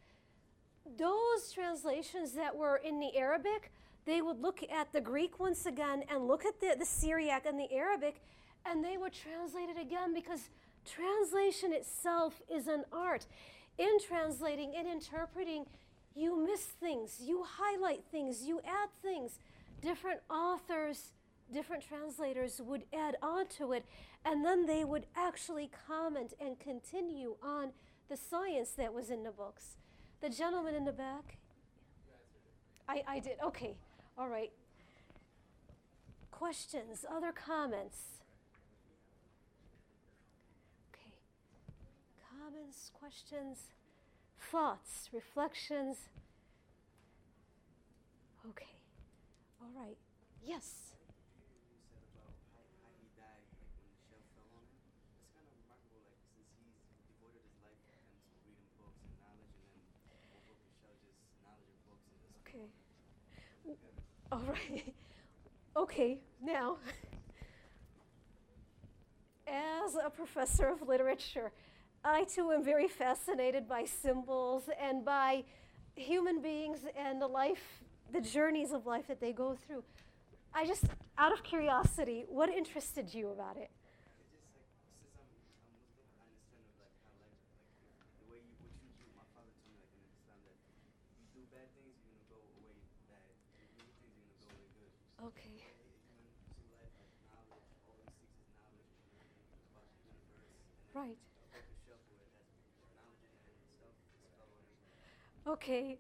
those 0.98 1.52
translations 1.54 2.32
that 2.34 2.56
were 2.56 2.78
in 2.78 3.00
the 3.00 3.16
Arabic, 3.18 3.72
they 4.06 4.22
would 4.22 4.42
look 4.42 4.64
at 4.72 4.92
the 4.94 5.02
Greek 5.02 5.40
once 5.40 5.66
again 5.66 6.04
and 6.10 6.28
look 6.28 6.46
at 6.46 6.60
the, 6.60 6.76
the 6.78 6.86
Syriac 6.86 7.46
and 7.46 7.60
the 7.60 7.72
Arabic, 7.72 8.22
and 8.66 8.84
they 8.84 8.98
would 8.98 9.14
translate 9.14 9.70
it 9.70 9.80
again 9.80 10.14
because 10.14 10.50
translation 10.86 11.74
itself 11.74 12.42
is 12.54 12.68
an 12.68 12.84
art. 12.92 13.26
In 13.78 13.98
translating, 14.06 14.74
in 14.74 14.88
interpreting, 14.88 15.66
you 16.16 16.46
miss 16.46 16.62
things, 16.62 17.20
you 17.22 17.46
highlight 17.48 18.04
things, 18.12 18.44
you 18.44 18.60
add 18.66 18.90
things. 19.02 19.40
Different 19.82 20.20
authors, 20.30 21.14
different 21.52 21.84
translators 21.88 22.62
would 22.64 22.84
add 22.94 23.16
on 23.22 23.48
to 23.58 23.72
it, 23.72 23.86
and 24.26 24.46
then 24.46 24.66
they 24.66 24.84
would 24.84 25.06
actually 25.16 25.72
comment 25.88 26.34
and 26.40 26.60
continue 26.60 27.36
on 27.42 27.72
the 28.10 28.18
science 28.18 28.72
that 28.72 28.94
was 28.94 29.10
in 29.10 29.24
the 29.24 29.32
books. 29.32 29.78
The 30.22 30.30
gentleman 30.30 30.76
in 30.76 30.86
the 30.86 30.92
back? 30.92 31.38
I, 32.88 33.04
I 33.08 33.20
did. 33.20 33.38
Okay. 33.44 33.76
All 34.18 34.28
right. 34.28 34.52
Questions, 36.30 37.06
other 37.10 37.32
comments? 37.32 37.98
Okay. 40.92 41.14
Comments, 42.72 42.92
questions, 42.94 43.58
thoughts, 44.50 45.10
reflections? 45.12 45.98
Okay. 48.50 48.66
All 49.62 49.70
right. 49.76 49.98
Yes. 50.46 50.94
Okay. 62.48 62.70
All 64.32 64.44
right. 64.48 64.94
Okay, 65.76 66.20
now, 66.42 66.78
as 69.48 69.96
a 69.96 70.10
professor 70.10 70.68
of 70.68 70.82
literature, 70.88 71.52
I 72.04 72.24
too 72.24 72.52
am 72.52 72.64
very 72.64 72.88
fascinated 72.88 73.68
by 73.68 73.86
symbols 73.86 74.64
and 74.80 75.06
by 75.06 75.44
human 75.96 76.42
beings 76.42 76.80
and 76.98 77.22
the 77.22 77.28
life, 77.28 77.84
the 78.12 78.22
journeys 78.22 78.72
of 78.72 78.86
life 78.86 79.08
that 79.08 79.20
they 79.20 79.32
go 79.34 79.56
through. 79.56 79.84
I 80.54 80.66
just, 80.66 80.86
out 81.18 81.32
of 81.32 81.44
curiosity, 81.44 82.26
what 82.28 82.50
interested 82.50 83.14
you 83.14 83.30
about 83.30 83.58
it? 83.58 83.70
Okay. 95.24 95.64
Like, 100.94 101.18
Okay, 105.48 105.98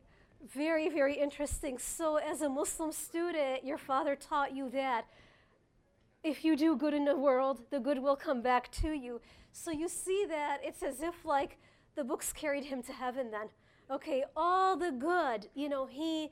very, 0.53 0.87
very 0.87 1.15
interesting. 1.15 1.79
So, 1.79 2.17
as 2.17 2.41
a 2.41 2.49
Muslim 2.49 2.91
student, 2.91 3.63
your 3.63 3.79
father 3.79 4.15
taught 4.15 4.55
you 4.55 4.69
that 4.69 5.05
if 6.23 6.45
you 6.45 6.55
do 6.55 6.75
good 6.75 6.93
in 6.93 7.05
the 7.05 7.17
world, 7.17 7.61
the 7.71 7.79
good 7.79 7.99
will 7.99 8.15
come 8.15 8.43
back 8.43 8.71
to 8.73 8.91
you. 8.91 9.19
So, 9.51 9.71
you 9.71 9.89
see 9.89 10.25
that 10.29 10.59
it's 10.63 10.83
as 10.83 11.01
if 11.01 11.25
like 11.25 11.57
the 11.95 12.03
books 12.03 12.31
carried 12.31 12.65
him 12.65 12.83
to 12.83 12.93
heaven 12.93 13.31
then. 13.31 13.49
Okay, 13.89 14.23
all 14.35 14.77
the 14.77 14.91
good, 14.91 15.47
you 15.55 15.67
know, 15.67 15.87
he 15.87 16.29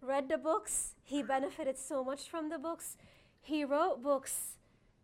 read 0.00 0.28
the 0.28 0.38
books, 0.38 0.94
he 1.02 1.22
benefited 1.22 1.76
so 1.76 2.04
much 2.04 2.30
from 2.30 2.48
the 2.48 2.58
books, 2.58 2.96
he 3.40 3.64
wrote 3.64 4.02
books. 4.02 4.56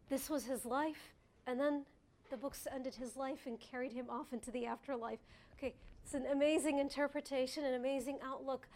This 0.08 0.30
was 0.30 0.44
his 0.44 0.64
life, 0.64 1.12
and 1.46 1.60
then 1.60 1.84
the 2.30 2.36
books 2.36 2.66
ended 2.72 2.94
his 2.94 3.16
life 3.16 3.46
and 3.46 3.58
carried 3.60 3.92
him 3.92 4.06
off 4.08 4.32
into 4.32 4.50
the 4.50 4.64
afterlife. 4.64 5.18
Okay, 5.54 5.74
it's 6.08 6.14
an 6.14 6.24
amazing 6.32 6.78
interpretation, 6.78 7.64
an 7.66 7.74
amazing 7.74 8.18
outlook. 8.24 8.66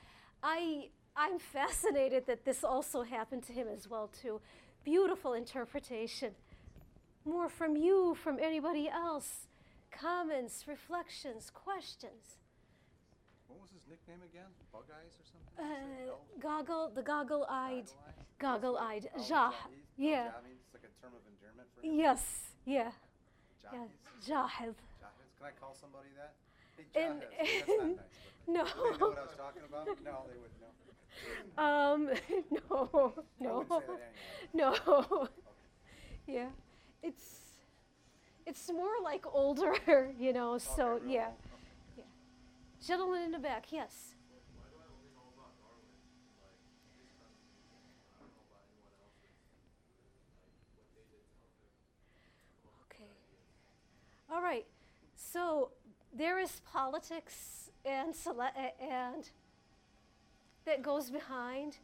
I 0.42 0.88
I'm 1.16 1.38
fascinated 1.38 2.26
that 2.26 2.44
this 2.44 2.62
also 2.62 3.02
happened 3.04 3.42
to 3.44 3.54
him 3.54 3.68
as 3.72 3.88
well 3.88 4.10
too. 4.20 4.38
Beautiful 4.84 5.32
interpretation. 5.32 6.32
More 7.24 7.48
from 7.48 7.74
you, 7.74 8.14
from 8.22 8.38
anybody 8.38 8.86
else. 8.90 9.46
Comments, 9.90 10.64
reflections, 10.68 11.48
questions. 11.54 12.36
What 13.48 13.60
was 13.62 13.70
his 13.70 13.80
nickname 13.88 14.20
again? 14.30 14.50
Bug 14.70 14.84
eyes 14.92 15.16
or 15.16 15.24
something? 15.24 15.56
Uh, 15.56 15.88
You 15.88 15.96
said 15.96 16.08
elf? 16.08 16.40
goggle, 16.40 16.90
the 16.94 17.02
goggle-eyed, 17.02 17.88
goggle-eyed, 18.38 19.08
Oh, 19.16 19.24
jah, 19.28 19.52
yeah. 19.96 20.32
jahis? 20.32 20.60
It's 20.64 20.74
like 20.74 20.84
a 20.84 20.92
term 21.00 21.12
of 21.14 21.20
endearment 21.28 21.68
for 21.74 21.80
him? 21.86 21.94
Yes, 21.94 22.52
yeah, 22.66 22.90
yeah, 23.72 23.78
Jahis? 23.78 24.28
jahid. 24.28 24.74
Can 25.38 25.46
I 25.46 25.50
call 25.60 25.74
somebody 25.74 26.08
that? 26.16 26.32
And-. 26.94 27.22
That's 27.38 27.68
not 27.68 27.86
nice. 27.86 27.96
No. 28.48 28.64
Would 28.64 28.94
they 28.94 28.98
know 28.98 29.08
what 29.08 29.18
I 29.18 29.22
was 29.22 29.36
talking 29.36 29.62
about? 29.68 29.86
No, 30.04 30.24
they 30.26 30.36
wouldn't 30.36 30.60
know. 30.60 31.62
Um, 31.62 32.10
no, 32.50 33.12
no, 33.38 33.58
wouldn't 33.58 33.68
say 33.68 33.86
that 33.88 34.12
anyway. 34.54 34.78
no. 34.82 35.28
yeah, 36.26 36.48
it's 37.04 37.42
it's 38.46 38.68
more 38.72 39.00
like 39.04 39.24
older, 39.32 39.74
you 40.18 40.32
know. 40.32 40.58
So 40.58 41.00
yeah, 41.06 41.26
old. 41.26 41.34
yeah. 41.96 42.04
Gentleman 42.84 43.22
in 43.22 43.30
the 43.30 43.38
back, 43.38 43.66
yes. 43.70 44.14
Okay. 52.90 53.10
All 54.32 54.42
right. 54.42 54.66
So 55.14 55.70
there 56.16 56.38
is 56.38 56.60
politics 56.70 57.70
and 57.84 58.14
and 58.80 59.30
that 60.64 60.82
goes 60.82 61.10
behind 61.10 61.78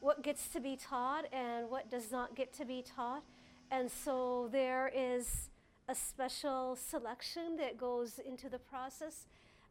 what 0.00 0.22
gets 0.22 0.48
to 0.48 0.60
be 0.60 0.76
taught 0.76 1.26
and 1.32 1.68
what 1.68 1.90
does 1.90 2.12
not 2.12 2.34
get 2.34 2.52
to 2.54 2.64
be 2.64 2.82
taught. 2.82 3.22
And 3.70 3.90
so 3.90 4.48
there 4.50 4.90
is 4.94 5.50
a 5.88 5.94
special 5.94 6.76
selection 6.76 7.56
that 7.56 7.76
goes 7.76 8.18
into 8.18 8.48
the 8.48 8.58
process. 8.58 9.26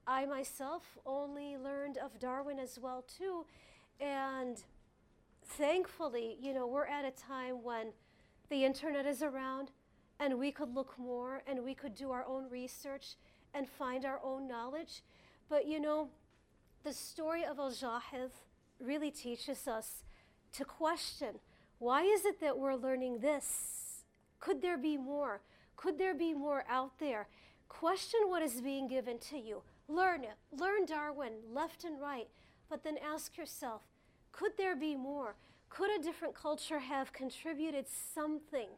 I 0.05 0.25
myself 0.25 0.97
only 1.05 1.57
learned 1.57 1.97
of 1.97 2.19
Darwin 2.19 2.59
as 2.59 2.77
well 2.81 3.03
too 3.17 3.45
and 3.99 4.61
thankfully, 5.45 6.37
you 6.41 6.53
know, 6.53 6.67
we're 6.67 6.85
at 6.85 7.05
a 7.05 7.11
time 7.11 7.63
when 7.63 7.87
the 8.49 8.65
internet 8.65 9.05
is 9.05 9.21
around 9.21 9.71
and 10.19 10.37
we 10.37 10.51
could 10.51 10.73
look 10.73 10.97
more 10.97 11.43
and 11.47 11.63
we 11.63 11.73
could 11.73 11.95
do 11.95 12.11
our 12.11 12.25
own 12.25 12.49
research 12.49 13.15
and 13.53 13.67
find 13.67 14.05
our 14.05 14.19
own 14.23 14.47
knowledge. 14.47 15.01
But 15.49 15.67
you 15.67 15.79
know, 15.79 16.09
the 16.83 16.93
story 16.93 17.43
of 17.43 17.59
Al 17.59 17.71
Jahiz 17.71 18.31
really 18.79 19.11
teaches 19.11 19.67
us 19.67 20.03
to 20.53 20.65
question 20.65 21.39
why 21.79 22.03
is 22.03 22.25
it 22.25 22.41
that 22.41 22.57
we're 22.57 22.75
learning 22.75 23.19
this? 23.19 24.03
Could 24.39 24.61
there 24.61 24.77
be 24.77 24.97
more? 24.97 25.41
Could 25.77 25.97
there 25.97 26.13
be 26.13 26.33
more 26.33 26.65
out 26.69 26.99
there? 26.99 27.27
Question 27.69 28.21
what 28.25 28.41
is 28.41 28.59
being 28.59 28.87
given 28.87 29.17
to 29.29 29.37
you. 29.37 29.61
Learn 29.87 30.23
it. 30.23 30.35
Learn 30.51 30.85
Darwin 30.85 31.33
left 31.53 31.85
and 31.85 32.01
right. 32.01 32.27
But 32.69 32.83
then 32.83 32.97
ask 32.97 33.37
yourself 33.37 33.81
could 34.31 34.51
there 34.57 34.75
be 34.75 34.95
more? 34.95 35.35
Could 35.69 35.89
a 35.91 36.03
different 36.03 36.35
culture 36.35 36.79
have 36.79 37.13
contributed 37.13 37.85
something 37.87 38.69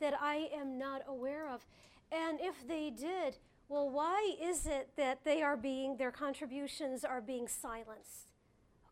that 0.00 0.14
I 0.20 0.48
am 0.54 0.78
not 0.78 1.02
aware 1.06 1.48
of? 1.48 1.64
And 2.10 2.40
if 2.40 2.66
they 2.66 2.90
did, 2.90 3.38
well, 3.70 3.88
why 3.88 4.34
is 4.42 4.66
it 4.66 4.88
that 4.96 5.24
they 5.24 5.42
are 5.42 5.56
being, 5.56 5.96
their 5.96 6.10
contributions 6.10 7.04
are 7.04 7.20
being 7.20 7.46
silenced? 7.46 8.26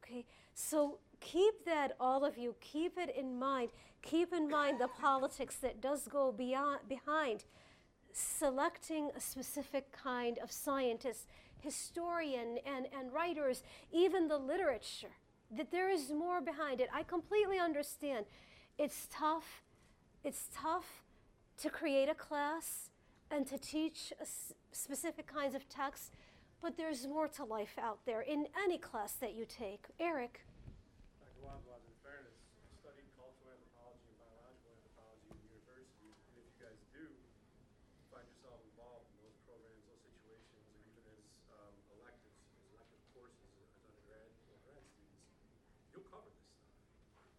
Okay, 0.03 0.25
so 0.55 0.99
keep 1.21 1.65
that, 1.67 1.97
all 1.99 2.25
of 2.25 2.39
you, 2.39 2.55
keep 2.61 2.97
it 2.97 3.15
in 3.15 3.39
mind. 3.41 3.71
Keep 4.03 4.33
in 4.33 4.49
mind 4.49 4.81
the 4.81 4.87
politics 4.87 5.57
that 5.57 5.81
does 5.81 6.07
go 6.07 6.31
beyond, 6.31 6.81
behind 6.89 7.45
selecting 8.13 9.11
a 9.17 9.21
specific 9.21 9.91
kind 9.93 10.39
of 10.39 10.53
scientist, 10.53 11.27
historian, 11.61 12.59
and, 12.65 12.87
and 12.97 13.13
writers, 13.13 13.65
even 13.93 14.29
the 14.29 14.39
literature, 14.39 15.17
that 15.57 15.73
there 15.73 15.91
is 15.91 16.11
more 16.11 16.41
behind 16.41 16.81
it. 16.81 16.89
I 16.95 17.03
completely 17.03 17.59
understand. 17.59 18.27
It's 18.79 19.09
tough. 19.11 19.63
It's 20.23 20.49
tough 20.55 21.03
to 21.59 21.69
create 21.69 22.09
a 22.09 22.15
class 22.15 22.91
and 23.31 23.47
to 23.49 23.59
teach 23.59 24.13
specific 24.73 25.27
kinds 25.27 25.55
of 25.55 25.69
texts, 25.69 26.11
but 26.61 26.77
there's 26.77 27.07
more 27.07 27.29
to 27.29 27.45
life 27.45 27.79
out 27.81 27.99
there 28.05 28.21
in 28.21 28.47
any 28.65 28.79
class 28.79 29.13
that 29.21 29.35
you 29.35 29.47
take. 29.47 29.87
Eric. 29.99 30.45
Dr. 31.23 31.41
Wazwaz, 31.47 31.83
in 31.87 31.95
fairness, 32.03 32.35
I 32.59 32.75
studied 32.83 33.07
cultural 33.15 33.55
anthropology 33.55 34.11
and 34.11 34.19
biological 34.19 34.75
anthropology 34.75 35.27
at 35.31 35.39
university, 35.47 36.11
and 36.11 36.35
if 36.43 36.47
you 36.51 36.59
guys 36.59 36.81
do 36.91 37.05
find 38.11 38.27
yourself 38.27 38.59
involved 38.75 39.07
in 39.15 39.23
those 39.23 39.39
programs, 39.47 39.81
those 39.87 40.03
situations, 40.03 40.63
or 40.67 40.79
even 40.83 41.03
as 41.15 41.23
um, 41.55 41.75
electives, 41.95 42.39
as 42.59 42.63
elective 42.75 43.03
courses 43.15 43.51
as 43.63 43.71
undergrad 43.87 44.27
or 44.51 44.59
grad 44.67 44.83
students, 44.91 45.31
you'll 45.95 46.09
cover 46.11 46.27
this 46.27 46.43
stuff. 46.51 46.75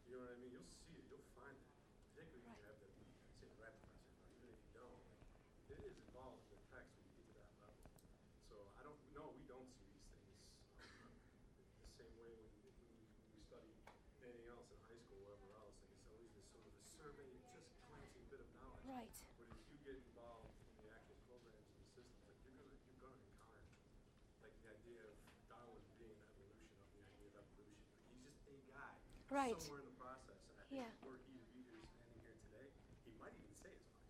You 0.08 0.16
know 0.16 0.24
what 0.24 0.32
I 0.32 0.40
mean? 0.40 0.52
You'll 0.56 0.72
see 0.72 0.96
it, 0.96 1.06
you'll 1.12 1.28
find 1.36 1.54
it, 1.54 1.68
particularly 2.16 2.40
if 2.40 2.56
you 2.56 2.64
have 2.66 2.78
the, 2.80 2.90
say, 3.40 3.52
the 3.52 3.60
rap 3.60 3.76
professor, 3.84 4.24
or 4.24 4.32
even 4.32 4.48
if 4.56 4.60
you 4.64 4.72
don't, 4.80 4.96
like, 5.04 5.20
it 5.76 5.80
is 5.86 5.96
involved 6.08 6.40
in 6.50 6.56
the 6.56 6.62
text 6.72 6.96
when 6.98 7.04
you 7.12 7.14
get 7.20 7.28
to 7.30 7.36
that 7.44 7.52
level. 7.62 7.84
So 8.50 8.56
I 8.80 8.82
don't, 8.82 8.98
no, 9.14 9.30
we 9.38 9.46
don't 9.46 9.70
see 9.70 9.86
these 9.94 10.10
things 10.10 10.34
um, 10.82 11.14
the 11.86 11.92
same 11.94 12.14
way 12.18 12.34
when, 12.34 12.50
when, 12.66 12.74
we, 12.90 13.06
when 13.22 13.30
we 13.38 13.42
study 13.46 13.70
anything 14.26 14.50
else 14.50 14.66
in 14.74 14.82
high 14.82 14.98
school 14.98 15.22
or 15.30 15.38
wherever 15.38 15.62
else. 15.62 15.78
Like 15.86 15.94
it's 15.94 16.10
always 16.10 16.34
this 16.34 16.50
sort 16.50 16.66
of 16.66 16.74
a 16.74 16.84
survey, 16.98 17.30
just 17.54 17.70
glancing 17.86 18.26
bit 18.34 18.42
of 18.42 18.50
knowledge. 18.58 18.82
Right. 18.90 19.14
But 19.38 19.48
as 19.54 19.62
you 19.70 19.78
get 19.86 19.94
involved 20.02 20.50
in 20.58 20.90
the 20.90 20.90
actual 20.90 21.22
programs 21.30 21.70
and 21.70 21.78
the 21.86 21.90
systems, 21.94 22.26
like 22.26 22.42
you're 22.50 22.58
gonna 22.58 22.74
you're 22.90 23.02
gonna 23.06 23.22
encounter 23.30 23.62
like 24.42 24.58
the 24.66 24.74
idea 24.74 25.06
of 25.06 25.14
Darwin 25.46 25.86
being 26.02 26.18
an 26.18 26.26
evolution 26.34 26.74
of 26.82 26.90
the 26.98 27.02
idea 27.14 27.30
of 27.30 27.46
evolution. 27.46 27.86
Like 27.94 28.10
he's 28.10 28.26
just 28.26 28.42
a 28.50 28.58
guy 28.74 28.98
Right. 29.30 29.54
somewhere 29.62 29.80
in 29.80 29.86
the 29.86 29.98
process. 29.98 30.42
And 30.50 30.58
I 30.60 30.66
think 30.66 30.82
Yeah. 30.82 30.92
were 31.06 31.18
he 31.26 31.38
to 31.38 31.46
be 31.54 31.62
here 31.70 31.82
standing 31.86 32.20
here 32.22 32.36
today, 32.42 32.70
he 33.06 33.12
might 33.14 33.34
even 33.34 33.54
say 33.54 33.70
as 33.74 33.86
much. 33.94 34.10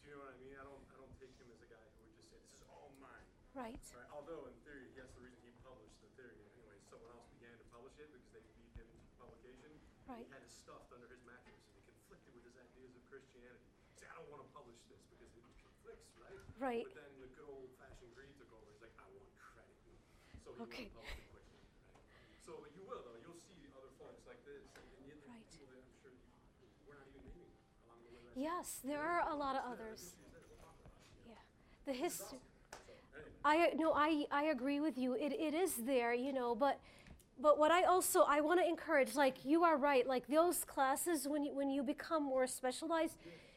Do 0.00 0.08
you 0.08 0.14
know 0.16 0.20
what 0.20 0.28
I 0.28 0.36
mean? 0.36 0.52
I 0.56 0.62
don't 0.64 0.84
I 0.92 0.96
don't 0.96 1.14
take 1.16 1.36
him 1.36 1.48
as 1.50 1.60
a 1.60 1.66
guy 1.68 1.80
who 1.96 2.04
would 2.04 2.14
just 2.14 2.28
say 2.28 2.36
this 2.38 2.52
is 2.52 2.62
all 2.68 2.88
mine. 3.00 3.28
Right. 3.54 3.78
Right. 3.92 4.08
Although 4.10 4.46
in 4.46 4.54
theory, 4.66 4.90
that's 4.92 5.12
the 5.14 5.20
reason 5.20 5.40
he 5.46 5.52
published 5.62 6.00
the 6.00 6.08
theory. 6.18 6.44
Anyway, 6.52 6.76
someone 6.82 7.08
else 7.10 7.24
began 7.30 7.56
to 7.56 7.64
publish 7.64 7.96
it 7.98 8.10
because 8.10 8.28
they 8.32 8.42
beat 8.52 8.72
him 8.74 8.88
to 9.06 9.12
publication. 9.16 9.80
Right. 10.08 10.26
He 10.26 10.32
had 10.32 10.42
it 10.42 10.50
stuffed 10.50 10.92
under 10.92 11.06
his 11.08 11.22
mattress, 11.22 11.64
and 11.68 11.76
it 11.76 11.84
conflicted 11.84 12.34
with 12.34 12.44
his 12.44 12.56
ideas 12.56 12.94
of 12.94 13.04
Christianity. 13.08 13.70
I 14.04 14.12
don't 14.12 14.28
want 14.28 14.42
to 14.44 14.48
publish 14.52 14.76
this 14.86 15.00
because 15.08 15.32
it 15.32 15.42
conflicts, 15.48 16.12
right? 16.18 16.36
Right. 16.58 16.82
But 16.84 16.92
then 16.92 17.18
the 17.18 17.26
good 17.26 17.44
old-fashioned 17.48 18.12
greed 18.12 18.36
took 18.36 18.52
over. 18.52 18.68
He's 18.68 18.80
like, 18.80 18.92
I 19.00 19.06
want 19.16 19.32
credit, 19.38 19.72
so 20.44 20.52
he 20.52 20.60
Okay. 20.60 20.84
quickly. 21.30 21.58
Right? 21.88 22.04
So 22.44 22.64
you 22.66 22.82
will 22.82 23.00
though. 23.00 23.14
You'll 23.14 23.32
see 23.48 23.66
other 23.72 23.88
folks 23.96 24.26
like 24.26 24.42
this, 24.44 24.60
and 24.76 25.06
yet 25.06 25.18
the 25.20 25.26
Right. 25.26 25.46
people 25.48 25.64
that 25.64 25.78
I'm 25.80 25.88
sure 26.02 26.10
you, 26.12 26.20
we're 26.84 26.94
not 26.94 27.06
even 27.08 27.24
naming 27.24 27.48
along 27.80 28.02
the 28.02 28.10
way. 28.10 28.20
That's 28.20 28.23
Yes, 28.36 28.80
there 28.84 29.00
are 29.00 29.30
a 29.30 29.34
lot 29.36 29.56
of 29.56 29.62
others. 29.70 30.12
Yeah. 31.28 31.34
The 31.86 31.92
history. 31.92 32.38
I 33.44 33.72
no, 33.76 33.92
I 33.94 34.24
I 34.30 34.44
agree 34.44 34.80
with 34.80 34.96
you. 34.96 35.14
It 35.14 35.32
it 35.32 35.54
is 35.54 35.74
there, 35.84 36.14
you 36.14 36.32
know, 36.32 36.54
but 36.54 36.80
but 37.40 37.58
what 37.58 37.70
I 37.70 37.84
also 37.84 38.22
I 38.22 38.40
want 38.40 38.60
to 38.60 38.66
encourage, 38.66 39.14
like 39.14 39.44
you 39.44 39.64
are 39.64 39.76
right, 39.76 40.06
like 40.06 40.26
those 40.28 40.64
classes 40.64 41.26
when 41.28 41.44
you 41.44 41.54
when 41.54 41.70
you 41.70 41.82
become 41.82 42.22
more 42.24 42.46
specialized, 42.46 43.16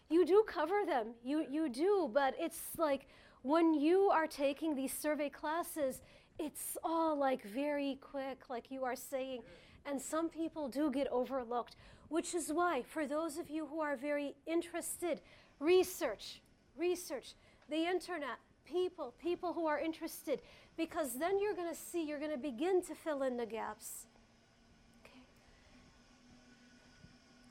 you 0.10 0.26
do 0.26 0.44
cover 0.46 0.82
them. 0.86 1.16
You 1.24 1.46
you 1.50 1.70
do, 1.70 2.10
but 2.14 2.36
it's 2.40 2.62
like 2.78 3.08
when 3.44 3.74
you 3.74 4.10
are 4.10 4.28
taking 4.28 4.76
these 4.76 4.92
survey 4.94 5.30
classes, 5.30 6.02
it's 6.38 6.78
all 6.84 7.18
like 7.18 7.44
very 7.44 7.98
quick, 8.02 8.50
like 8.50 8.70
you 8.70 8.84
are 8.84 8.96
saying, 8.96 9.42
and 9.88 10.02
some 10.02 10.30
people 10.30 10.68
do 10.68 10.92
get 10.92 11.08
overlooked, 11.08 11.78
which 12.10 12.36
is 12.36 12.52
why 12.52 12.84
for 12.84 13.08
those 13.08 13.38
of 13.38 13.50
you 13.50 13.66
who 13.66 13.80
are 13.80 13.96
very 13.96 14.36
interested, 14.46 15.22
research, 15.60 16.42
research, 16.78 17.34
the 17.70 17.86
internet, 17.88 18.38
people, 18.66 19.14
people 19.20 19.54
who 19.54 19.66
are 19.66 19.80
interested, 19.80 20.42
because 20.76 21.18
then 21.18 21.40
you're 21.40 21.56
going 21.56 21.70
to 21.70 21.80
see, 21.80 22.04
you're 22.04 22.20
going 22.20 22.32
to 22.32 22.38
begin 22.38 22.84
to 22.84 22.94
fill 22.94 23.24
in 23.24 23.38
the 23.38 23.46
gaps. 23.46 24.06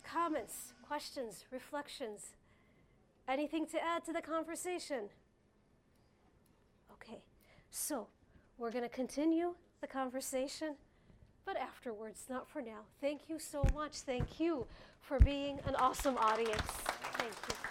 Comments, 0.04 0.72
questions, 0.86 1.44
reflections? 1.50 2.36
Anything 3.26 3.66
to 3.66 3.82
add 3.82 4.04
to 4.04 4.12
the 4.12 4.22
conversation? 4.22 5.08
Okay, 6.92 7.18
so 7.70 8.06
we're 8.58 8.70
going 8.70 8.84
to 8.84 8.88
continue 8.88 9.54
the 9.80 9.86
conversation, 9.86 10.76
but 11.46 11.56
afterwards, 11.56 12.24
not 12.28 12.48
for 12.48 12.60
now. 12.60 12.80
Thank 13.00 13.22
you 13.28 13.38
so 13.38 13.64
much. 13.72 13.92
Thank 13.98 14.40
you 14.40 14.66
for 15.00 15.18
being 15.20 15.60
an 15.66 15.76
awesome 15.76 16.18
audience. 16.18 16.60
Thank 17.16 17.32
you. 17.48 17.65